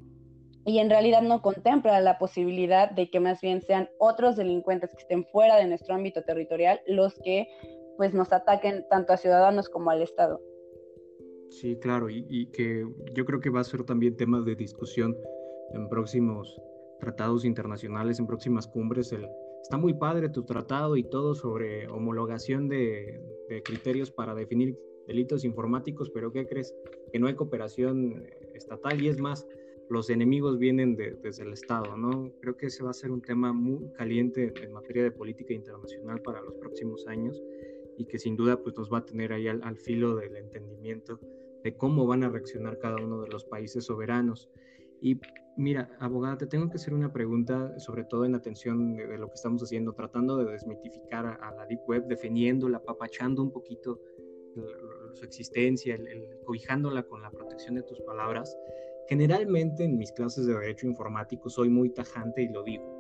y 0.66 0.80
en 0.80 0.89
realidad 0.89 1.22
no 1.22 1.41
contempla 1.41 2.01
la 2.01 2.18
posibilidad 2.18 2.89
de 2.89 3.09
que 3.09 3.20
más 3.20 3.39
bien 3.39 3.61
sean 3.61 3.88
otros 3.99 4.36
delincuentes 4.36 4.89
que 4.89 5.01
estén 5.01 5.26
fuera 5.26 5.57
de 5.57 5.68
nuestro 5.68 5.93
ámbito 5.93 6.24
territorial 6.24 6.82
los 6.88 7.13
que 7.24 7.47
pues 7.98 8.14
nos 8.14 8.32
ataquen 8.32 8.86
tanto 8.89 9.14
a 9.14 9.18
ciudadanos 9.18 9.70
como 9.70 9.89
al 9.89 10.02
Estado. 10.02 10.41
Sí, 11.50 11.78
claro, 11.78 12.10
y, 12.10 12.48
que 12.48 12.86
yo 13.14 13.26
creo 13.26 13.39
que 13.39 13.50
va 13.50 13.62
a 13.62 13.64
ser 13.64 13.84
también 13.84 14.18
tema 14.18 14.41
de 14.41 14.56
discusión 14.56 15.16
en 15.74 15.88
próximos 15.88 16.60
tratados 17.00 17.46
internacionales, 17.46 18.20
en 18.20 18.28
próximas 18.28 18.68
cumbres. 18.68 19.12
El, 19.12 19.28
está 19.62 19.78
muy 19.78 19.93
padre 19.93 20.30
tu 20.30 20.43
tratado 20.43 20.98
y 20.98 21.04
todo 21.04 21.34
sobre 21.36 21.88
homologación 21.88 22.68
de, 22.68 23.22
criterios 23.64 24.12
para 24.12 24.34
definir 24.34 24.78
delitos 25.08 25.46
informáticos, 25.46 26.10
pero 26.10 26.32
¿qué 26.32 26.48
crees? 26.48 26.74
Que 27.12 27.20
no 27.20 27.28
hay 27.28 27.36
cooperación 27.36 28.26
estatal 28.54 29.02
y 29.02 29.08
es 29.08 29.20
más, 29.20 29.48
los 29.89 30.10
enemigos 30.10 30.58
vienen 30.58 30.96
desde 30.96 31.43
el 31.43 31.54
Estado, 31.54 31.96
¿no? 31.96 32.32
Creo 32.41 32.58
que 32.58 32.66
ese 32.66 32.84
va 32.84 32.89
a 32.89 32.93
ser 32.93 33.12
un 33.12 33.22
tema 33.22 33.54
muy 33.54 33.88
caliente 33.93 34.52
en 34.62 34.74
materia 34.74 35.04
de 35.04 35.12
política 35.12 35.54
internacional 35.54 36.22
para 36.22 36.41
los 36.41 36.56
próximos 36.56 37.06
años 37.08 37.39
y 37.98 38.06
que 38.06 38.20
sin 38.20 38.36
duda 38.36 38.62
pues 38.62 38.76
nos 38.78 38.91
va 38.91 39.00
a 39.00 39.06
tener 39.06 39.34
ahí 39.34 39.48
al 39.48 39.78
filo 39.78 40.16
del 40.16 40.36
entendimiento 40.36 41.20
de 41.66 41.76
cómo 41.76 42.06
van 42.06 42.24
a 42.24 42.30
reaccionar 42.30 42.78
cada 42.78 42.98
uno 42.98 43.22
de 43.22 43.28
los 43.28 43.43
países 43.43 43.86
soberanos. 43.86 44.52
Y 45.02 45.20
mira, 45.58 45.89
abogada, 46.00 46.38
te 46.38 46.46
tengo 46.46 46.70
que 46.70 46.76
hacer 46.76 46.93
una 46.93 47.12
pregunta, 47.12 47.80
sobre 47.80 48.04
todo 48.04 48.24
en 48.24 48.36
atención 48.36 48.96
de, 48.96 49.18
lo 49.18 49.28
que 49.28 49.34
estamos 49.34 49.64
haciendo, 49.64 49.93
tratando 49.93 50.38
de 50.38 50.52
desmitificar 50.52 51.26
a, 51.26 51.52
la 51.56 51.66
Deep 51.66 51.82
Web, 51.88 52.06
defendiéndola, 52.06 52.84
papachando 52.84 53.41
un 53.41 53.52
poquito 53.52 54.00
su 55.14 55.26
existencia, 55.26 55.96
el, 55.96 56.39
cobijándola 56.46 57.02
con 57.02 57.24
la 57.24 57.32
protección 57.32 57.76
de 57.76 57.82
tus 57.82 58.00
palabras. 58.02 58.56
Generalmente 59.10 59.84
en 59.84 59.98
mis 59.98 60.12
clases 60.12 60.46
de 60.46 60.54
Derecho 60.54 60.86
Informático 60.86 61.50
soy 61.50 61.70
muy 61.70 61.89
tajante 61.89 62.43
y 62.43 62.50
lo 62.50 62.62
digo. 62.64 62.95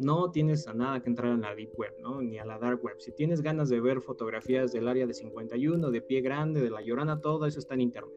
No 0.00 0.30
tienes 0.30 0.66
a 0.66 0.72
nada 0.72 1.02
que 1.02 1.10
entrar 1.10 1.30
en 1.30 1.42
la 1.42 1.54
Deep 1.54 1.72
Web, 1.76 1.92
¿no? 2.00 2.22
Ni 2.22 2.38
a 2.38 2.46
la 2.46 2.58
Dark 2.58 2.82
Web. 2.82 2.96
Si 3.00 3.12
tienes 3.12 3.42
ganas 3.42 3.68
de 3.68 3.80
ver 3.80 4.00
fotografías 4.00 4.72
del 4.72 4.88
área 4.88 5.06
de 5.06 5.12
51, 5.12 5.90
de 5.90 6.00
pie 6.00 6.22
grande, 6.22 6.62
de 6.62 6.70
la 6.70 6.80
llorana, 6.80 7.20
todo 7.20 7.44
eso 7.44 7.58
está 7.58 7.74
en 7.74 7.82
Internet. 7.82 8.14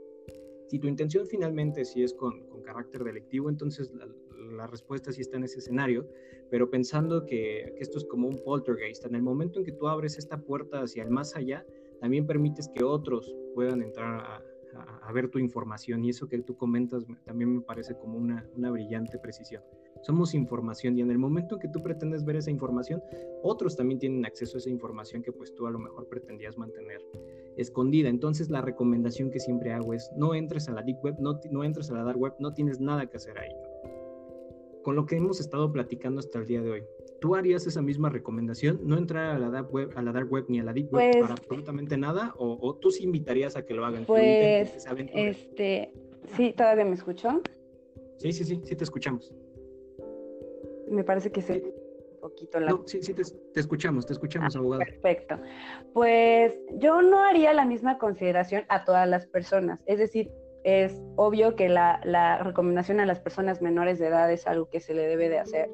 Si 0.68 0.80
tu 0.80 0.88
intención 0.88 1.28
finalmente 1.28 1.84
sí 1.84 2.02
es 2.02 2.14
con, 2.14 2.48
carácter 2.64 3.04
delictivo, 3.04 3.50
entonces 3.50 3.92
la, 3.94 4.66
respuesta 4.68 5.12
sí 5.12 5.20
está 5.20 5.36
en 5.36 5.44
ese 5.44 5.60
escenario, 5.60 6.08
pero 6.50 6.70
pensando 6.70 7.26
que, 7.26 7.76
esto 7.80 7.98
es 7.98 8.06
como 8.06 8.30
un 8.30 8.42
poltergeist, 8.42 9.06
en 9.06 9.16
el 9.16 9.22
momento 9.22 9.60
en 9.60 9.66
que 9.66 9.74
tú 9.74 9.90
abres 9.90 10.18
esta 10.18 10.38
puerta 10.38 10.82
hacia 10.82 11.04
el 11.04 11.10
más 11.10 11.36
allá, 11.36 11.66
también 12.00 12.26
permites 12.26 12.70
que 12.74 12.86
otros 12.86 13.36
puedan 13.54 13.82
entrar 13.82 14.42
a, 15.02 15.12
ver 15.12 15.28
tu 15.28 15.38
información 15.38 16.06
y 16.06 16.10
eso 16.10 16.30
que 16.30 16.40
tú 16.40 16.56
comentas 16.56 17.06
también 17.26 17.56
me 17.56 17.62
parece 17.62 17.94
como 17.96 18.18
una 18.18 18.72
brillante 18.72 19.20
precisión. 19.20 19.62
Somos 20.04 20.34
información 20.34 20.98
y 20.98 21.02
en 21.02 21.10
el 21.12 21.18
momento 21.18 21.56
en 21.56 21.62
que 21.62 21.70
tú 21.70 21.82
pretendes 21.82 22.26
ver 22.26 22.36
esa 22.36 22.52
información, 22.52 23.02
otros 23.42 23.78
también 23.78 24.00
tienen 24.00 24.26
acceso 24.26 24.58
a 24.58 24.60
esa 24.60 24.70
información 24.70 25.24
que 25.24 25.32
pues 25.32 25.56
tú 25.56 25.66
a 25.66 25.72
lo 25.72 25.80
mejor 25.80 26.10
pretendías 26.10 26.58
mantener 26.58 27.00
escondida. 27.56 28.10
Entonces 28.10 28.50
la 28.50 28.60
recomendación 28.60 29.32
que 29.32 29.40
siempre 29.40 29.72
hago 29.72 29.94
es 29.94 30.12
no 30.18 30.36
entres 30.36 30.68
a 30.68 30.74
la 30.74 30.82
deep 30.82 30.98
web, 31.04 31.16
no, 31.20 31.40
no 31.52 31.64
entres 31.64 31.90
a 31.90 31.94
la 31.94 32.04
dark 32.04 32.20
web, 32.20 32.34
no 32.40 32.54
tienes 32.54 32.82
nada 32.82 33.06
que 33.06 33.16
hacer 33.16 33.40
ahí. 33.40 33.52
Con 34.84 34.98
lo 34.98 35.06
que 35.06 35.16
hemos 35.16 35.40
estado 35.40 35.72
platicando 35.72 36.20
hasta 36.20 36.40
el 36.40 36.48
día 36.48 36.62
de 36.62 36.70
hoy, 36.70 36.84
¿tú 37.22 37.36
harías 37.36 37.66
esa 37.66 37.82
misma 37.82 38.10
recomendación? 38.10 38.82
¿No 38.84 38.98
entrar 38.98 39.34
a 39.34 39.40
la 39.40 39.50
dark 39.50 39.74
web, 39.74 39.92
a 39.96 40.02
la 40.02 40.12
dark 40.12 40.30
web 40.30 40.44
ni 40.50 40.60
a 40.60 40.64
la 40.64 40.74
deep 40.74 40.94
web 40.94 41.14
pues 41.14 41.22
para 41.22 41.36
absolutamente 41.36 41.96
nada? 41.96 42.34
¿O, 42.38 42.76
tú 42.76 42.92
sí 42.92 43.06
invitarías 43.06 43.56
a 43.56 43.66
que 43.66 43.74
lo 43.74 43.86
hagan? 43.86 44.04
Pues, 44.04 44.76
este, 45.14 45.94
sí, 46.36 46.52
¿todavía 46.52 46.84
me 46.84 46.96
escuchó? 46.96 47.42
Sí, 48.18 48.34
sí, 48.34 48.44
sí, 48.44 48.60
sí 48.66 48.76
te 48.76 48.84
escuchamos. 48.84 49.34
Me 50.94 51.04
parece 51.04 51.32
que 51.32 51.42
sí 51.42 51.62
poquito 52.24 52.60
la... 52.60 52.72
No, 52.72 52.84
sí, 52.88 53.04
sí, 53.04 53.14
te, 53.14 53.60
escuchamos, 53.60 54.06
te 54.06 54.14
escuchamos, 54.14 54.56
ah, 54.56 54.60
abogado. 54.60 54.84
Perfecto. 54.86 55.38
Pues 55.94 56.54
yo 56.78 57.02
no 57.02 57.22
haría 57.22 57.54
la 57.54 57.66
misma 57.66 57.98
consideración 57.98 58.64
a 58.70 58.86
todas 58.86 59.08
las 59.10 59.26
personas. 59.28 59.82
Es 59.86 60.00
decir, 60.00 60.32
es 60.64 61.02
obvio 61.18 61.56
que 61.58 61.68
la, 61.68 62.00
la, 62.06 62.38
recomendación 62.38 63.02
a 63.02 63.06
las 63.06 63.20
personas 63.20 63.62
menores 63.62 64.00
de 64.00 64.08
edad 64.08 64.32
es 64.32 64.48
algo 64.48 64.70
que 64.70 64.80
se 64.80 64.94
le 64.94 65.06
debe 65.06 65.28
de 65.28 65.40
hacer. 65.40 65.70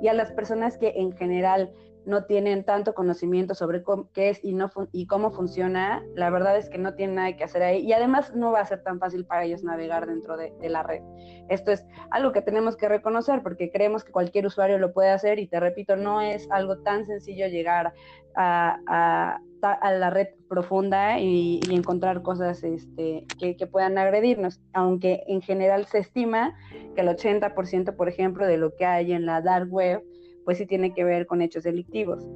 Y 0.00 0.08
a 0.08 0.14
las 0.14 0.32
personas 0.32 0.78
que 0.78 0.94
en 0.96 1.12
general 1.12 1.70
no 2.10 2.24
tienen 2.24 2.64
tanto 2.64 2.92
conocimiento 2.92 3.54
sobre 3.54 3.82
qué 4.12 4.30
es 4.30 4.44
y, 4.44 4.52
no 4.52 4.70
y 4.92 5.06
cómo 5.06 5.30
funciona, 5.30 6.04
la 6.14 6.28
verdad 6.28 6.58
es 6.58 6.68
que 6.68 6.76
no 6.76 6.94
tienen 6.94 7.16
nada 7.16 7.36
que 7.36 7.44
hacer 7.44 7.62
ahí 7.62 7.86
y 7.86 7.92
además 7.92 8.34
no 8.34 8.50
va 8.50 8.60
a 8.60 8.66
ser 8.66 8.82
tan 8.82 8.98
fácil 8.98 9.24
para 9.24 9.44
ellos 9.44 9.62
navegar 9.62 10.06
dentro 10.06 10.36
de, 10.36 10.52
la 10.68 10.82
red. 10.82 11.02
Esto 11.48 11.72
es 11.72 11.86
algo 12.10 12.32
que 12.32 12.42
tenemos 12.42 12.76
que 12.76 12.88
reconocer 12.88 13.42
porque 13.42 13.70
creemos 13.70 14.04
que 14.04 14.12
cualquier 14.12 14.46
usuario 14.46 14.78
lo 14.78 14.92
puede 14.92 15.10
hacer 15.10 15.38
y 15.38 15.46
te 15.46 15.58
repito, 15.60 15.96
no 15.96 16.20
es 16.20 16.48
algo 16.50 16.78
tan 16.78 17.06
sencillo 17.06 17.46
llegar 17.46 17.94
a, 18.36 19.38
la 19.62 20.10
red 20.10 20.28
profunda 20.48 21.18
y, 21.20 21.60
encontrar 21.70 22.22
cosas 22.22 22.62
este, 22.64 23.24
que, 23.38 23.56
que 23.56 23.66
puedan 23.66 23.98
agredirnos, 23.98 24.60
aunque 24.72 25.22
en 25.26 25.42
general 25.42 25.86
se 25.86 25.98
estima 25.98 26.54
que 26.94 27.02
el 27.02 27.08
80%, 27.08 27.94
por 27.94 28.08
ejemplo, 28.08 28.46
de 28.46 28.56
lo 28.56 28.74
que 28.74 28.84
hay 28.84 29.12
en 29.12 29.26
la 29.26 29.40
dark 29.42 29.72
web, 29.72 30.02
pues 30.44 30.58
sí 30.58 30.66
tiene 30.66 30.92
que 30.94 31.04
ver 31.04 31.26
con 31.26 31.42
hechos 31.42 31.64
delictivos. 31.64 32.26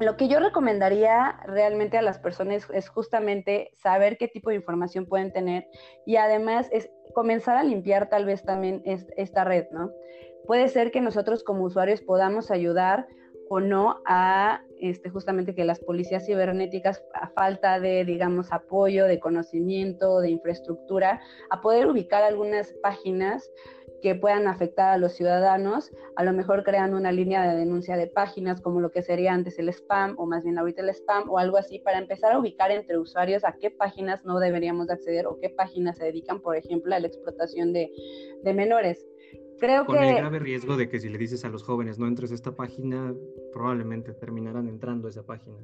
Lo 0.00 0.16
que 0.16 0.26
yo 0.26 0.40
recomendaría 0.40 1.38
realmente 1.46 1.96
a 1.96 2.02
las 2.02 2.18
personas 2.18 2.66
es 2.72 2.88
justamente 2.88 3.70
saber 3.74 4.18
qué 4.18 4.26
tipo 4.26 4.50
de 4.50 4.56
información 4.56 5.06
pueden 5.06 5.32
tener 5.32 5.66
y 6.06 6.16
además 6.16 6.68
es 6.72 6.90
comenzar 7.14 7.56
a 7.56 7.62
limpiar 7.62 8.08
tal 8.08 8.24
vez 8.24 8.42
también 8.42 8.82
esta 8.84 9.44
red, 9.44 9.66
¿no? 9.70 9.92
Puede 10.46 10.68
ser 10.68 10.90
que 10.90 11.00
nosotros 11.00 11.44
como 11.44 11.64
usuarios 11.64 12.00
podamos 12.00 12.50
ayudar 12.50 13.06
o 13.48 13.60
no 13.60 14.00
a 14.06 14.62
este, 14.82 15.10
justamente 15.10 15.54
que 15.54 15.64
las 15.64 15.78
policías 15.78 16.26
cibernéticas, 16.26 17.04
a 17.14 17.28
falta 17.28 17.78
de, 17.78 18.04
digamos, 18.04 18.52
apoyo, 18.52 19.06
de 19.06 19.20
conocimiento, 19.20 20.20
de 20.20 20.30
infraestructura, 20.30 21.20
a 21.50 21.60
poder 21.60 21.86
ubicar 21.86 22.24
algunas 22.24 22.72
páginas 22.82 23.48
que 24.02 24.16
puedan 24.16 24.48
afectar 24.48 24.90
a 24.90 24.98
los 24.98 25.12
ciudadanos, 25.12 25.92
a 26.16 26.24
lo 26.24 26.32
mejor 26.32 26.64
creando 26.64 26.96
una 26.96 27.12
línea 27.12 27.48
de 27.48 27.56
denuncia 27.56 27.96
de 27.96 28.08
páginas 28.08 28.60
como 28.60 28.80
lo 28.80 28.90
que 28.90 29.02
sería 29.02 29.32
antes 29.32 29.58
el 29.60 29.68
spam 29.68 30.16
o 30.18 30.26
más 30.26 30.42
bien 30.42 30.58
ahorita 30.58 30.82
el 30.82 30.88
spam 30.88 31.30
o 31.30 31.38
algo 31.38 31.56
así 31.56 31.78
para 31.78 31.98
empezar 31.98 32.32
a 32.32 32.38
ubicar 32.38 32.72
entre 32.72 32.98
usuarios 32.98 33.44
a 33.44 33.52
qué 33.52 33.70
páginas 33.70 34.24
no 34.24 34.40
deberíamos 34.40 34.90
acceder 34.90 35.28
o 35.28 35.38
qué 35.38 35.50
páginas 35.50 35.98
se 35.98 36.04
dedican, 36.04 36.40
por 36.40 36.56
ejemplo, 36.56 36.94
a 36.94 36.98
la 36.98 37.06
explotación 37.06 37.72
de, 37.72 37.90
menores. 38.52 39.06
Creo 39.62 39.86
Con 39.86 40.02
el 40.02 40.16
grave 40.16 40.40
riesgo 40.40 40.76
de 40.76 40.88
que 40.88 40.98
si 40.98 41.08
le 41.08 41.16
dices 41.16 41.44
a 41.44 41.48
los 41.48 41.62
jóvenes 41.62 41.96
no 41.96 42.08
entres 42.08 42.32
a 42.32 42.34
esta 42.34 42.50
página, 42.50 43.14
probablemente 43.52 44.12
terminarán 44.12 44.66
entrando 44.66 45.06
a 45.06 45.10
esa 45.10 45.22
página. 45.22 45.56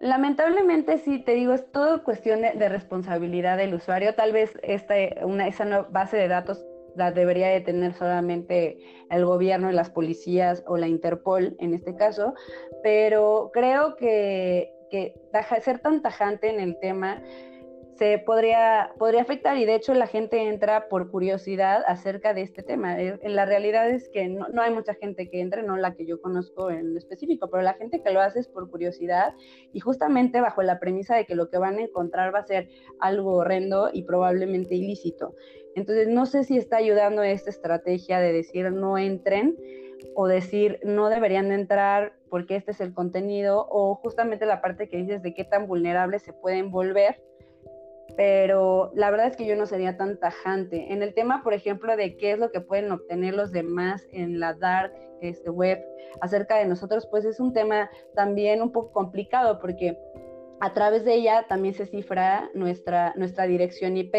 Lamentablemente 0.00 0.98
sí, 0.98 1.20
te 1.20 1.34
digo, 1.34 1.52
es 1.52 1.70
todo 1.70 2.02
cuestión 2.02 2.40
de, 2.40 2.68
responsabilidad 2.68 3.56
del 3.56 3.72
usuario. 3.72 4.16
Tal 4.16 4.32
vez 4.32 4.58
esta, 4.64 4.94
una, 5.22 5.46
esa 5.46 5.82
base 5.82 6.16
de 6.16 6.26
datos 6.26 6.60
la 6.96 7.12
debería 7.12 7.46
de 7.46 7.60
tener 7.60 7.94
solamente 7.94 8.78
el 9.10 9.24
gobierno 9.24 9.70
y 9.70 9.74
las 9.74 9.90
policías 9.90 10.64
o 10.66 10.76
la 10.76 10.88
Interpol 10.88 11.54
en 11.60 11.72
este 11.72 11.94
caso, 11.94 12.34
pero 12.82 13.52
creo 13.52 13.94
que, 13.94 14.72
que 14.90 15.14
ser 15.62 15.78
tan 15.78 16.02
tajante 16.02 16.50
en 16.50 16.58
el 16.58 16.76
tema 16.80 17.22
se 18.00 18.16
podría, 18.16 18.94
podría 18.98 19.20
afectar 19.20 19.58
y 19.58 19.66
de 19.66 19.74
hecho 19.74 19.92
la 19.92 20.06
gente 20.06 20.48
entra 20.48 20.88
por 20.88 21.10
curiosidad 21.10 21.82
acerca 21.86 22.32
de 22.32 22.40
este 22.40 22.62
tema. 22.62 22.98
En 22.98 23.18
eh, 23.20 23.28
la 23.28 23.44
realidad 23.44 23.90
es 23.90 24.08
que 24.08 24.26
no, 24.26 24.46
hay 24.58 24.72
mucha 24.72 24.94
gente 24.94 25.28
que 25.28 25.42
entre, 25.42 25.62
no 25.62 25.76
la 25.76 25.94
que 25.94 26.06
yo 26.06 26.18
conozco 26.22 26.70
en 26.70 26.96
específico, 26.96 27.50
pero 27.50 27.62
la 27.62 27.74
gente 27.74 28.02
que 28.02 28.10
lo 28.10 28.22
hace 28.22 28.40
es 28.40 28.48
por 28.48 28.70
curiosidad 28.70 29.34
y 29.74 29.80
justamente 29.80 30.40
bajo 30.40 30.62
la 30.62 30.80
premisa 30.80 31.14
de 31.14 31.26
que 31.26 31.34
lo 31.34 31.50
que 31.50 31.58
van 31.58 31.76
a 31.76 31.82
encontrar 31.82 32.34
va 32.34 32.38
a 32.38 32.46
ser 32.46 32.70
algo 33.00 33.34
horrendo 33.34 33.90
y 33.92 34.04
probablemente 34.04 34.74
ilícito. 34.74 35.34
Entonces 35.74 36.08
no 36.08 36.24
sé 36.24 36.44
si 36.44 36.56
está 36.56 36.78
ayudando 36.78 37.22
esta 37.22 37.50
estrategia 37.50 38.18
de 38.18 38.32
decir 38.32 38.72
no 38.72 38.96
entren 38.96 39.58
o 40.14 40.26
decir 40.26 40.80
no 40.84 41.10
deberían 41.10 41.52
entrar 41.52 42.14
porque 42.30 42.56
este 42.56 42.70
es 42.70 42.80
el 42.80 42.94
contenido 42.94 43.66
o 43.68 43.94
justamente 43.96 44.46
la 44.46 44.62
parte 44.62 44.88
que 44.88 44.96
dices 44.96 45.22
de 45.22 45.34
qué 45.34 45.44
tan 45.44 45.66
vulnerables 45.66 46.22
se 46.22 46.32
pueden 46.32 46.70
volver 46.70 47.20
pero 48.20 48.92
la 48.94 49.10
verdad 49.10 49.28
es 49.28 49.36
que 49.38 49.46
yo 49.46 49.56
no 49.56 49.64
sería 49.64 49.96
tan 49.96 50.18
tajante. 50.18 50.92
En 50.92 51.02
el 51.02 51.14
tema, 51.14 51.42
por 51.42 51.54
ejemplo, 51.54 51.96
de 51.96 52.18
qué 52.18 52.32
es 52.32 52.38
lo 52.38 52.50
que 52.50 52.60
pueden 52.60 52.92
obtener 52.92 53.32
los 53.32 53.50
demás 53.50 54.06
en 54.12 54.38
la 54.38 54.52
dark 54.52 54.92
este, 55.22 55.48
web 55.48 55.82
acerca 56.20 56.58
de 56.58 56.66
nosotros, 56.66 57.08
pues 57.10 57.24
es 57.24 57.40
un 57.40 57.54
tema 57.54 57.88
también 58.14 58.60
un 58.60 58.72
poco 58.72 58.92
complicado 58.92 59.58
porque 59.58 59.96
a 60.60 60.74
través 60.74 61.06
de 61.06 61.14
ella 61.14 61.46
también 61.48 61.72
se 61.72 61.86
cifra 61.86 62.50
nuestra, 62.52 63.14
nuestra 63.16 63.46
dirección 63.46 63.96
IP 63.96 64.14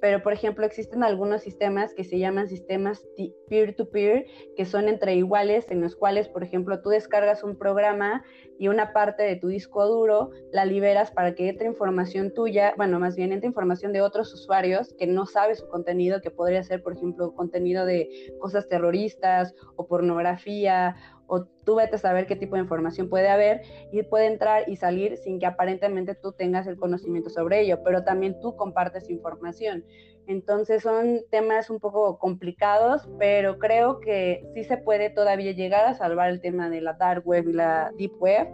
pero 0.00 0.22
por 0.22 0.32
ejemplo 0.32 0.64
existen 0.64 1.02
algunos 1.02 1.42
sistemas 1.42 1.94
que 1.94 2.04
se 2.04 2.18
llaman 2.18 2.48
sistemas 2.48 3.06
peer-to-peer, 3.48 4.26
que 4.56 4.64
son 4.64 4.88
entre 4.88 5.14
iguales, 5.14 5.70
en 5.70 5.80
los 5.80 5.96
cuales, 5.96 6.28
por 6.28 6.42
ejemplo, 6.42 6.80
tú 6.82 6.90
descargas 6.90 7.42
un 7.44 7.56
programa 7.56 8.24
y 8.58 8.68
una 8.68 8.92
parte 8.92 9.22
de 9.22 9.36
tu 9.36 9.48
disco 9.48 9.86
duro 9.86 10.30
la 10.52 10.64
liberas 10.64 11.10
para 11.10 11.34
que 11.34 11.48
entre 11.48 11.66
información 11.66 12.32
tuya, 12.32 12.74
bueno, 12.76 12.98
más 12.98 13.16
bien 13.16 13.32
entre 13.32 13.48
información 13.48 13.92
de 13.92 14.00
otros 14.00 14.32
usuarios 14.32 14.94
que 14.98 15.06
no 15.06 15.26
sabe 15.26 15.54
su 15.54 15.68
contenido, 15.68 16.20
que 16.20 16.30
podría 16.30 16.62
ser, 16.62 16.82
por 16.82 16.94
ejemplo, 16.94 17.34
contenido 17.34 17.84
de 17.84 18.08
cosas 18.40 18.68
terroristas 18.68 19.54
o 19.76 19.86
pornografía 19.86 20.96
o 21.26 21.44
tú 21.44 21.76
vete 21.76 21.96
a 21.96 21.98
saber 21.98 22.26
qué 22.26 22.36
tipo 22.36 22.56
de 22.56 22.62
información 22.62 23.08
puede 23.08 23.28
haber 23.28 23.62
y 23.92 24.02
puede 24.02 24.26
entrar 24.26 24.68
y 24.68 24.76
salir 24.76 25.16
sin 25.18 25.38
que 25.38 25.46
aparentemente 25.46 26.14
tú 26.14 26.32
tengas 26.32 26.66
el 26.66 26.76
conocimiento 26.76 27.30
sobre 27.30 27.60
ello, 27.60 27.82
pero 27.82 28.04
también 28.04 28.38
tú 28.40 28.56
compartes 28.56 29.10
información. 29.10 29.84
Entonces 30.26 30.82
son 30.82 31.20
temas 31.30 31.70
un 31.70 31.78
poco 31.78 32.18
complicados, 32.18 33.08
pero 33.18 33.58
creo 33.58 34.00
que 34.00 34.44
sí 34.54 34.64
se 34.64 34.76
puede 34.76 35.10
todavía 35.10 35.52
llegar 35.52 35.86
a 35.86 35.94
salvar 35.94 36.30
el 36.30 36.40
tema 36.40 36.68
de 36.68 36.80
la 36.80 36.94
dark 36.94 37.26
web 37.26 37.48
y 37.48 37.52
la 37.52 37.92
deep 37.96 38.12
web 38.18 38.48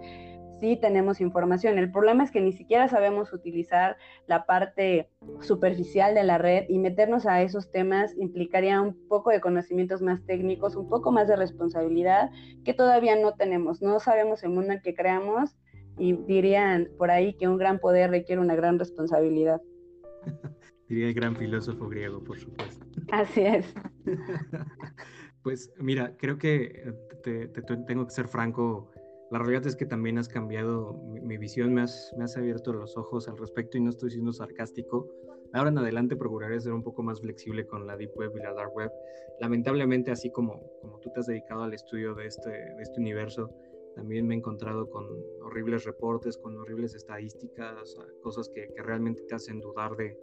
sí 0.63 0.77
tenemos 0.81 1.21
información. 1.21 1.77
El 1.77 1.91
problema 1.91 2.23
es 2.23 2.31
que 2.31 2.41
ni 2.41 2.53
siquiera 2.53 2.87
sabemos 2.87 3.33
utilizar 3.33 3.97
la 4.29 4.47
parte 4.47 5.11
superficial 5.41 6.15
de 6.15 6.23
la 6.23 6.39
red 6.39 6.67
y 6.69 6.79
meternos 6.79 7.27
a 7.27 7.43
esos 7.43 7.73
temas 7.73 8.17
implicaría 8.17 8.81
un 8.81 8.97
poco 9.09 9.31
de 9.31 9.41
conocimientos 9.41 10.03
más 10.03 10.25
técnicos, 10.25 10.77
un 10.77 10.89
poco 10.89 11.11
más 11.11 11.27
de 11.27 11.35
responsabilidad 11.35 12.31
que 12.65 12.75
todavía 12.75 13.17
no 13.17 13.35
tenemos. 13.35 13.83
No 13.83 13.99
sabemos 13.99 14.45
el 14.45 14.51
mundo 14.51 14.73
en 14.75 14.83
que 14.83 14.95
creamos 14.95 15.57
y 15.99 16.13
dirían 16.13 16.91
por 16.97 17.11
ahí 17.11 17.35
que 17.35 17.49
un 17.49 17.59
gran 17.59 17.81
poder 17.81 18.11
requiere 18.11 18.41
una 18.41 18.55
gran 18.55 18.79
responsabilidad. 18.79 19.61
Diría 20.89 21.09
el 21.09 21.15
gran 21.15 21.35
filósofo 21.35 21.89
griego, 21.89 22.23
por 22.23 22.39
supuesto. 22.39 22.87
Así 23.11 23.41
es. 23.41 23.75
pues 25.43 25.73
mira, 25.79 26.15
creo 26.19 26.39
que 26.39 26.95
te, 27.25 27.49
tengo 27.49 28.05
que 28.05 28.13
ser 28.13 28.29
franco 28.29 28.92
la 29.33 29.39
realidad 29.39 29.67
es 29.67 29.77
que 29.77 29.87
también 29.87 30.19
has 30.19 30.29
cambiado 30.29 30.93
mi, 30.93 31.39
visión, 31.39 31.73
me 31.73 31.81
has, 31.81 32.37
abierto 32.37 32.75
los 32.75 32.99
ojos 32.99 33.29
al 33.29 33.39
respecto 33.39 33.79
y 33.79 33.81
no 33.81 33.89
estoy 33.89 34.11
siendo 34.11 34.31
sarcástico. 34.31 35.09
Ahora 35.55 35.71
en 35.71 35.79
adelante 35.79 36.17
procuraré 36.17 36.61
ser 36.61 36.75
un 36.75 36.83
poco 36.83 37.03
más 37.03 37.23
flexible 37.23 37.67
con 37.67 37.87
la 37.87 37.97
Deep 37.97 38.11
Web 38.15 38.33
y 38.37 38.43
la 38.43 38.53
Dark 38.53 38.75
Web. 38.75 38.91
Lamentablemente, 39.41 40.11
así 40.11 40.31
como, 40.31 40.61
como 40.83 40.99
tú 40.99 41.11
te 41.15 41.21
has 41.21 41.27
dedicado 41.29 41.63
al 41.63 41.73
estudio 41.73 42.15
de 42.15 42.27
este, 42.27 42.75
este 42.79 43.01
universo, 43.01 43.49
también 43.95 44.27
me 44.27 44.35
he 44.35 44.39
encontrado 44.39 44.91
con 44.91 45.07
horribles 45.41 45.85
reportes, 45.85 46.37
con 46.37 46.55
horribles 46.59 46.95
estadísticas, 46.95 47.97
cosas 48.23 48.51
que, 48.51 48.69
realmente 48.83 49.23
te 49.23 49.35
hacen 49.35 49.61
dudar 49.61 49.97
de, 49.97 50.15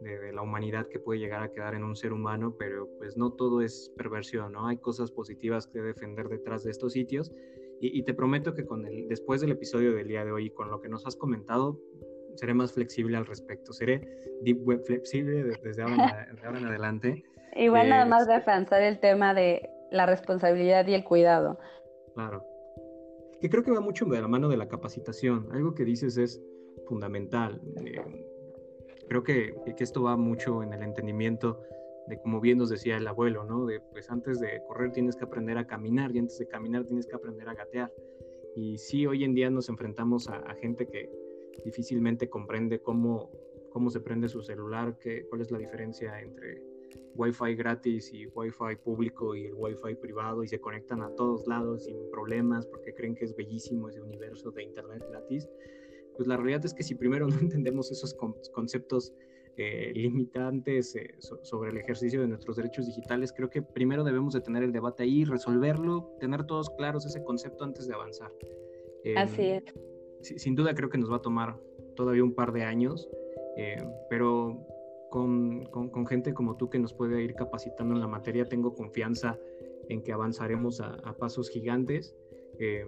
de, 0.00 0.18
de, 0.18 0.32
la 0.32 0.40
humanidad 0.40 0.88
que 0.88 0.98
puede 0.98 1.20
llegar 1.20 1.42
a 1.42 1.52
quedar 1.52 1.74
en 1.74 1.84
un 1.84 1.96
ser 1.96 2.14
humano, 2.14 2.56
pero 2.58 2.88
pues 2.96 3.14
no 3.14 3.30
todo 3.34 3.60
es 3.60 3.92
perversión, 3.94 4.52
¿no? 4.52 4.68
Hay 4.68 4.78
cosas 4.78 5.10
positivas 5.10 5.66
que 5.66 5.82
defender 5.82 6.30
detrás 6.30 6.64
de 6.64 6.70
estos 6.70 6.94
sitios 6.94 7.30
y, 7.84 8.04
te 8.04 8.14
prometo 8.14 8.54
que 8.54 8.64
con 8.64 8.86
el, 8.86 9.08
después 9.08 9.40
del 9.40 9.50
episodio 9.50 9.92
del 9.92 10.06
día 10.06 10.24
de 10.24 10.30
hoy, 10.30 10.50
con 10.50 10.70
lo 10.70 10.80
que 10.80 10.88
nos 10.88 11.04
has 11.04 11.16
comentado, 11.16 11.80
seré 12.36 12.54
más 12.54 12.72
flexible 12.72 13.16
al 13.16 13.26
respecto. 13.26 13.72
Seré 13.72 14.06
deep 14.42 14.64
web 14.64 14.84
flexible 14.84 15.42
desde 15.42 15.82
ahora, 15.82 16.28
en, 16.30 16.64
adelante. 16.64 17.24
Igual 17.56 17.88
nada 17.88 18.06
más 18.06 18.28
de 18.28 18.34
avanzar 18.34 18.82
el 18.82 19.00
tema 19.00 19.34
de 19.34 19.68
la 19.90 20.06
responsabilidad 20.06 20.86
y 20.86 20.94
el 20.94 21.02
cuidado. 21.02 21.58
Claro. 22.14 22.44
Que 23.40 23.50
creo 23.50 23.64
que 23.64 23.72
va 23.72 23.80
mucho 23.80 24.04
de 24.04 24.20
la 24.20 24.28
mano 24.28 24.48
de 24.48 24.58
la 24.58 24.68
capacitación. 24.68 25.48
Algo 25.50 25.74
que 25.74 25.84
dices 25.84 26.16
es 26.16 26.40
fundamental. 26.86 27.60
Eh, 27.84 28.00
creo 29.08 29.24
que, 29.24 29.56
que, 29.76 29.82
esto 29.82 30.04
va 30.04 30.16
mucho 30.16 30.62
en 30.62 30.72
el 30.72 30.84
entendimiento 30.84 31.60
de 32.06 32.20
como 32.20 32.40
bien 32.40 32.58
nos 32.58 32.70
decía 32.70 32.96
el 32.96 33.06
abuelo, 33.06 33.44
¿no? 33.44 33.66
De 33.66 33.80
pues 33.80 34.10
antes 34.10 34.40
de 34.40 34.62
correr 34.66 34.92
tienes 34.92 35.16
que 35.16 35.24
aprender 35.24 35.58
a 35.58 35.66
caminar 35.66 36.14
y 36.14 36.18
antes 36.18 36.38
de 36.38 36.46
caminar 36.46 36.84
tienes 36.84 37.06
que 37.06 37.14
aprender 37.14 37.48
a 37.48 37.54
gatear. 37.54 37.92
Y 38.54 38.78
sí, 38.78 39.06
hoy 39.06 39.24
en 39.24 39.34
día 39.34 39.50
nos 39.50 39.68
enfrentamos 39.68 40.28
a, 40.28 40.42
gente 40.56 40.86
que 40.86 41.10
difícilmente 41.64 42.28
comprende 42.28 42.80
cómo, 42.80 43.30
cómo 43.70 43.90
se 43.90 44.00
prende 44.00 44.28
su 44.28 44.42
celular, 44.42 44.98
qué, 44.98 45.26
cuál 45.28 45.40
es 45.40 45.50
la 45.50 45.58
diferencia 45.58 46.20
entre 46.20 46.62
Wi-Fi 47.14 47.54
gratis 47.54 48.12
y 48.12 48.26
Wi-Fi 48.26 48.76
público 48.82 49.34
y 49.34 49.46
el 49.46 49.54
Wi-Fi 49.54 49.94
privado 49.96 50.42
y 50.42 50.48
se 50.48 50.60
conectan 50.60 51.02
a 51.02 51.14
todos 51.14 51.46
lados 51.46 51.84
sin 51.84 51.96
problemas 52.10 52.66
porque 52.66 52.94
creen 52.94 53.14
que 53.14 53.24
es 53.24 53.34
bellísimo 53.34 53.88
ese 53.88 54.02
universo 54.02 54.50
de 54.50 54.62
Internet 54.62 55.04
gratis. 55.08 55.48
Pues 56.16 56.28
la 56.28 56.36
realidad 56.36 56.64
es 56.64 56.74
que 56.74 56.82
si 56.82 56.94
primero 56.94 57.26
no 57.28 57.38
entendemos 57.38 57.90
esos 57.90 58.14
conceptos 58.52 59.14
eh, 59.56 59.92
limitantes 59.94 60.96
eh, 60.96 61.14
sobre 61.18 61.70
el 61.70 61.76
ejercicio 61.76 62.22
de 62.22 62.28
nuestros 62.28 62.56
derechos 62.56 62.86
digitales, 62.86 63.32
creo 63.32 63.50
que 63.50 63.60
primero 63.60 64.02
debemos 64.02 64.32
de 64.32 64.40
tener 64.40 64.62
el 64.62 64.72
debate 64.72 65.02
ahí, 65.02 65.24
resolverlo, 65.24 66.16
tener 66.20 66.44
todos 66.44 66.70
claros 66.70 67.04
ese 67.04 67.22
concepto 67.22 67.64
antes 67.64 67.86
de 67.86 67.94
avanzar. 67.94 68.32
Em, 69.04 69.18
Así 69.18 69.42
es. 69.42 69.64
Sin 70.20 70.54
duda 70.54 70.74
creo 70.74 70.88
que 70.88 70.96
nos 70.96 71.10
va 71.12 71.16
a 71.16 71.22
tomar 71.22 71.60
todavía 71.96 72.24
un 72.24 72.34
par 72.34 72.52
de 72.52 72.62
años, 72.62 73.10
eh, 73.58 73.76
pero 74.08 74.66
con, 75.10 75.66
con, 75.66 76.06
gente 76.06 76.32
como 76.32 76.56
tú 76.56 76.70
que 76.70 76.78
nos 76.78 76.94
puede 76.94 77.22
ir 77.22 77.34
capacitando 77.34 77.94
en 77.94 78.00
la 78.00 78.08
materia, 78.08 78.46
tengo 78.46 78.74
confianza 78.74 79.38
en 79.90 80.02
que 80.02 80.12
avanzaremos 80.12 80.80
a, 80.80 80.94
a 81.04 81.12
pasos 81.14 81.50
gigantes. 81.50 82.16
Eh, 82.64 82.86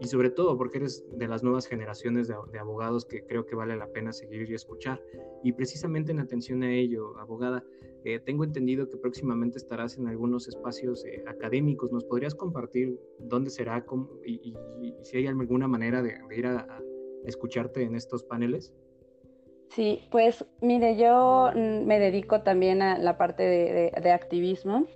y 0.00 0.06
sobre 0.06 0.30
todo 0.30 0.56
porque 0.56 0.78
eres 0.78 1.04
de 1.18 1.26
las 1.26 1.42
nuevas 1.42 1.66
generaciones 1.66 2.28
de, 2.28 2.58
abogados 2.60 3.04
que 3.04 3.26
creo 3.26 3.46
que 3.46 3.56
vale 3.56 3.74
la 3.76 3.88
pena 3.88 4.12
seguir 4.12 4.48
y 4.48 4.54
escuchar. 4.54 5.02
Y 5.42 5.52
precisamente 5.52 6.12
en 6.12 6.20
atención 6.20 6.62
a 6.62 6.72
ello, 6.72 7.18
abogada, 7.18 7.64
eh, 8.04 8.20
tengo 8.20 8.44
entendido 8.44 8.88
que 8.88 8.96
próximamente 8.96 9.58
estarás 9.58 9.98
en 9.98 10.06
algunos 10.06 10.46
espacios 10.46 11.04
eh, 11.04 11.24
académicos. 11.26 11.90
¿Nos 11.90 12.04
podrías 12.04 12.36
compartir 12.36 12.96
dónde 13.18 13.50
será 13.50 13.84
y, 14.24 14.54
si 15.02 15.16
hay 15.16 15.26
alguna 15.26 15.66
manera 15.66 16.00
de, 16.00 16.14
ir 16.30 16.46
a, 16.46 16.80
escucharte 17.26 17.82
en 17.82 17.96
estos 17.96 18.22
paneles? 18.22 18.72
Sí, 19.70 20.00
pues 20.12 20.44
mire, 20.60 20.96
yo 20.96 21.50
mm, 21.56 21.84
me 21.86 21.98
dedico 21.98 22.42
también 22.42 22.82
a 22.82 22.98
la 22.98 23.18
parte 23.18 23.42
de 23.42 24.10
activismo 24.12 24.86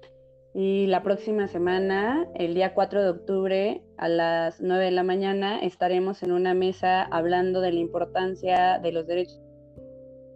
y 0.55 0.87
la 0.87 1.03
próxima 1.03 1.49
semana, 1.49 2.27
el 2.35 2.55
día 2.55 2.75
4 2.75 3.03
de 3.03 3.09
octubre, 3.09 3.83
a 3.97 4.09
las 4.09 4.61
9 4.61 4.85
de 4.85 4.91
la 4.91 5.03
mañana, 5.03 5.59
estaremos 5.61 6.23
en 6.23 6.33
una 6.33 6.53
mesa 6.53 7.03
hablando 7.05 7.63
de 7.63 7.73
la 7.73 7.81
importancia 7.81 8.79
de 8.79 8.93
los 8.93 9.07
derechos 9.07 9.41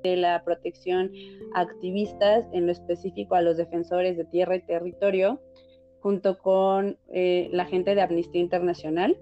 de 0.02 0.16
la 0.16 0.42
protección 0.42 1.12
a 1.54 1.60
activistas, 1.60 2.46
en 2.52 2.66
lo 2.66 2.72
específico 2.72 3.34
a 3.34 3.42
los 3.42 3.58
defensores 3.58 4.16
de 4.16 4.24
tierra 4.24 4.56
y 4.56 4.64
territorio, 4.64 5.40
junto 6.00 6.38
con 6.38 6.96
eh, 7.12 7.50
la 7.52 7.66
gente 7.66 7.94
de 7.94 8.00
Amnistía 8.00 8.40
Internacional. 8.40 9.18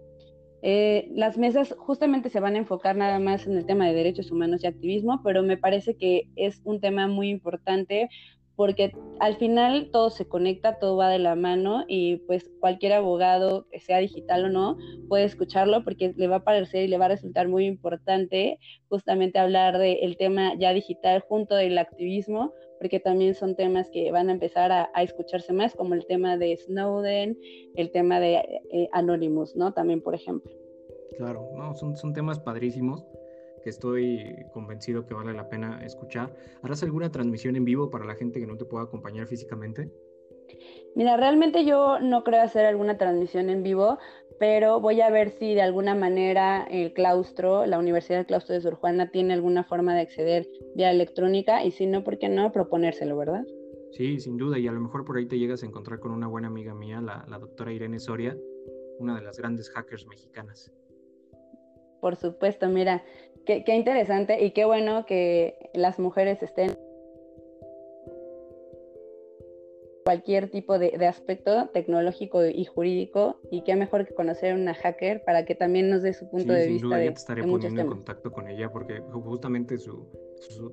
Eh, 0.62 1.08
las 1.12 1.36
mesas 1.36 1.74
justamente 1.76 2.30
se 2.30 2.40
van 2.40 2.54
a 2.54 2.58
enfocar 2.58 2.96
nada 2.96 3.18
más 3.18 3.46
en 3.46 3.56
el 3.56 3.66
tema 3.66 3.86
de 3.86 3.94
derechos 3.94 4.30
humanos 4.30 4.62
y 4.62 4.66
activismo, 4.66 5.20
pero 5.24 5.42
me 5.42 5.56
parece 5.56 5.96
que 5.96 6.28
es 6.36 6.60
un 6.64 6.80
tema 6.80 7.06
muy 7.08 7.28
importante 7.30 8.08
porque 8.56 8.92
al 9.20 9.36
final 9.36 9.90
todo 9.90 10.10
se 10.10 10.26
conecta, 10.26 10.78
todo 10.78 10.96
va 10.96 11.08
de 11.08 11.18
la 11.18 11.34
mano 11.34 11.84
y 11.88 12.16
pues 12.26 12.50
cualquier 12.60 12.92
abogado, 12.92 13.66
que 13.70 13.80
sea 13.80 13.98
digital 13.98 14.46
o 14.46 14.48
no, 14.48 14.76
puede 15.08 15.24
escucharlo 15.24 15.84
porque 15.84 16.14
le 16.16 16.28
va 16.28 16.36
a 16.36 16.44
parecer 16.44 16.84
y 16.84 16.88
le 16.88 16.98
va 16.98 17.06
a 17.06 17.08
resultar 17.08 17.48
muy 17.48 17.66
importante 17.66 18.58
justamente 18.88 19.38
hablar 19.38 19.78
del 19.78 20.16
tema 20.16 20.54
ya 20.58 20.72
digital 20.72 21.20
junto 21.28 21.54
del 21.54 21.78
activismo, 21.78 22.52
porque 22.78 23.00
también 23.00 23.34
son 23.34 23.56
temas 23.56 23.90
que 23.90 24.10
van 24.12 24.28
a 24.28 24.32
empezar 24.32 24.70
a, 24.72 24.90
escucharse 25.02 25.52
más, 25.52 25.74
como 25.74 25.94
el 25.94 26.06
tema 26.06 26.36
de 26.36 26.56
Snowden, 26.56 27.38
el 27.76 27.90
tema 27.90 28.20
de 28.20 28.34
eh, 28.72 28.88
Anonymous, 28.92 29.56
¿no? 29.56 29.72
También, 29.72 30.00
por 30.00 30.14
ejemplo. 30.14 30.50
Claro, 31.16 31.48
no, 31.56 31.74
son 31.74 32.12
temas 32.12 32.40
padrísimos 32.40 33.04
que 33.64 33.70
estoy 33.70 34.36
convencido 34.52 35.06
que 35.06 35.14
vale 35.14 35.32
la 35.32 35.48
pena 35.48 35.82
escuchar. 35.84 36.32
¿Harás 36.62 36.82
alguna 36.82 37.10
transmisión 37.10 37.56
en 37.56 37.64
vivo 37.64 37.90
para 37.90 38.04
la 38.04 38.14
gente 38.14 38.38
que 38.38 38.46
no 38.46 38.56
te 38.56 38.66
pueda 38.66 38.84
acompañar 38.84 39.26
físicamente? 39.26 39.90
Mira, 40.94 41.16
realmente 41.16 41.64
yo 41.64 41.98
no 41.98 42.22
creo 42.22 42.42
hacer 42.42 42.66
alguna 42.66 42.98
transmisión 42.98 43.48
en 43.48 43.62
vivo, 43.62 43.98
pero 44.38 44.80
voy 44.80 45.00
a 45.00 45.10
ver 45.10 45.30
si 45.30 45.54
de 45.54 45.62
alguna 45.62 45.94
manera 45.94 46.66
el 46.70 46.92
claustro, 46.92 47.66
la 47.66 47.78
Universidad 47.78 48.18
del 48.18 48.26
Claustro 48.26 48.54
de 48.54 48.60
Sor 48.60 48.74
Juana, 48.74 49.10
tiene 49.10 49.32
alguna 49.32 49.64
forma 49.64 49.94
de 49.94 50.02
acceder 50.02 50.46
vía 50.76 50.90
electrónica 50.90 51.64
y 51.64 51.70
si 51.70 51.86
no, 51.86 52.04
¿por 52.04 52.18
qué 52.18 52.28
no 52.28 52.52
proponérselo, 52.52 53.16
verdad? 53.16 53.44
Sí, 53.92 54.20
sin 54.20 54.36
duda, 54.36 54.58
y 54.58 54.68
a 54.68 54.72
lo 54.72 54.80
mejor 54.80 55.04
por 55.04 55.16
ahí 55.16 55.26
te 55.26 55.38
llegas 55.38 55.62
a 55.62 55.66
encontrar 55.66 56.00
con 56.00 56.12
una 56.12 56.26
buena 56.26 56.48
amiga 56.48 56.74
mía, 56.74 57.00
la, 57.00 57.24
la 57.28 57.38
doctora 57.38 57.72
Irene 57.72 57.98
Soria, 57.98 58.36
una 58.98 59.16
de 59.16 59.22
las 59.22 59.38
grandes 59.38 59.70
hackers 59.70 60.06
mexicanas. 60.06 60.72
Por 62.00 62.16
supuesto, 62.16 62.68
mira, 62.68 63.02
Qué, 63.46 63.62
interesante 63.74 64.42
y 64.42 64.52
qué 64.52 64.64
bueno 64.64 65.04
que 65.06 65.70
las 65.74 65.98
mujeres 65.98 66.42
estén 66.42 66.76
cualquier 70.04 70.50
tipo 70.50 70.78
de, 70.78 70.94
aspecto 71.06 71.68
tecnológico 71.72 72.44
y 72.44 72.64
jurídico 72.64 73.40
y 73.50 73.62
qué 73.62 73.74
mejor 73.76 74.06
que 74.06 74.14
conocer 74.14 74.52
a 74.52 74.54
una 74.54 74.74
hacker 74.74 75.24
para 75.24 75.44
que 75.44 75.54
también 75.54 75.90
nos 75.90 76.02
dé 76.02 76.12
su 76.12 76.28
punto 76.28 76.52
de 76.52 76.66
vista. 76.68 77.02
ya 77.02 77.12
te 77.12 77.18
estaré 77.18 77.42
poniendo 77.42 77.80
en 77.80 77.86
contacto 77.86 78.30
con 78.30 78.48
ella 78.48 78.70
porque 78.70 79.00
justamente 79.00 79.78
su, 79.78 80.06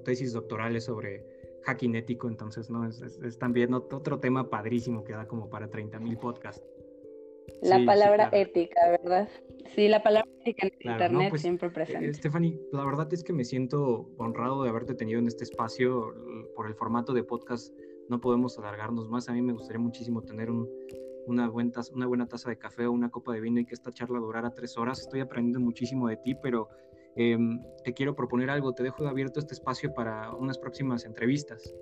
tesis 0.03 0.33
doctoral 0.33 0.75
es 0.75 0.85
sobre 0.85 1.25
hacking 1.63 1.95
ético, 1.95 2.27
entonces 2.27 2.69
no 2.69 2.87
es, 2.87 3.37
también 3.37 3.73
otro 3.73 4.19
tema 4.19 4.49
padrísimo 4.49 5.03
que 5.03 5.13
da 5.13 5.27
como 5.27 5.49
para 5.49 5.69
30 5.69 5.99
mil 5.99 6.17
podcasts. 6.17 6.65
La 7.61 7.83
palabra 7.85 8.29
ética, 8.31 8.81
¿verdad? 8.89 9.29
Sí, 9.75 9.87
la 9.87 10.03
palabra 10.03 10.29
ética 10.41 10.67
en 10.67 10.91
Internet 10.91 11.29
pues, 11.29 11.41
siempre 11.41 11.69
eh, 11.69 11.71
presente. 11.71 12.13
Stephanie, 12.13 12.59
la 12.71 12.85
verdad 12.85 13.07
es 13.13 13.23
que 13.23 13.33
me 13.33 13.43
siento 13.43 14.09
honrado 14.17 14.63
de 14.63 14.69
haberte 14.69 14.93
tenido 14.95 15.19
en 15.19 15.27
este 15.27 15.43
espacio. 15.43 16.13
Por 16.55 16.67
el 16.67 16.75
formato 16.75 17.13
de 17.13 17.23
podcast 17.23 17.73
no 18.09 18.19
podemos 18.19 18.57
alargarnos 18.57 19.07
más. 19.09 19.29
A 19.29 19.33
mí 19.33 19.41
me 19.41 19.53
gustaría 19.53 19.79
muchísimo 19.79 20.21
tener 20.21 20.49
una, 21.25 21.49
buena 21.49 21.71
taza, 21.71 21.93
una 21.93 22.07
buena 22.07 22.27
taza 22.27 22.49
de 22.49 22.57
café 22.57 22.85
o 22.85 22.91
una 22.91 23.09
copa 23.09 23.33
de 23.33 23.41
vino 23.41 23.59
y 23.59 23.65
que 23.65 23.73
esta 23.73 23.91
charla 23.91 24.19
durara 24.19 24.53
tres 24.53 24.77
horas. 24.77 24.99
Estoy 24.99 25.21
aprendiendo 25.21 25.59
muchísimo 25.59 26.07
de 26.07 26.17
ti, 26.17 26.35
pero 26.35 26.67
em, 27.15 27.61
te 27.83 27.93
quiero 27.93 28.15
proponer 28.15 28.49
algo. 28.49 28.73
Te 28.73 28.83
dejo 28.83 29.07
abierto 29.07 29.39
este 29.39 29.53
espacio 29.53 29.93
para 29.93 30.33
unas 30.33 30.57
próximas 30.57 31.05
entrevistas. 31.05 31.73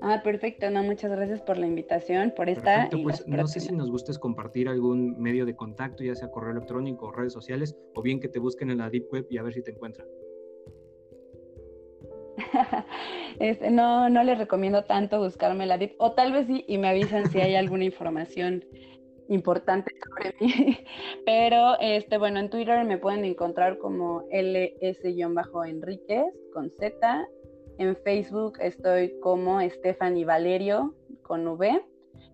Ah, 0.00 0.20
perfecto, 0.22 0.70
no, 0.70 0.82
muchas 0.82 1.10
gracias 1.10 1.42
por 1.42 1.58
la 1.58 1.66
invitación, 1.66 2.32
por 2.36 2.48
esta. 2.48 2.88
Perfecto, 2.88 3.02
pues 3.02 3.26
no 3.26 3.46
sé 3.46 3.60
si 3.60 3.74
nos 3.74 3.90
gustes 3.90 4.18
compartir 4.18 4.68
algún 4.68 5.18
medio 5.20 5.44
de 5.44 5.56
contacto, 5.56 6.04
ya 6.04 6.14
sea 6.14 6.30
correo 6.30 6.52
electrónico 6.52 7.06
o 7.06 7.12
redes 7.12 7.32
sociales, 7.32 7.76
o 7.94 8.02
bien 8.02 8.20
que 8.20 8.28
te 8.28 8.38
busquen 8.38 8.70
en 8.70 8.78
la 8.78 8.90
Deep 8.90 9.06
Web 9.12 9.26
y 9.30 9.38
a 9.38 9.42
ver 9.42 9.54
si 9.54 9.62
te 9.62 9.72
encuentran. 9.72 10.06
este, 13.40 13.70
no, 13.70 14.08
no 14.08 14.22
les 14.22 14.38
recomiendo 14.38 14.84
tanto 14.84 15.18
buscarme 15.18 15.66
la 15.66 15.78
Deep, 15.78 15.96
o 15.98 16.12
tal 16.12 16.32
vez 16.32 16.46
sí, 16.46 16.64
y 16.68 16.78
me 16.78 16.88
avisan 16.88 17.28
si 17.30 17.40
hay 17.40 17.56
alguna 17.56 17.84
información 17.84 18.64
importante 19.28 19.92
sobre 20.04 20.34
mí. 20.40 20.78
Pero, 21.26 21.78
este, 21.80 22.18
bueno, 22.18 22.38
en 22.40 22.50
Twitter 22.50 22.84
me 22.84 22.98
pueden 22.98 23.24
encontrar 23.24 23.78
como 23.78 24.22
ls-enríquez 24.30 26.24
con 26.52 26.70
Z 26.78 27.28
en 27.78 27.96
Facebook 27.96 28.58
estoy 28.60 29.18
como 29.20 29.60
Stephanie 29.62 30.24
Valerio 30.24 30.94
con 31.22 31.46
V 31.46 31.84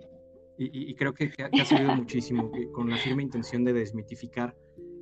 y, 0.60 0.96
creo 0.96 1.14
que, 1.14 1.30
que, 1.30 1.44
ha 1.44 1.66
servido 1.66 1.96
muchísimo 1.96 2.52
con 2.74 2.90
la 2.90 2.98
firme 2.98 3.22
intención 3.22 3.64
de 3.64 3.74
desmitificar 3.74 4.56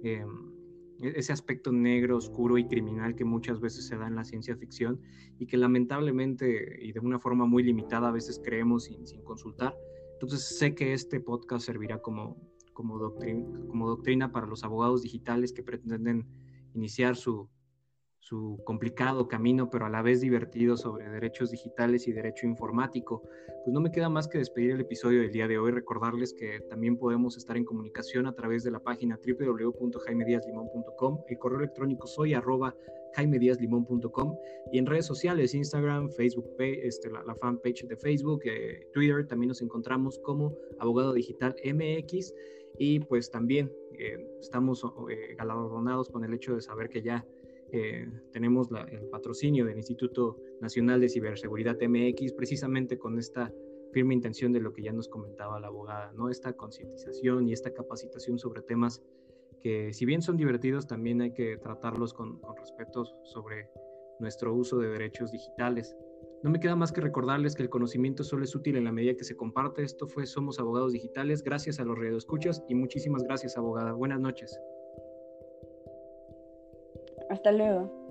Em, 0.05 0.53
e-, 0.99 1.13
ese 1.19 1.33
aspecto 1.33 1.71
negro, 1.71 2.17
oscuro 2.17 2.59
y 2.59 2.67
criminal 2.67 3.15
que 3.15 3.25
muchas 3.25 3.59
veces 3.59 3.87
se 3.87 3.97
da 3.97 4.07
en 4.07 4.15
la 4.15 4.23
ciencia 4.23 4.55
ficción 4.55 5.01
y 5.39 5.47
que 5.47 5.57
lamentablemente 5.57 6.77
y 6.79 6.91
de 6.91 6.99
una 6.99 7.19
forma 7.19 7.45
muy 7.45 7.63
limitada 7.63 8.09
a 8.09 8.11
veces 8.11 8.39
creemos 8.43 8.83
sin, 8.83 9.23
consultar. 9.23 9.75
Entonces 10.13 10.57
sé 10.57 10.75
que 10.75 10.93
este 10.93 11.19
podcast 11.19 11.65
servirá 11.65 12.01
como, 12.01 12.37
como, 12.73 12.99
como 13.67 13.87
doctrina 13.89 14.31
para 14.31 14.45
los 14.45 14.63
abogados 14.63 15.01
digitales 15.01 15.51
que 15.51 15.63
pretenden 15.63 16.27
iniciar 16.75 17.15
su, 17.15 17.49
su 18.25 18.59
complicado 18.65 19.27
camino, 19.27 19.69
pero 19.69 19.85
a 19.85 19.89
la 19.89 20.01
vez 20.01 20.19
divertido 20.19 20.77
sobre 20.77 21.07
derechos 21.07 21.51
digitales 21.51 22.07
y 22.07 22.11
derecho 22.11 22.47
informático. 22.47 23.21
Pues 23.63 23.71
no 23.71 23.81
me 23.81 23.91
queda 23.91 24.09
más 24.09 24.27
que 24.27 24.39
despedir 24.39 24.71
el 24.71 24.81
episodio 24.81 25.21
del 25.21 25.31
día 25.31 25.47
de 25.47 25.59
hoy, 25.59 25.69
recordarles 25.69 26.33
que 26.33 26.59
también 26.61 26.97
podemos 26.97 27.37
estar 27.37 27.55
en 27.55 27.65
comunicación 27.65 28.25
a 28.25 28.33
través 28.33 28.63
de 28.63 28.71
la 28.71 28.79
página 28.79 29.19
www.jaimediaslimon.com, 29.23 31.19
el 31.27 31.37
correo 31.37 31.59
electrónico 31.59 32.07
soy 32.07 32.33
arroba 32.33 32.75
jaimediaslimon.com 33.13 34.35
y 34.71 34.79
en 34.79 34.87
redes 34.87 35.05
sociales, 35.05 35.53
Instagram, 35.53 36.09
Facebook, 36.09 36.49
este, 36.59 37.11
la, 37.11 37.35
fanpage 37.35 37.85
de 37.85 37.95
Facebook, 37.95 38.41
eh, 38.45 38.87
Twitter, 38.91 39.27
también 39.27 39.49
nos 39.49 39.61
encontramos 39.61 40.17
como 40.17 40.57
Abogado 40.79 41.13
Digital 41.13 41.55
MX 41.63 42.33
y 42.79 43.01
pues 43.01 43.29
también 43.29 43.71
eh, 43.99 44.17
estamos 44.39 44.83
eh, 45.11 45.35
galardonados 45.37 46.09
con 46.09 46.25
el 46.25 46.33
hecho 46.33 46.55
de 46.55 46.61
saber 46.61 46.89
que 46.89 47.03
ya 47.03 47.23
eh, 47.71 48.07
tenemos 48.31 48.69
el 48.91 49.07
patrocinio 49.09 49.65
del 49.65 49.77
Instituto 49.77 50.37
Nacional 50.61 51.01
de 51.01 51.09
Ciberseguridad 51.09 51.77
MX, 51.81 52.33
precisamente 52.33 52.97
con 52.97 53.17
esta 53.17 53.51
firme 53.91 54.13
intención 54.13 54.51
de 54.51 54.59
lo 54.59 54.73
que 54.73 54.83
ya 54.83 54.91
nos 54.91 55.07
comentaba 55.07 55.59
la 55.59 55.67
abogada, 55.67 56.11
¿no? 56.13 56.29
Esta 56.29 56.53
concientización 56.53 57.47
y 57.47 57.53
esta 57.53 57.73
capacitación 57.73 58.37
sobre 58.37 58.61
temas 58.61 59.01
que 59.61 59.93
si 59.93 60.05
bien 60.05 60.21
son 60.21 60.37
divertidos, 60.37 60.85
también 60.85 61.21
hay 61.21 61.33
que 61.33 61.57
tratarlos 61.57 62.13
con, 62.13 62.39
con 62.39 62.55
respeto 62.55 63.05
sobre 63.23 63.69
nuestro 64.19 64.53
uso 64.53 64.77
de 64.77 64.89
derechos 64.89 65.31
digitales. 65.31 65.95
No 66.43 66.51
me 66.51 66.59
queda 66.59 66.75
más 66.75 66.91
que 66.91 67.01
recordarles 67.01 67.55
que 67.55 67.63
el 67.63 67.69
conocimiento 67.69 68.23
solo 68.23 68.43
es 68.43 68.53
útil 68.55 68.75
en 68.75 68.83
la 68.83 68.91
medida 68.91 69.15
que 69.15 69.23
se 69.23 69.35
comparte. 69.35 69.81
Esto 69.81 70.07
fue 70.07 70.27
Somos 70.27 70.59
Abogados 70.59 70.93
Digitales. 70.93 71.43
Gracias 71.43 71.79
a 71.79 71.85
los 71.85 71.97
radioescuchas 71.97 72.63
y 72.69 72.75
muchísimas 72.75 73.23
gracias, 73.23 73.57
abogada. 73.57 73.93
Buenas 73.93 74.19
noches. 74.19 74.55
Hasta 77.35 77.51
luego. 77.51 78.04